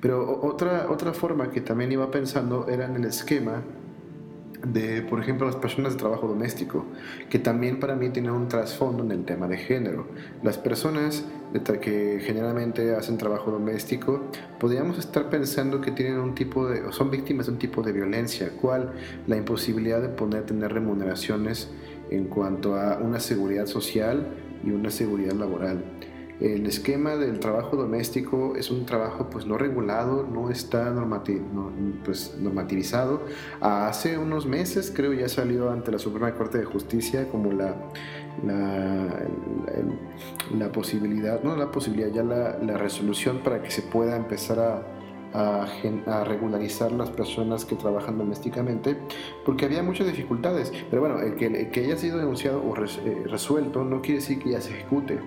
Pero 0.00 0.40
otra, 0.42 0.86
otra 0.90 1.12
forma 1.12 1.50
que 1.50 1.60
también 1.60 1.90
iba 1.92 2.10
pensando 2.10 2.68
era 2.68 2.86
en 2.86 2.96
el 2.96 3.04
esquema 3.04 3.62
de, 4.64 5.02
por 5.02 5.20
ejemplo, 5.20 5.46
las 5.46 5.56
personas 5.56 5.92
de 5.92 5.98
trabajo 5.98 6.26
doméstico, 6.26 6.86
que 7.30 7.38
también 7.38 7.80
para 7.80 7.94
mí 7.94 8.10
tienen 8.10 8.32
un 8.32 8.48
trasfondo 8.48 9.04
en 9.04 9.12
el 9.12 9.24
tema 9.24 9.46
de 9.48 9.58
género. 9.58 10.08
Las 10.42 10.58
personas 10.58 11.24
que 11.80 12.20
generalmente 12.22 12.94
hacen 12.94 13.16
trabajo 13.18 13.50
doméstico, 13.50 14.22
podríamos 14.60 14.98
estar 14.98 15.30
pensando 15.30 15.80
que 15.80 15.90
tienen 15.90 16.18
un 16.18 16.34
tipo 16.34 16.68
de, 16.68 16.82
o 16.82 16.92
son 16.92 17.10
víctimas 17.10 17.46
de 17.46 17.52
un 17.52 17.58
tipo 17.58 17.82
de 17.82 17.92
violencia, 17.92 18.50
cual 18.60 18.92
la 19.26 19.36
imposibilidad 19.36 20.02
de 20.02 20.08
poder 20.08 20.44
tener 20.44 20.72
remuneraciones 20.72 21.70
en 22.10 22.24
cuanto 22.24 22.76
a 22.76 22.98
una 22.98 23.20
seguridad 23.20 23.66
social 23.66 24.26
y 24.64 24.70
una 24.70 24.90
seguridad 24.90 25.34
laboral. 25.34 25.82
El 26.40 26.66
esquema 26.66 27.16
del 27.16 27.40
trabajo 27.40 27.76
doméstico 27.76 28.54
es 28.54 28.70
un 28.70 28.86
trabajo 28.86 29.28
pues 29.28 29.44
no 29.44 29.58
regulado, 29.58 30.24
no 30.24 30.50
está 30.50 30.94
pues, 32.04 32.36
normativizado. 32.38 33.22
Hace 33.60 34.18
unos 34.18 34.46
meses 34.46 34.92
creo 34.94 35.12
ya 35.12 35.28
salió 35.28 35.70
ante 35.70 35.90
la 35.90 35.98
Suprema 35.98 36.32
Corte 36.34 36.58
de 36.58 36.64
Justicia 36.64 37.28
como 37.28 37.50
la, 37.52 37.74
la, 40.56 40.70
posibilidad, 40.70 41.42
no 41.42 41.56
la 41.56 41.72
posibilidad, 41.72 42.08
ya 42.12 42.22
la, 42.22 42.78
resolución 42.78 43.38
para 43.38 43.60
que 43.60 43.72
se 43.72 43.82
pueda 43.82 44.16
empezar 44.16 44.60
a, 44.60 45.66
a, 46.06 46.24
regularizar 46.24 46.92
las 46.92 47.10
personas 47.10 47.64
que 47.64 47.74
trabajan 47.74 48.16
domésticamente, 48.16 48.96
porque 49.44 49.64
había 49.64 49.82
muchas 49.82 50.06
dificultades. 50.06 50.72
Pero 50.88 51.02
bueno, 51.02 51.18
el 51.18 51.34
que, 51.34 51.70
que 51.70 51.80
haya 51.80 51.96
sido 51.96 52.18
denunciado 52.18 52.62
o 52.62 52.76
eh, 52.76 53.24
resuelto 53.26 53.82
no 53.82 54.00
quiere 54.02 54.20
decir 54.20 54.38
que 54.38 54.50
ya 54.50 54.60
se 54.60 54.70
ejecute. 54.70 55.18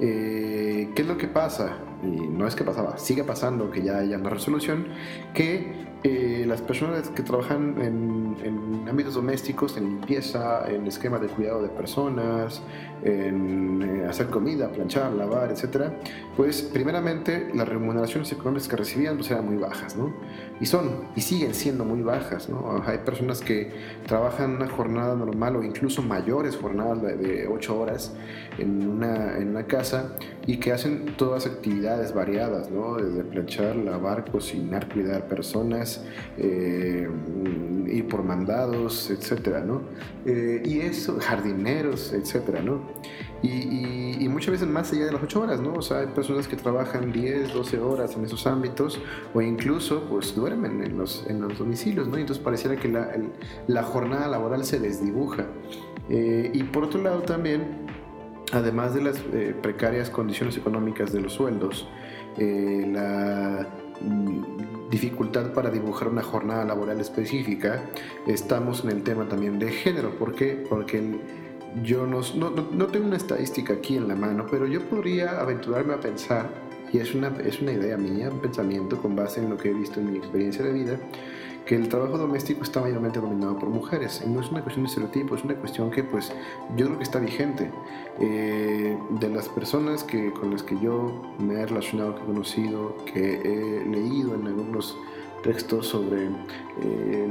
Eh, 0.00 0.90
¿Qué 0.94 1.02
es 1.02 1.08
lo 1.08 1.16
que 1.16 1.28
pasa? 1.28 1.78
Y 2.02 2.06
no 2.06 2.46
es 2.46 2.54
que 2.54 2.64
pasaba, 2.64 2.98
sigue 2.98 3.24
pasando 3.24 3.70
que 3.70 3.82
ya 3.82 3.98
haya 3.98 4.18
una 4.18 4.30
resolución, 4.30 4.88
que 5.34 5.91
eh, 6.04 6.44
las 6.48 6.60
personas 6.60 7.08
que 7.10 7.22
trabajan 7.22 7.80
en, 7.80 8.88
ámbitos 8.88 9.14
domésticos, 9.14 9.76
en 9.76 9.84
limpieza, 9.84 10.68
en 10.68 10.86
esquema 10.86 11.18
de 11.18 11.28
cuidado 11.28 11.62
de 11.62 11.68
personas, 11.68 12.60
en 13.04 13.82
eh, 13.82 14.06
hacer 14.08 14.26
comida, 14.26 14.70
planchar, 14.70 15.12
lavar, 15.12 15.50
etcétera, 15.50 15.94
pues 16.36 16.62
primeramente 16.62 17.50
las 17.54 17.68
remuneraciones 17.68 18.30
económicas 18.32 18.68
que 18.68 18.76
recibían 18.76 19.16
pues 19.16 19.30
eran 19.30 19.46
muy 19.46 19.56
bajas, 19.56 19.96
¿no? 19.96 20.12
Y 20.60 20.66
son, 20.66 21.04
y 21.14 21.20
siguen 21.20 21.54
siendo 21.54 21.84
muy 21.84 22.02
bajas, 22.02 22.48
¿no? 22.48 22.82
Hay 22.84 22.98
personas 22.98 23.40
que 23.40 23.72
trabajan 24.06 24.56
una 24.56 24.68
jornada 24.68 25.14
normal 25.14 25.56
o 25.56 25.62
incluso 25.62 26.02
mayores 26.02 26.56
jornadas 26.56 27.00
de, 27.02 27.46
8 27.46 27.78
horas 27.78 28.12
en 28.58 28.88
una, 28.88 29.38
en 29.38 29.48
una 29.48 29.66
casa 29.66 30.16
y 30.46 30.56
que 30.58 30.72
hacen 30.72 31.14
todas 31.16 31.46
actividades 31.46 32.12
variadas, 32.14 32.70
¿no? 32.70 32.96
Desde 32.96 33.22
planchar, 33.24 33.76
lavar, 33.76 34.30
cocinar, 34.30 34.88
cuidar 34.92 35.28
personas, 35.28 36.04
eh, 36.36 37.08
ir 37.86 38.08
por 38.08 38.22
mandados, 38.24 39.10
etcétera, 39.10 39.60
¿no? 39.60 39.82
Eh, 40.26 40.62
y 40.64 40.80
eso, 40.80 41.18
jardineros, 41.20 42.12
etcétera, 42.12 42.62
¿no? 42.62 42.82
Y, 43.42 44.28
muchas 44.32 44.52
veces 44.52 44.68
más 44.68 44.90
allá 44.92 45.04
de 45.04 45.12
las 45.12 45.22
8 45.22 45.40
horas, 45.42 45.60
¿no? 45.60 45.74
O 45.74 45.82
sea, 45.82 45.98
hay 45.98 46.06
personas 46.06 46.48
que 46.48 46.56
trabajan 46.56 47.12
10, 47.12 47.52
12 47.52 47.78
horas 47.80 48.16
en 48.16 48.24
esos 48.24 48.46
ámbitos 48.46 48.98
o 49.34 49.42
incluso 49.42 50.08
pues 50.08 50.34
duermen 50.34 50.82
en 50.82 50.96
los, 50.96 51.26
en 51.28 51.42
los 51.42 51.58
domicilios, 51.58 52.08
¿no? 52.08 52.16
Y 52.16 52.22
entonces 52.22 52.42
pareciera 52.42 52.76
que 52.76 52.88
la, 52.88 53.10
la 53.66 53.82
jornada 53.82 54.26
laboral 54.28 54.64
se 54.64 54.78
desdibuja. 54.78 55.46
Eh, 56.08 56.50
y 56.54 56.62
por 56.62 56.84
otro 56.84 57.02
lado 57.02 57.20
también, 57.22 57.86
además 58.52 58.94
de 58.94 59.02
las 59.02 59.18
eh, 59.32 59.54
precarias 59.60 60.10
condiciones 60.10 60.56
económicas 60.56 61.12
de 61.12 61.20
los 61.20 61.32
sueldos, 61.32 61.88
eh, 62.38 62.86
la 62.92 63.66
mm, 64.00 64.90
dificultad 64.90 65.52
para 65.52 65.70
dibujar 65.70 66.08
una 66.08 66.22
jornada 66.22 66.64
laboral 66.64 67.00
específica, 67.00 67.82
estamos 68.26 68.84
en 68.84 68.90
el 68.90 69.02
tema 69.02 69.26
también 69.28 69.58
de 69.58 69.70
género. 69.72 70.10
¿Por 70.16 70.34
qué? 70.34 70.64
Porque 70.68 70.98
el, 70.98 71.20
yo 71.82 72.06
no, 72.06 72.20
no, 72.36 72.86
tengo 72.86 73.06
una 73.06 73.16
estadística 73.16 73.72
aquí 73.72 73.96
en 73.96 74.06
la 74.06 74.14
mano, 74.14 74.46
pero 74.50 74.66
yo 74.66 74.82
podría 74.82 75.40
aventurarme 75.40 75.94
a 75.94 76.00
pensar, 76.00 76.50
y 76.92 76.98
es 76.98 77.14
una, 77.14 77.28
es 77.42 77.62
una 77.62 77.72
idea 77.72 77.96
mía, 77.96 78.28
un 78.30 78.40
pensamiento 78.40 79.00
con 79.00 79.16
base 79.16 79.40
en 79.40 79.48
lo 79.48 79.56
que 79.56 79.70
he 79.70 79.72
visto 79.72 79.98
en 79.98 80.12
mi 80.12 80.18
experiencia 80.18 80.62
de 80.62 80.72
vida, 80.72 80.98
que 81.66 81.76
el 81.76 81.88
trabajo 81.88 82.18
doméstico 82.18 82.62
está 82.62 82.80
mayormente 82.80 83.20
dominado 83.20 83.58
por 83.58 83.68
mujeres. 83.68 84.22
Y 84.24 84.28
no 84.28 84.40
es 84.40 84.50
una 84.50 84.62
cuestión 84.62 84.84
de 84.84 84.88
estereotipo, 84.88 85.34
es 85.36 85.44
una 85.44 85.54
cuestión 85.54 85.90
que 85.90 86.02
pues 86.02 86.32
yo 86.76 86.86
creo 86.86 86.98
que 86.98 87.04
está 87.04 87.18
vigente. 87.18 87.70
Eh, 88.20 88.98
de 89.10 89.28
las 89.30 89.48
personas 89.48 90.04
que, 90.04 90.32
con 90.32 90.50
las 90.50 90.62
que 90.62 90.78
yo 90.78 91.22
me 91.38 91.54
he 91.54 91.66
relacionado, 91.66 92.14
que 92.14 92.22
he 92.22 92.26
conocido, 92.26 92.96
que 93.06 93.34
he 93.80 93.84
leído 93.86 94.34
en 94.34 94.46
algunos 94.46 94.96
textos 95.42 95.88
sobre 95.88 96.26
eh, 96.26 97.26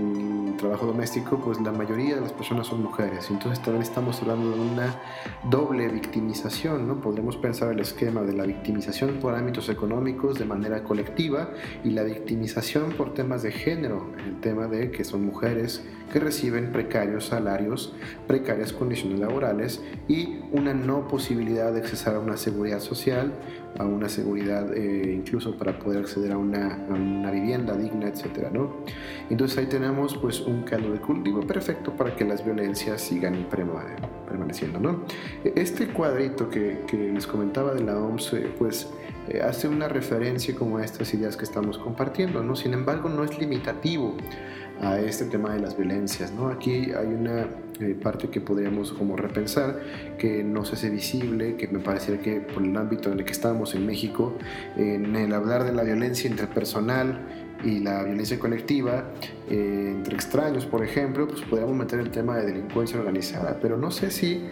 el 0.50 0.58
trabajo 0.58 0.86
doméstico, 0.86 1.38
pues 1.38 1.60
la 1.62 1.72
mayoría 1.72 2.16
de 2.16 2.22
las 2.22 2.34
personas 2.34 2.68
son 2.68 2.84
mujeres. 2.84 3.30
Entonces 3.30 3.62
también 3.64 3.82
estamos 3.82 4.22
hablando 4.22 4.52
de 4.52 4.60
una 4.60 4.96
doble 5.50 5.88
victimización, 5.88 6.88
¿no? 6.88 7.02
Podemos 7.02 7.38
pensar 7.38 7.72
el 7.72 7.80
esquema 7.80 8.22
de 8.22 8.34
la 8.34 8.46
victimización 8.46 9.20
por 9.20 9.36
ámbitos 9.36 9.70
económicos 9.70 10.38
de 10.38 10.46
manera 10.46 10.84
colectiva 10.84 11.50
y 11.84 11.92
la 11.92 12.04
victimización 12.04 12.92
por 12.92 13.14
temas 13.14 13.44
de 13.44 13.52
género, 13.52 14.12
el 14.26 14.40
tema 14.40 14.68
de 14.68 14.92
que 14.92 15.04
son 15.04 15.26
mujeres 15.26 15.84
que 16.12 16.20
reciben 16.20 16.72
precarios 16.72 17.28
salarios, 17.28 17.94
precarias 18.28 18.74
condiciones 18.74 19.20
laborales 19.20 19.82
y 20.08 20.40
una 20.52 20.74
no 20.74 21.08
posibilidad 21.08 21.74
de 21.74 21.80
acceder 21.80 22.16
a 22.16 22.20
una 22.20 22.38
seguridad 22.38 22.80
social, 22.80 23.34
a 23.78 23.86
una 23.86 24.10
seguridad 24.10 24.76
eh, 24.76 25.14
incluso 25.14 25.58
para 25.58 25.80
poder 25.80 26.00
acceder 26.00 26.32
a 26.34 26.38
una, 26.38 26.76
a 26.76 26.94
una 26.94 27.32
vivienda 27.32 27.76
digna, 27.76 28.08
etcétera, 28.08 28.50
¿no? 28.52 28.78
Entonces 29.30 29.58
ahí 29.58 29.68
tenemos 29.68 30.18
pues 30.18 30.42
un 30.42 30.64
caldo 30.64 30.92
de 30.92 31.00
cultivo 31.00 31.42
perfecto 31.42 31.96
para 31.96 32.16
que 32.16 32.26
las 32.26 32.44
violencias 32.44 33.02
sigan 33.02 33.48
permaneciendo, 33.50 34.80
¿no? 34.80 35.04
Este 35.56 35.88
cuadrito 35.88 36.50
que, 36.50 36.82
que 36.88 36.98
les 36.98 37.26
comentaba 37.26 37.74
de 37.74 37.84
la 37.84 37.98
OMS 37.98 38.34
eh, 38.34 38.54
pues 38.58 38.92
eh, 39.30 39.42
hace 39.42 39.68
una 39.68 39.88
referencia 39.88 40.56
como 40.56 40.78
a 40.78 40.86
estas 40.86 41.14
ideas 41.14 41.38
que 41.38 41.44
estamos 41.44 41.78
compartiendo, 41.78 42.44
¿no? 42.44 42.56
Sin 42.56 42.74
embargo 42.74 43.10
no 43.10 43.24
es 43.24 43.38
limitativo 43.40 44.16
a 44.82 45.00
este 45.00 45.26
tema 45.26 45.54
de 45.54 45.60
las 45.60 45.78
violencias. 45.78 46.32
¿no? 46.32 46.48
Aquí 46.48 46.92
hay 46.92 47.08
una 47.08 47.46
eh, 47.80 47.96
parte 48.02 48.30
que 48.30 48.42
podríamos 48.42 48.92
como 48.94 49.16
repensar, 49.16 49.80
que 50.18 50.44
no 50.44 50.66
se 50.66 50.74
hace 50.76 50.90
visible, 50.90 51.56
que 51.56 51.68
me 51.68 51.80
pareciera 51.80 52.20
que 52.22 52.42
por 52.42 52.64
el 52.64 52.76
ámbito 52.76 53.12
en 53.12 53.20
el 53.20 53.26
que 53.26 53.32
estamos 53.32 53.76
en 53.76 53.86
México, 53.86 54.36
en 54.76 55.16
el 55.16 55.34
hablar 55.34 55.64
de 55.64 55.74
la 55.74 55.84
violencia 55.84 56.30
interpersonal, 56.30 57.20
y 57.64 57.80
la 57.80 58.04
violencia 58.04 58.40
colectiva 58.40 59.06
eh, 59.50 59.94
entre 59.96 60.16
extraños, 60.16 60.66
por 60.66 60.84
ejemplo, 60.84 61.28
pues 61.28 61.42
podríamos 61.42 61.76
meter 61.76 62.00
el 62.00 62.10
tema 62.10 62.38
de 62.38 62.48
delincuencia 62.48 63.00
organizada, 63.00 63.60
pero 63.62 63.78
no 63.78 63.92
sé 63.92 64.12
si 64.12 64.44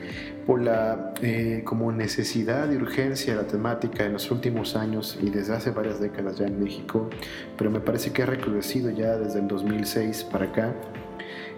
por 0.49 0.63
la 0.63 1.13
eh, 1.21 1.61
como 1.63 1.91
necesidad 1.91 2.67
de 2.67 2.77
urgencia 2.77 3.35
de 3.35 3.43
la 3.43 3.47
temática 3.47 4.03
en 4.03 4.13
los 4.13 4.31
últimos 4.31 4.75
años 4.75 5.15
y 5.21 5.29
desde 5.29 5.53
hace 5.53 5.69
varias 5.69 5.99
décadas 5.99 6.39
ya 6.39 6.47
en 6.47 6.59
México, 6.59 7.07
pero 7.55 7.69
me 7.69 7.79
parece 7.79 8.11
que 8.11 8.23
ha 8.23 8.25
recrudecido 8.25 8.89
ya 8.89 9.15
desde 9.15 9.41
el 9.41 9.47
2006 9.47 10.23
para 10.23 10.45
acá. 10.45 10.73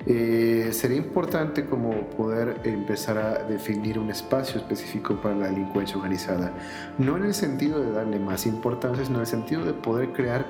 Eh, 0.05 0.71
sería 0.73 0.97
importante 0.97 1.67
como 1.67 2.09
poder 2.09 2.59
empezar 2.65 3.17
a 3.17 3.43
definir 3.45 3.97
un 3.97 4.09
espacio 4.09 4.59
específico 4.59 5.21
para 5.21 5.35
la 5.35 5.47
delincuencia 5.47 5.95
organizada, 5.95 6.51
no 6.97 7.15
en 7.15 7.23
el 7.23 7.33
sentido 7.33 7.79
de 7.79 7.93
darle 7.93 8.19
más 8.19 8.45
importancia, 8.45 9.05
sino 9.05 9.19
en 9.19 9.21
el 9.21 9.27
sentido 9.27 9.63
de 9.63 9.71
poder 9.71 10.11
crear 10.11 10.45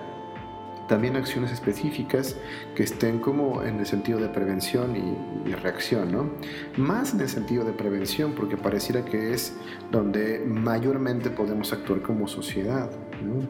también 0.92 1.16
acciones 1.16 1.54
específicas 1.54 2.36
que 2.76 2.84
estén 2.84 3.20
como 3.20 3.64
en 3.64 3.80
el 3.80 3.86
sentido 3.86 4.20
de 4.20 4.28
prevención 4.28 4.94
y, 4.98 5.54
reacción, 5.54 6.12
¿no? 6.12 6.30
Más 6.76 7.14
en 7.14 7.22
el 7.22 7.30
sentido 7.30 7.64
de 7.64 7.72
prevención, 7.72 8.34
porque 8.36 8.58
pareciera 8.58 9.06
que 9.06 9.34
es 9.34 9.54
donde 9.90 10.44
mayormente 10.46 11.30
podemos 11.30 11.72
actuar 11.72 12.02
como 12.02 12.28
sociedad, 12.28 12.90
¿no? 13.24 13.48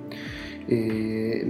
Eh, 0.68 1.50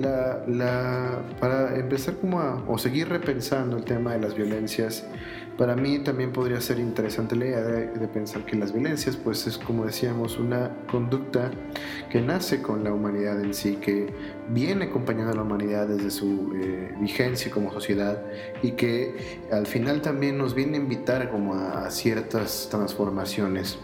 para 1.41 1.75
empezar 1.75 2.15
como 2.15 2.39
a, 2.39 2.63
o 2.67 2.77
seguir 2.77 3.09
repensando 3.09 3.75
el 3.75 3.83
tema 3.83 4.13
de 4.13 4.19
las 4.19 4.33
violencias, 4.33 5.05
para 5.57 5.75
mí 5.75 5.99
también 5.99 6.31
podría 6.31 6.59
ser 6.61 6.79
interesante 6.79 7.35
la 7.35 7.45
idea 7.45 7.61
de, 7.61 8.07
pensar 8.07 8.45
que 8.45 8.55
las 8.55 8.73
violencias, 8.73 9.15
pues 9.15 9.47
es 9.47 9.57
como 9.57 9.85
decíamos, 9.85 10.37
una 10.37 10.75
conducta 10.89 11.51
que 12.09 12.21
nace 12.21 12.61
con 12.61 12.83
la 12.83 12.93
humanidad 12.93 13.39
en 13.41 13.53
sí, 13.53 13.75
que 13.75 14.13
viene 14.49 14.85
acompañando 14.85 15.31
a 15.31 15.35
la 15.35 15.43
humanidad 15.43 15.87
desde 15.87 16.09
su 16.09 16.53
eh, 16.55 16.93
vigencia 16.99 17.51
como 17.51 17.71
sociedad 17.71 18.21
y 18.61 18.71
que 18.71 19.39
al 19.51 19.67
final 19.67 20.01
también 20.01 20.37
nos 20.37 20.53
viene 20.55 20.77
a 20.77 20.81
invitar 20.81 21.29
como 21.29 21.53
a 21.53 21.89
ciertas 21.91 22.67
transformaciones. 22.69 23.79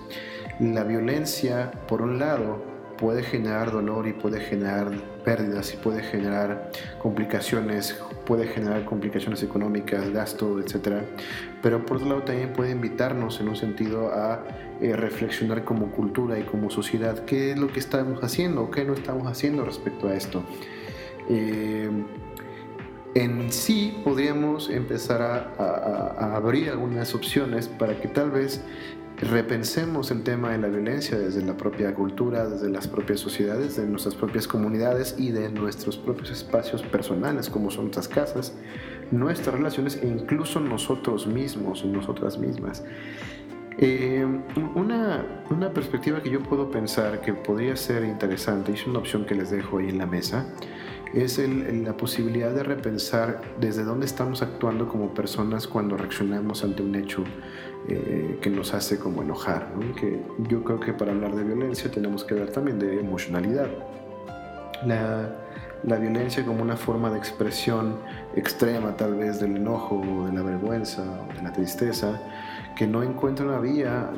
La 0.60 0.84
violencia, 0.84 1.72
por 1.88 2.02
un 2.02 2.18
lado, 2.20 2.77
puede 2.98 3.24
generar 3.24 3.72
dolor 3.72 4.08
y 4.08 4.14
puede 4.14 4.40
generar 4.40 4.92
pérdidas 5.24 5.74
y 5.74 5.78
puede 5.78 6.04
generar 6.04 6.72
complicaciones, 7.00 8.00
puede 8.26 8.48
generar 8.48 8.86
complicaciones 8.86 9.44
económicas, 9.44 10.10
gasto, 10.12 10.60
etc. 10.60 11.04
Pero 11.62 11.86
por 11.86 11.98
otro 11.98 12.10
lado 12.10 12.24
también 12.24 12.54
puede 12.54 12.72
invitarnos 12.72 13.40
en 13.40 13.50
un 13.50 13.56
sentido 13.56 14.12
a 14.14 14.44
eh, 14.82 14.96
reflexionar 14.96 15.64
como 15.64 15.92
cultura 15.92 16.38
y 16.38 16.44
como 16.44 16.70
sociedad 16.70 17.26
qué 17.26 17.52
es 17.52 17.58
lo 17.58 17.68
que 17.68 17.80
estamos 17.80 18.24
haciendo 18.24 18.70
qué 18.70 18.86
no 18.86 18.94
estamos 18.94 19.28
haciendo 19.28 19.66
respecto 19.66 20.08
a 20.08 20.16
esto. 20.16 20.44
Eh, 21.30 21.90
en 23.18 23.52
sí 23.52 24.00
podríamos 24.04 24.70
empezar 24.70 25.22
a, 25.24 26.36
abrir 26.36 26.70
algunas 26.70 27.16
opciones 27.16 27.68
para 27.68 28.00
que 28.00 28.08
tal 28.08 28.30
vez 28.30 28.62
repensemos 29.18 30.12
el 30.12 30.24
tema 30.24 30.52
de 30.52 30.60
la 30.60 30.68
violencia 30.68 31.18
desde 31.18 31.44
la 31.44 31.58
propia 31.58 31.94
cultura, 31.94 32.48
desde 32.48 32.70
las 32.70 32.88
propias 32.88 33.20
sociedades, 33.20 33.76
de 33.76 33.88
nuestras 33.88 34.16
propias 34.16 34.48
comunidades 34.48 35.16
y 35.18 35.32
de 35.32 35.50
nuestros 35.50 35.98
propios 35.98 36.30
espacios 36.30 36.84
personales, 36.84 37.50
como 37.50 37.72
son 37.72 37.86
nuestras 37.86 38.08
casas, 38.08 38.54
nuestras 39.12 39.56
relaciones 39.56 40.00
e 40.02 40.08
incluso 40.08 40.60
nosotros 40.60 41.26
mismos 41.26 41.82
y 41.84 41.88
nosotras 41.88 42.38
mismas. 42.38 42.84
Eh, 43.80 44.26
una, 44.76 45.24
una, 45.52 45.72
perspectiva 45.72 46.22
que 46.22 46.32
yo 46.32 46.42
puedo 46.42 46.72
pensar 46.72 47.22
que 47.22 47.34
podría 47.34 47.76
ser 47.76 48.04
interesante, 48.04 48.72
y 48.72 48.76
es 48.76 48.88
una 48.88 49.00
opción 49.00 49.26
que 49.26 49.36
les 49.36 49.52
dejo 49.52 49.78
ahí 49.78 49.90
en 49.90 50.00
la 50.00 50.08
mesa, 50.08 50.48
es 51.14 51.40
la 51.40 51.96
posibilidad 51.96 52.52
de 52.54 52.64
repensar 52.64 53.42
desde 53.60 53.84
dónde 53.84 54.06
estamos 54.06 54.42
actuando 54.42 54.88
como 54.88 55.14
personas 55.14 55.68
cuando 55.68 55.96
reaccionamos 55.96 56.64
ante 56.64 56.84
un 56.84 56.96
hecho 56.96 57.24
eh, 57.88 58.38
que 58.42 58.50
nos 58.50 58.74
hace 58.74 59.00
como 59.00 59.22
enojar. 59.22 59.72
Que 60.00 60.22
yo 60.50 60.64
creo 60.64 60.80
que 60.80 60.94
para 60.94 61.12
hablar 61.12 61.36
de 61.36 61.44
violencia 61.44 61.90
tenemos 61.90 62.24
que 62.24 62.36
ver 62.36 62.52
también 62.52 62.80
de 62.80 63.00
emocionalidad. 63.00 63.68
La, 64.86 65.36
la 65.84 65.96
violencia 65.98 66.46
como 66.46 66.62
una 66.62 66.78
forma 66.78 67.10
de 67.10 67.18
expresión 67.18 67.96
extrema 68.36 68.96
tal 68.96 69.16
vez 69.16 69.40
del 69.40 69.56
enojo, 69.56 70.26
de 70.28 70.34
la 70.34 70.42
vergüenza, 70.42 71.04
de 71.36 71.42
la 71.42 71.54
tristeza, 71.54 72.20
que 72.76 72.86
no 72.86 73.02
encuentra 73.02 73.46
una 73.46 73.60
vía, 73.60 74.12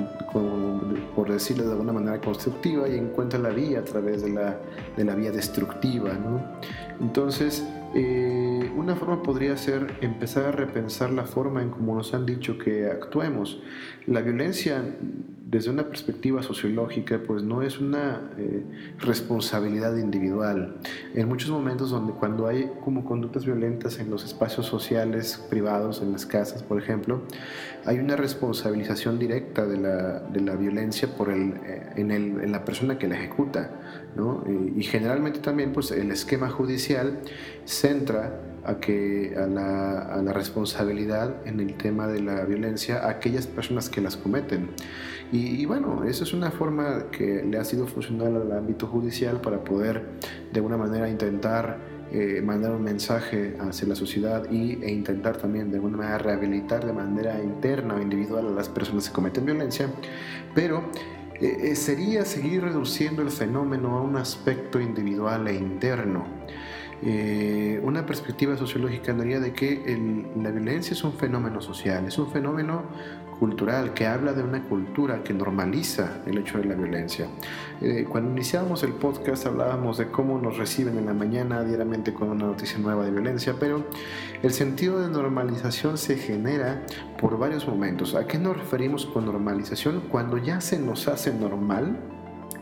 por 1.15 1.31
decirlo 1.31 1.65
de 1.65 1.71
alguna 1.71 1.93
manera 1.93 2.19
constructiva, 2.19 2.89
y 2.89 2.97
encuentra 2.97 3.39
la 3.39 3.49
vía 3.49 3.79
a 3.79 3.83
través 3.83 4.21
de 4.21 4.31
la, 4.31 4.57
de 4.97 5.03
la 5.05 5.15
vía 5.15 5.31
destructiva. 5.31 6.11
Entonces, 6.99 7.65
eh, 7.95 8.71
una 8.75 8.95
forma 8.95 9.23
podría 9.23 9.57
ser 9.57 9.95
empezar 10.01 10.45
a 10.45 10.51
repensar 10.51 11.11
la 11.11 11.25
forma 11.25 11.61
en 11.61 11.69
cómo 11.69 11.95
nos 11.95 12.13
han 12.13 12.25
dicho 12.25 12.57
que 12.57 12.87
actuemos. 12.87 13.61
La 14.05 14.21
violencia 14.21 14.83
desde 15.49 15.71
una 15.71 15.83
perspectiva 15.83 16.43
sociológica, 16.43 17.19
pues 17.25 17.41
no 17.41 17.63
es 17.63 17.79
una 17.79 18.29
eh, 18.37 18.63
responsabilidad 18.99 19.97
individual. 19.97 20.75
En 21.15 21.27
muchos 21.27 21.49
momentos 21.49 21.89
donde 21.89 22.13
cuando 22.13 22.47
hay 22.47 22.69
como 22.83 23.03
conductas 23.03 23.45
violentas 23.45 23.99
en 23.99 24.11
los 24.11 24.23
espacios 24.23 24.67
sociales 24.67 25.43
privados, 25.49 26.03
en 26.03 26.11
las 26.11 26.27
casas, 26.27 26.61
por 26.61 26.79
ejemplo, 26.79 27.23
hay 27.85 27.97
una 27.97 28.15
responsabilización 28.15 29.17
directa 29.17 29.65
de 29.65 29.77
la, 29.77 30.55
violencia 30.55 31.07
por 31.15 31.31
eh, 31.31 31.93
en, 31.95 32.11
en, 32.11 32.51
la 32.51 32.63
persona 32.63 32.99
que 32.99 33.07
la 33.07 33.15
ejecuta. 33.15 33.71
¿No? 34.15 34.43
Y, 34.47 34.79
y 34.79 34.83
generalmente 34.83 35.39
también 35.39 35.73
pues, 35.73 35.91
el 35.91 36.11
esquema 36.11 36.49
judicial 36.49 37.19
centra 37.65 38.41
a, 38.63 38.79
que, 38.79 39.33
a 39.37 39.47
la, 39.47 39.99
a, 39.99 40.21
la, 40.21 40.33
responsabilidad 40.33 41.35
en 41.45 41.59
el 41.59 41.75
tema 41.75 42.07
de 42.07 42.21
la 42.21 42.43
violencia 42.45 42.99
a 42.99 43.09
aquellas 43.09 43.47
personas 43.47 43.89
que 43.89 44.01
las 44.01 44.17
cometen. 44.17 44.69
Y, 45.31 45.63
bueno, 45.65 46.05
eso 46.05 46.23
es 46.23 46.33
una 46.33 46.49
forma 46.49 47.11
que 47.11 47.43
le 47.43 47.59
ha 47.59 47.63
sido 47.63 47.85
funcional 47.85 48.35
al 48.35 48.51
ámbito 48.51 48.87
judicial 48.87 49.39
para 49.41 49.63
poder 49.63 50.03
de 50.51 50.59
alguna 50.59 50.75
manera 50.75 51.07
intentar 51.07 51.77
eh, 52.11 52.41
mandar 52.43 52.71
un 52.71 52.81
mensaje 52.83 53.55
hacia 53.59 53.87
la 53.87 53.95
sociedad 53.95 54.49
y, 54.49 54.83
e 54.83 54.91
intentar 54.91 55.37
también 55.37 55.69
de 55.69 55.77
alguna 55.77 55.97
manera 55.97 56.17
rehabilitar 56.17 56.83
de 56.83 56.93
manera 56.93 57.39
interna 57.43 57.93
o 57.93 58.01
individual 58.01 58.47
a 58.47 58.51
las 58.51 58.69
personas 58.69 59.07
que 59.07 59.13
cometen 59.13 59.45
violencia. 59.45 59.87
Pero 60.55 60.89
eh, 61.41 61.75
sería 61.75 62.25
seguir 62.25 62.63
reduciendo 62.63 63.21
el 63.21 63.31
fenómeno 63.31 63.97
a 63.97 64.01
un 64.01 64.17
aspecto 64.17 64.79
individual 64.79 65.47
e 65.47 65.55
interno. 65.55 66.25
Eh, 67.01 67.79
una 67.81 68.05
perspectiva 68.05 68.57
sociológica 68.57 69.13
diría 69.13 69.39
de 69.39 69.53
que 69.53 69.81
la 70.35 70.51
violencia 70.51 70.93
es 70.93 71.03
un 71.05 71.13
fenómeno 71.13 71.61
social, 71.61 72.05
es 72.05 72.17
un 72.17 72.29
fenómeno 72.29 72.83
cultural 73.39 73.93
que 73.93 74.05
habla 74.05 74.33
de 74.33 74.43
una 74.43 74.63
cultura 74.63 75.23
que 75.23 75.33
normaliza 75.33 76.21
el 76.25 76.37
hecho 76.37 76.57
de 76.57 76.65
la 76.65 76.75
violencia. 76.75 77.27
Eh, 77.81 78.05
cuando 78.09 78.31
iniciábamos 78.31 78.83
el 78.83 78.93
podcast 78.93 79.45
hablábamos 79.45 79.97
de 79.97 80.09
cómo 80.09 80.37
nos 80.39 80.57
reciben 80.57 80.97
en 80.97 81.05
la 81.05 81.13
mañana 81.13 81.63
diariamente 81.63 82.13
con 82.13 82.29
una 82.29 82.45
noticia 82.45 82.77
nueva 82.77 83.05
de 83.05 83.11
violencia, 83.11 83.55
pero 83.59 83.85
el 84.43 84.51
sentido 84.51 84.99
de 84.99 85.09
normalización 85.09 85.97
se 85.97 86.17
genera 86.17 86.85
por 87.19 87.37
varios 87.37 87.67
momentos. 87.67 88.15
¿A 88.15 88.27
qué 88.27 88.37
nos 88.37 88.57
referimos 88.57 89.05
con 89.05 89.25
normalización? 89.25 90.01
Cuando 90.09 90.37
ya 90.37 90.59
se 90.59 90.77
nos 90.77 91.07
hace 91.07 91.33
normal 91.33 91.97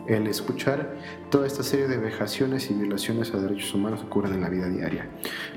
el 0.08 0.28
escuchar 0.28 0.96
toda 1.30 1.46
esta 1.46 1.64
serie 1.64 1.88
de 1.88 1.98
vejaciones 1.98 2.72
y 2.72 2.74
violaciones 2.74 3.34
a 3.34 3.40
derechos 3.40 3.74
humanos 3.74 4.04
ocurren 4.04 4.34
en 4.34 4.42
la 4.42 4.50
vida 4.50 4.70
diaria. 4.70 5.10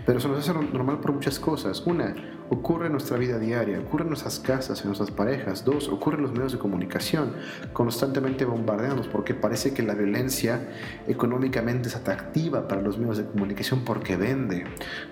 Pero 0.05 0.19
se 0.19 0.29
nos 0.29 0.39
hace 0.39 0.53
normal 0.53 0.99
por 1.01 1.13
muchas 1.13 1.39
cosas. 1.39 1.87
Una, 1.87 2.15
ocurre 2.51 2.87
en 2.87 2.93
nuestra 2.93 3.17
vida 3.17 3.39
diaria, 3.39 3.79
ocurre 3.79 4.03
en 4.03 4.09
nuestras 4.09 4.41
casas, 4.41 4.81
en 4.81 4.89
nuestras 4.89 5.11
parejas. 5.11 5.65
Dos, 5.65 5.89
ocurre 5.89 6.17
en 6.17 6.23
los 6.23 6.33
medios 6.33 6.53
de 6.53 6.59
comunicación, 6.59 7.33
constantemente 7.73 8.45
bombardeados 8.45 9.07
porque 9.07 9.35
parece 9.35 9.73
que 9.73 9.83
la 9.83 9.95
violencia 9.95 10.69
económicamente 11.07 11.89
es 11.89 11.97
atractiva 11.97 12.67
para 12.67 12.83
los 12.83 12.99
medios 12.99 13.19
de 13.19 13.25
comunicación 13.25 13.85
porque 13.85 14.17
vende, 14.17 14.65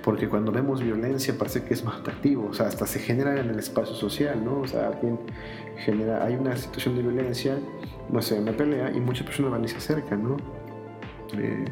porque 0.03 0.29
cuando 0.29 0.51
vemos 0.51 0.83
violencia 0.83 1.39
parece 1.39 1.63
que 1.63 1.75
es 1.75 1.85
más 1.85 2.01
atractivo, 2.01 2.49
o 2.51 2.53
sea, 2.53 2.67
hasta 2.67 2.87
se 2.87 2.99
genera 2.99 3.39
en 3.39 3.51
el 3.51 3.59
espacio 3.59 3.95
social, 3.95 4.45
¿no? 4.45 4.61
O 4.61 4.67
sea, 4.67 4.89
alguien 4.89 5.19
genera, 5.85 6.25
hay 6.25 6.35
una 6.35 6.57
situación 6.57 6.97
de 6.97 7.03
violencia, 7.03 7.57
no 8.11 8.21
sé, 8.21 8.39
una 8.39 8.53
pelea 8.53 8.91
y 8.91 9.01
muchas 9.01 9.25
personas 9.25 9.53
van 9.53 9.65
y 9.65 9.69
se 9.69 9.77
acercan, 9.77 10.25
¿no? 10.25 10.37
Eh, 11.35 11.65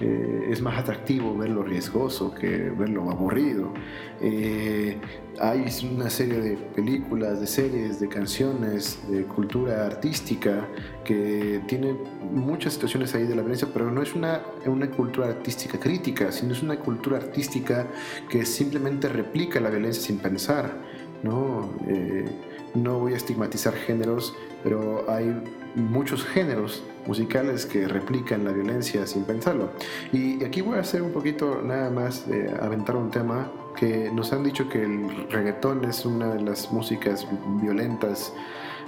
eh, 0.00 0.48
es 0.50 0.62
más 0.62 0.78
atractivo 0.78 1.36
verlo 1.36 1.62
riesgoso 1.62 2.34
que 2.34 2.70
verlo 2.70 3.10
aburrido. 3.10 3.72
Eh, 4.20 4.98
hay 5.38 5.64
una 5.90 6.08
serie 6.08 6.40
de 6.40 6.56
películas, 6.56 7.40
de 7.40 7.46
series, 7.46 8.00
de 8.00 8.08
canciones, 8.08 8.98
de 9.10 9.24
cultura 9.24 9.86
artística 9.86 10.66
que 11.04 11.60
tienen 11.66 11.98
muchas 12.32 12.74
situaciones 12.74 13.14
ahí 13.14 13.24
de 13.24 13.34
la 13.34 13.42
violencia, 13.42 13.68
pero 13.72 13.90
no 13.90 14.02
es 14.02 14.14
una, 14.14 14.42
una 14.66 14.90
cultura 14.90 15.28
artística 15.28 15.78
crítica, 15.78 16.32
sino 16.32 16.52
es 16.52 16.62
una 16.62 16.78
cultura 16.78 17.18
artística 17.18 17.86
que 18.28 18.44
simplemente 18.44 19.08
replica 19.08 19.60
la 19.60 19.70
violencia 19.70 20.02
sin 20.02 20.18
pensar. 20.18 20.72
¿no? 21.22 21.70
Eh, 21.86 22.24
no 22.74 23.00
voy 23.00 23.14
a 23.14 23.16
estigmatizar 23.16 23.74
géneros, 23.74 24.34
pero 24.62 25.10
hay 25.10 25.42
muchos 25.74 26.24
géneros 26.24 26.82
musicales 27.06 27.66
que 27.66 27.88
replican 27.88 28.44
la 28.44 28.52
violencia 28.52 29.06
sin 29.06 29.24
pensarlo. 29.24 29.70
Y 30.12 30.44
aquí 30.44 30.60
voy 30.60 30.78
a 30.78 30.80
hacer 30.80 31.02
un 31.02 31.12
poquito 31.12 31.60
nada 31.62 31.90
más 31.90 32.28
de 32.28 32.50
aventar 32.60 32.96
un 32.96 33.10
tema 33.10 33.50
que 33.76 34.10
nos 34.10 34.32
han 34.32 34.42
dicho 34.42 34.68
que 34.68 34.82
el 34.82 35.28
reggaetón 35.30 35.84
es 35.84 36.04
una 36.04 36.34
de 36.34 36.42
las 36.42 36.70
músicas 36.72 37.26
violentas 37.60 38.32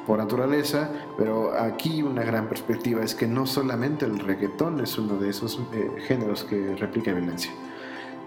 por 0.07 0.19
naturaleza, 0.19 0.91
pero 1.17 1.53
aquí 1.59 2.03
una 2.03 2.25
gran 2.25 2.49
perspectiva 2.49 3.03
es 3.05 3.15
que 3.15 3.27
no 3.27 3.47
solamente 3.47 4.05
el 4.05 4.19
reggaetón 4.19 4.81
es 4.81 4.99
uno 4.99 5.17
de 5.17 5.31
esos 5.31 5.61
eh, 5.73 5.91
géneros 6.07 6.45
que 6.45 6.75
replica 6.77 7.13
violencia. 7.13 7.53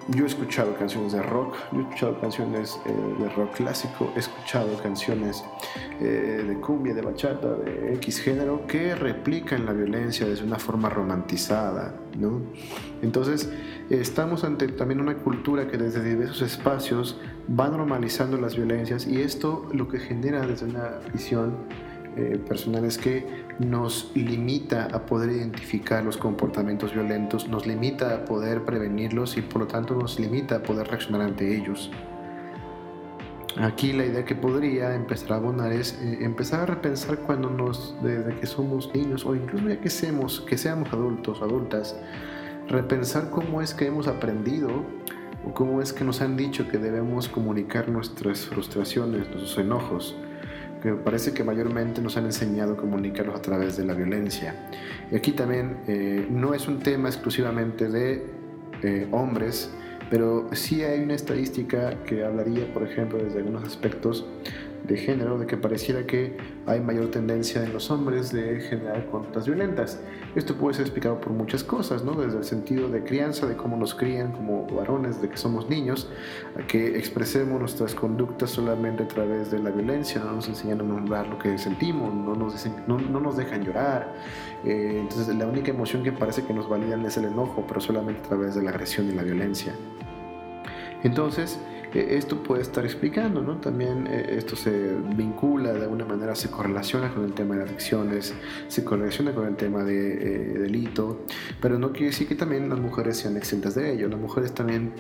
Yo 0.10 0.24
he 0.24 0.28
escuchado 0.28 0.76
canciones 0.76 1.14
de 1.14 1.24
rock, 1.24 1.56
yo 1.72 1.80
he 1.80 1.82
escuchado 1.82 2.22
canciones 2.22 2.80
eh, 2.86 2.92
de 3.20 3.30
rock 3.30 3.56
clásico, 3.56 4.12
he 4.16 4.20
escuchado 4.20 4.78
canciones 4.78 5.44
eh, 6.00 6.44
de 6.48 6.60
cumbia, 6.60 6.94
de 6.94 7.02
bachata, 7.02 7.56
de 7.56 7.96
X 7.96 8.20
género 8.20 8.68
que 8.68 8.94
replican 8.94 9.66
la 9.66 9.74
violencia 9.74 10.28
desde 10.28 10.44
una 10.44 10.60
forma 10.60 10.90
romantizada, 10.90 11.96
¿no? 12.20 12.40
Entonces, 13.02 13.50
estamos 13.90 14.44
ante 14.44 14.68
también 14.68 15.02
una 15.02 15.18
cultura 15.18 15.68
que 15.68 15.78
desde 15.78 16.04
diversos 16.04 16.44
espacios 16.44 17.20
va 17.50 17.68
normalizando 17.70 18.38
las 18.38 18.56
violencias 18.56 19.08
y 19.08 19.22
esto 19.22 19.68
lo 19.74 19.88
que 19.88 19.98
genera 19.98 20.46
desde 20.46 20.68
una 20.68 21.00
visión 21.14 21.56
eh, 22.18 22.40
personal 22.48 22.86
es 22.86 22.98
que 22.98 23.46
nos 23.60 24.12
limita 24.16 24.86
a 24.86 25.06
poder 25.06 25.32
identificar 25.32 26.04
los 26.04 26.16
comportamientos 26.16 26.94
violentos, 26.94 27.50
nos 27.50 27.68
limita 27.68 28.16
a 28.16 28.26
poder 28.26 28.64
prevenirlos 28.64 29.36
y 29.36 29.42
por 29.42 29.64
lo 29.64 29.68
tanto 29.68 29.96
nos 29.96 30.18
limita 30.18 30.58
a 30.58 30.64
poder 30.64 30.88
reaccionar 30.88 31.22
ante 31.22 31.56
ellos. 31.56 31.92
Aquí 33.58 33.92
la 33.92 34.06
idea 34.06 34.24
que 34.24 34.36
podría 34.36 34.96
empezar 34.96 35.34
a 35.34 35.36
abonar 35.36 35.74
es 35.74 36.00
eh, 36.02 36.20
empezar 36.22 36.62
a 36.62 36.66
repensar 36.66 37.20
cuando 37.20 37.50
nos, 37.50 37.96
desde 38.02 38.34
que 38.36 38.46
somos 38.46 38.94
niños 38.94 39.26
o 39.26 39.36
incluso 39.36 39.68
ya 39.68 39.80
que 39.82 39.90
seamos, 39.90 40.42
que 40.42 40.58
seamos 40.58 40.94
adultos, 40.94 41.42
adultas, 41.42 41.98
repensar 42.70 43.30
cómo 43.30 43.62
es 43.62 43.74
que 43.74 43.88
hemos 43.88 44.08
aprendido 44.08 44.70
o 45.46 45.54
cómo 45.54 45.82
es 45.82 45.92
que 45.92 46.04
nos 46.04 46.22
han 46.22 46.38
dicho 46.38 46.68
que 46.70 46.78
debemos 46.78 47.28
comunicar 47.28 47.90
nuestras 47.90 48.46
frustraciones, 48.46 49.30
nuestros 49.30 49.58
enojos 49.58 50.16
que 50.86 50.94
parece 50.94 51.34
que 51.34 51.44
mayormente 51.44 52.00
nos 52.00 52.16
han 52.16 52.26
enseñado 52.26 52.74
a 52.74 52.78
comunicarlos 52.78 53.36
a 53.36 53.42
través 53.42 53.76
de 53.76 53.86
la 53.86 53.96
violencia. 53.96 54.70
Y 55.12 55.16
aquí 55.16 55.32
también 55.32 55.78
eh, 55.88 56.28
no 56.30 56.54
es 56.54 56.68
un 56.68 56.80
tema 56.80 57.10
exclusivamente 57.10 57.90
de 57.90 58.24
eh, 58.84 59.08
hombres, 59.12 59.72
pero 60.12 60.48
sí 60.54 60.84
hay 60.84 61.00
una 61.00 61.16
estadística 61.16 62.04
que 62.04 62.24
hablaría, 62.24 62.72
por 62.72 62.84
ejemplo, 62.84 63.18
desde 63.18 63.40
algunos 63.40 63.64
aspectos 63.64 64.28
de 64.88 64.98
género, 64.98 65.38
de 65.38 65.48
que 65.48 65.58
pareciera 65.58 66.06
que 66.06 66.38
hay 66.66 66.80
mayor 66.80 67.10
tendencia 67.12 67.64
en 67.64 67.74
los 67.74 67.90
hombres 67.92 68.32
de 68.32 68.60
generar 68.62 69.06
conductas 69.08 69.46
violentas. 69.46 70.00
Esto 70.36 70.56
puede 70.56 70.76
ser 70.76 70.86
explicado 70.86 71.20
por 71.20 71.32
muchas 71.34 71.64
cosas, 71.64 72.04
¿no? 72.04 72.14
Desde 72.14 72.38
el 72.38 72.44
sentido 72.44 72.90
de 72.90 73.04
crianza, 73.04 73.48
de 73.48 73.56
cómo 73.56 73.78
nos 73.78 73.96
crían 73.96 74.32
como 74.32 74.68
varones, 74.68 75.22
de 75.22 75.30
que 75.30 75.38
somos 75.38 75.70
niños, 75.70 76.10
a 76.60 76.66
que 76.68 76.98
expresemos 76.98 77.60
nuestras 77.60 77.96
conductas 77.96 78.50
solamente 78.50 79.04
a 79.04 79.08
través 79.08 79.52
de 79.52 79.60
la 79.60 79.72
violencia, 79.72 80.22
no 80.24 80.34
nos 80.34 80.48
enseñan 80.48 80.82
a 80.82 80.84
nombrar 80.84 81.28
lo 81.28 81.40
que 81.40 81.58
sentimos, 81.58 82.14
no 82.14 82.36
nos, 82.36 82.66
no, 82.88 83.00
no 83.00 83.20
nos 83.20 83.38
dejan 83.38 83.64
llorar. 83.64 84.14
Eh, 84.64 84.98
entonces 85.00 85.34
la 85.36 85.48
única 85.48 85.72
emoción 85.72 86.04
que 86.04 86.12
parece 86.12 86.44
que 86.44 86.54
nos 86.54 86.68
validan 86.68 87.06
es 87.06 87.18
el 87.18 87.26
enojo, 87.26 87.66
pero 87.68 87.80
solamente 87.80 88.22
a 88.22 88.30
través 88.30 88.56
de 88.56 88.64
la 88.64 88.72
agresión 88.72 89.10
y 89.10 89.14
la 89.14 89.24
violencia. 89.24 89.74
Entonces, 91.04 91.60
esto 91.96 92.44
puede 92.44 92.62
estar 92.62 92.84
explicando, 92.84 93.42
¿no? 93.42 93.58
También 93.58 94.08
eh, 94.08 94.36
esto 94.38 94.56
se 94.56 94.96
vincula 95.16 95.72
de 95.72 95.84
alguna 95.84 96.06
manera, 96.06 96.36
se 96.36 96.50
correlaciona 96.52 97.14
con 97.14 97.24
el 97.24 97.34
tema 97.34 97.56
de 97.56 97.64
adicciones, 97.64 98.34
se 98.68 98.84
correlaciona 98.84 99.34
con 99.34 99.48
el 99.48 99.56
tema 99.56 99.84
de 99.84 100.14
eh, 100.14 100.60
delito, 100.60 101.22
pero 101.62 101.80
no 101.80 101.92
quiere 101.92 102.08
decir 102.08 102.28
que 102.28 102.36
también 102.36 102.70
las 102.70 102.80
mujeres 102.80 103.18
sean 103.18 103.38
exentas 103.38 103.76
de 103.76 103.94
ello. 103.94 104.10
Las 104.10 104.20
mujeres 104.20 104.54
también 104.54 104.94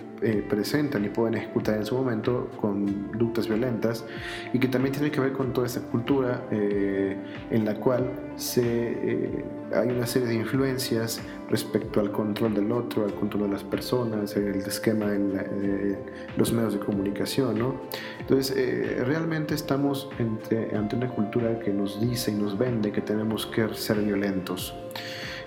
presentan 0.49 1.05
y 1.05 1.09
pueden 1.09 1.35
ejecutar 1.35 1.77
en 1.77 1.85
su 1.85 1.95
momento 1.95 2.49
conductas 2.59 3.47
violentas 3.47 4.05
y 4.53 4.59
que 4.59 4.67
también 4.67 4.93
tiene 4.93 5.11
que 5.11 5.19
ver 5.19 5.33
con 5.33 5.53
toda 5.53 5.67
esta 5.67 5.81
cultura 5.81 6.47
en 6.49 7.65
la 7.65 7.75
cual 7.75 8.09
se, 8.35 9.43
hay 9.73 9.87
una 9.89 10.07
serie 10.07 10.29
de 10.29 10.35
influencias 10.35 11.21
respecto 11.49 11.99
al 11.99 12.11
control 12.11 12.55
del 12.55 12.71
otro, 12.71 13.05
al 13.05 13.13
control 13.13 13.43
de 13.43 13.49
las 13.49 13.63
personas, 13.63 14.35
el 14.35 14.55
esquema 14.55 15.13
en 15.13 15.97
los 16.37 16.51
medios 16.51 16.73
de 16.73 16.79
comunicación, 16.85 17.59
¿no? 17.59 17.81
Entonces, 18.19 18.55
eh, 18.55 19.03
realmente 19.03 19.55
estamos 19.55 20.09
ante 20.19 20.95
una 20.95 21.09
cultura 21.09 21.59
que 21.59 21.71
nos 21.71 21.99
dice 21.99 22.31
y 22.31 22.35
nos 22.35 22.57
vende 22.57 22.91
que 22.91 23.01
tenemos 23.01 23.45
que 23.45 23.73
ser 23.73 23.97
violentos. 23.97 24.73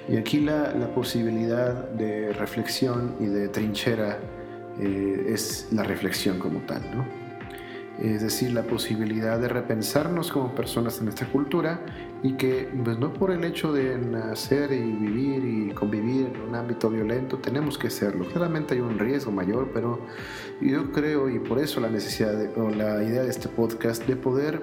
Y 0.09 0.17
aquí 0.17 0.41
la, 0.41 0.75
la 0.75 0.89
posibilidad 0.95 1.89
de 1.91 2.33
reflexión 2.33 3.15
y 3.21 3.27
de 3.27 3.49
trinchera 3.49 4.19
eh, 4.81 5.27
es 5.29 5.69
la 5.73 5.83
reflexión 5.83 6.39
como 6.39 6.61
tal, 6.61 6.83
¿no? 6.95 7.18
Es 8.01 8.23
decir, 8.23 8.53
la 8.53 8.63
posibilidad 8.63 9.39
de 9.39 9.49
repensarnos 9.49 10.31
como 10.31 10.55
personas 10.55 11.01
en 11.01 11.09
esta 11.09 11.27
cultura 11.27 11.81
y 12.23 12.35
que 12.35 12.69
pues 12.85 12.99
no 12.99 13.13
por 13.13 13.31
el 13.31 13.45
hecho 13.45 13.73
de 13.73 13.99
nacer 13.99 14.73
y 14.73 14.93
vivir 14.93 15.45
y 15.45 15.75
convivir 15.75 16.33
en 16.35 16.41
un 16.49 16.55
ámbito 16.55 16.91
violento 16.91 17.39
tenemos 17.39 17.77
que 17.77 17.91
serlo. 17.91 18.25
Claramente 18.27 18.75
hay 18.75 18.81
un 18.81 18.99
riesgo 18.99 19.33
mayor, 19.33 19.71
pero 19.73 20.01
yo 20.61 20.93
creo 20.93 21.29
y 21.29 21.39
por 21.41 21.59
eso 21.59 21.81
la 21.81 21.89
necesidad 21.89 22.57
o 22.57 22.71
la 22.71 23.03
idea 23.03 23.23
de 23.23 23.31
este 23.31 23.49
podcast 23.49 24.07
de 24.07 24.17
poder 24.17 24.63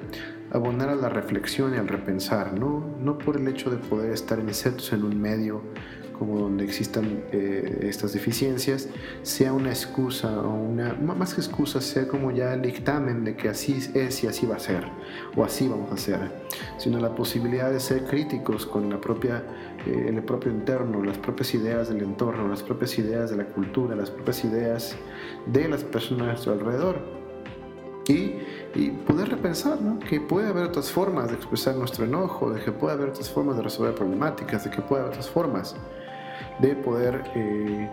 abonar 0.51 0.89
a 0.89 0.95
la 0.95 1.09
reflexión 1.09 1.73
y 1.73 1.77
al 1.77 1.87
repensar, 1.87 2.57
no, 2.57 2.95
no 2.99 3.17
por 3.17 3.37
el 3.37 3.47
hecho 3.47 3.69
de 3.69 3.77
poder 3.77 4.11
estar 4.11 4.39
insertos 4.39 4.93
en 4.93 5.03
un 5.03 5.19
medio 5.19 5.61
como 6.17 6.39
donde 6.39 6.63
existan 6.63 7.23
eh, 7.31 7.79
estas 7.83 8.13
deficiencias, 8.13 8.87
sea 9.23 9.53
una 9.53 9.69
excusa 9.69 10.39
o 10.41 10.53
una, 10.53 10.93
más 10.93 11.33
que 11.33 11.41
excusa, 11.41 11.81
sea 11.81 12.07
como 12.07 12.31
ya 12.31 12.53
el 12.53 12.61
dictamen 12.61 13.23
de 13.23 13.35
que 13.35 13.49
así 13.49 13.77
es 13.93 14.23
y 14.23 14.27
así 14.27 14.45
va 14.45 14.55
a 14.55 14.59
ser, 14.59 14.85
o 15.35 15.43
así 15.43 15.67
vamos 15.67 15.91
a 15.91 15.95
hacer, 15.95 16.19
sino 16.77 16.99
la 16.99 17.13
posibilidad 17.13 17.71
de 17.71 17.79
ser 17.79 18.05
críticos 18.05 18.65
con 18.65 18.89
la 18.89 18.99
propia, 18.99 19.43
eh, 19.85 20.05
el 20.09 20.23
propio 20.23 20.51
interno, 20.51 21.03
las 21.03 21.17
propias 21.17 21.53
ideas 21.53 21.89
del 21.89 22.01
entorno, 22.01 22.47
las 22.47 22.63
propias 22.63 22.97
ideas 22.97 23.29
de 23.29 23.37
la 23.37 23.45
cultura, 23.45 23.95
las 23.95 24.09
propias 24.09 24.43
ideas 24.45 24.95
de 25.45 25.67
las 25.67 25.83
personas 25.83 26.23
a 26.23 26.25
nuestro 26.27 26.53
alrededor. 26.53 27.25
Y, 28.07 28.35
y, 28.75 28.91
poder 29.07 29.29
repensar 29.29 29.81
¿no? 29.81 29.97
que 29.97 30.21
puede 30.21 30.47
haber 30.49 30.65
otras 30.65 30.91
formas 30.91 31.29
de 31.29 31.37
expresar 31.37 31.75
nuestro 31.75 32.05
enojo, 32.05 32.51
de 32.51 32.61
que 32.61 32.71
puede 32.71 32.93
haber 32.93 33.09
otras 33.09 33.31
formas 33.31 33.57
de 33.57 33.63
resolver 33.63 33.95
problemáticas, 33.95 34.63
de 34.63 34.69
que 34.69 34.79
puede 34.83 35.01
haber 35.01 35.13
otras 35.13 35.27
formas 35.27 35.75
de 36.59 36.75
poder 36.75 37.23
eh, 37.35 37.89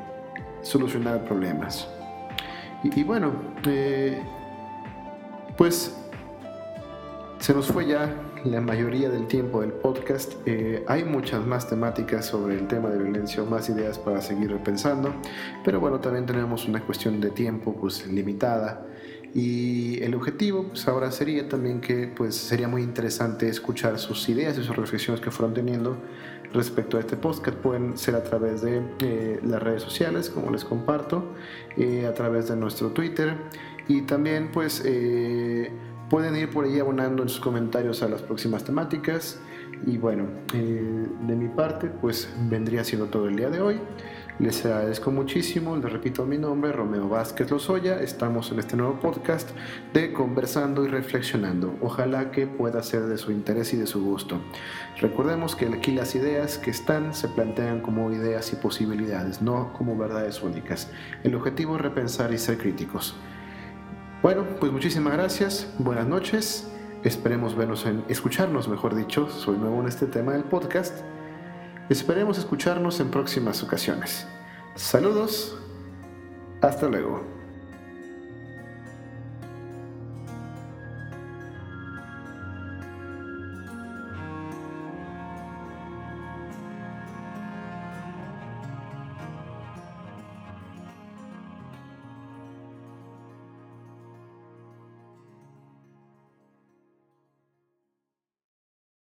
solucionar 0.62 1.24
problemas. 1.24 1.88
Y, 2.84 3.04
bueno, 3.04 3.32
eh, 3.66 4.20
pues 5.56 5.96
se 7.38 7.54
nos 7.54 7.66
fue 7.66 7.86
ya 7.86 8.14
la 8.44 8.60
mayoría 8.60 9.08
del 9.08 9.26
tiempo 9.26 9.60
del 9.60 9.72
podcast. 9.72 10.34
Eh, 10.46 10.84
hay 10.88 11.04
muchas 11.04 11.44
más 11.46 11.68
temáticas 11.68 12.26
sobre 12.26 12.54
el 12.54 12.66
tema 12.66 12.88
de 12.90 12.98
violencia, 12.98 13.42
más 13.44 13.68
ideas 13.68 13.98
para 13.98 14.20
seguir 14.20 14.50
repensando, 14.50 15.14
pero 15.64 15.80
bueno, 15.80 16.00
también 16.00 16.26
tenemos 16.26 16.66
una 16.66 16.80
cuestión 16.80 17.20
de 17.20 17.30
tiempo 17.30 17.74
pues 17.74 18.06
limitada. 18.06 18.86
Y 19.34 20.02
el 20.02 20.14
objetivo 20.14 20.64
pues 20.68 20.86
ahora 20.88 21.10
sería 21.10 21.48
también 21.48 21.80
que 21.80 22.06
pues 22.06 22.34
sería 22.34 22.68
muy 22.68 22.82
interesante 22.82 23.48
escuchar 23.48 23.98
sus 23.98 24.28
ideas 24.28 24.58
y 24.58 24.62
sus 24.62 24.76
reflexiones 24.76 25.22
que 25.22 25.30
fueron 25.30 25.54
teniendo 25.54 25.96
respecto 26.52 26.96
a 26.96 27.00
este 27.00 27.16
podcast 27.16 27.56
pueden 27.58 27.96
ser 27.96 28.14
a 28.14 28.22
través 28.22 28.62
de 28.62 28.82
eh, 29.00 29.40
las 29.44 29.62
redes 29.62 29.82
sociales, 29.82 30.30
como 30.30 30.50
les 30.50 30.64
comparto, 30.64 31.24
eh, 31.76 32.06
a 32.06 32.14
través 32.14 32.48
de 32.48 32.56
nuestro 32.56 32.88
Twitter 32.90 33.34
y 33.88 34.02
también 34.02 34.50
pues 34.52 34.82
eh, 34.84 35.70
pueden 36.10 36.36
ir 36.36 36.50
por 36.50 36.64
ahí 36.64 36.78
abonando 36.78 37.22
en 37.22 37.28
sus 37.28 37.40
comentarios 37.40 38.02
a 38.02 38.08
las 38.08 38.22
próximas 38.22 38.64
temáticas 38.64 39.40
y 39.86 39.98
bueno, 39.98 40.26
de 40.52 41.34
mi 41.34 41.48
parte 41.48 41.88
pues 41.88 42.28
vendría 42.48 42.84
siendo 42.84 43.06
todo 43.06 43.28
el 43.28 43.36
día 43.36 43.50
de 43.50 43.60
hoy. 43.60 43.80
Les 44.38 44.64
agradezco 44.64 45.10
muchísimo, 45.10 45.76
les 45.76 45.92
repito 45.92 46.24
mi 46.24 46.38
nombre, 46.38 46.72
Romeo 46.72 47.06
Vázquez 47.06 47.50
Lozoya. 47.50 48.00
Estamos 48.00 48.50
en 48.50 48.60
este 48.60 48.76
nuevo 48.76 48.98
podcast 48.98 49.50
de 49.92 50.12
Conversando 50.12 50.84
y 50.84 50.88
Reflexionando. 50.88 51.76
Ojalá 51.82 52.30
que 52.30 52.46
pueda 52.46 52.82
ser 52.82 53.02
de 53.02 53.18
su 53.18 53.30
interés 53.30 53.74
y 53.74 53.76
de 53.76 53.86
su 53.86 54.02
gusto. 54.02 54.40
Recordemos 55.00 55.54
que 55.54 55.66
aquí 55.66 55.92
las 55.92 56.14
ideas 56.14 56.56
que 56.56 56.70
están 56.70 57.12
se 57.12 57.28
plantean 57.28 57.82
como 57.82 58.10
ideas 58.10 58.52
y 58.54 58.56
posibilidades, 58.56 59.42
no 59.42 59.72
como 59.74 59.98
verdades 59.98 60.42
únicas. 60.42 60.90
El 61.24 61.34
objetivo 61.34 61.76
es 61.76 61.82
repensar 61.82 62.32
y 62.32 62.38
ser 62.38 62.56
críticos. 62.56 63.14
Bueno, 64.22 64.44
pues 64.58 64.72
muchísimas 64.72 65.12
gracias, 65.12 65.72
buenas 65.78 66.08
noches. 66.08 66.68
Esperemos 67.04 67.54
vernos 67.54 67.84
en, 67.84 68.02
escucharnos, 68.08 68.66
mejor 68.66 68.94
dicho. 68.94 69.28
Soy 69.28 69.58
nuevo 69.58 69.80
en 69.82 69.88
este 69.88 70.06
tema 70.06 70.32
del 70.32 70.44
podcast 70.44 71.02
Esperemos 71.92 72.38
escucharnos 72.38 73.00
en 73.00 73.10
próximas 73.10 73.62
ocasiones. 73.62 74.26
Saludos. 74.76 75.54
Hasta 76.62 76.88
luego. 76.88 77.22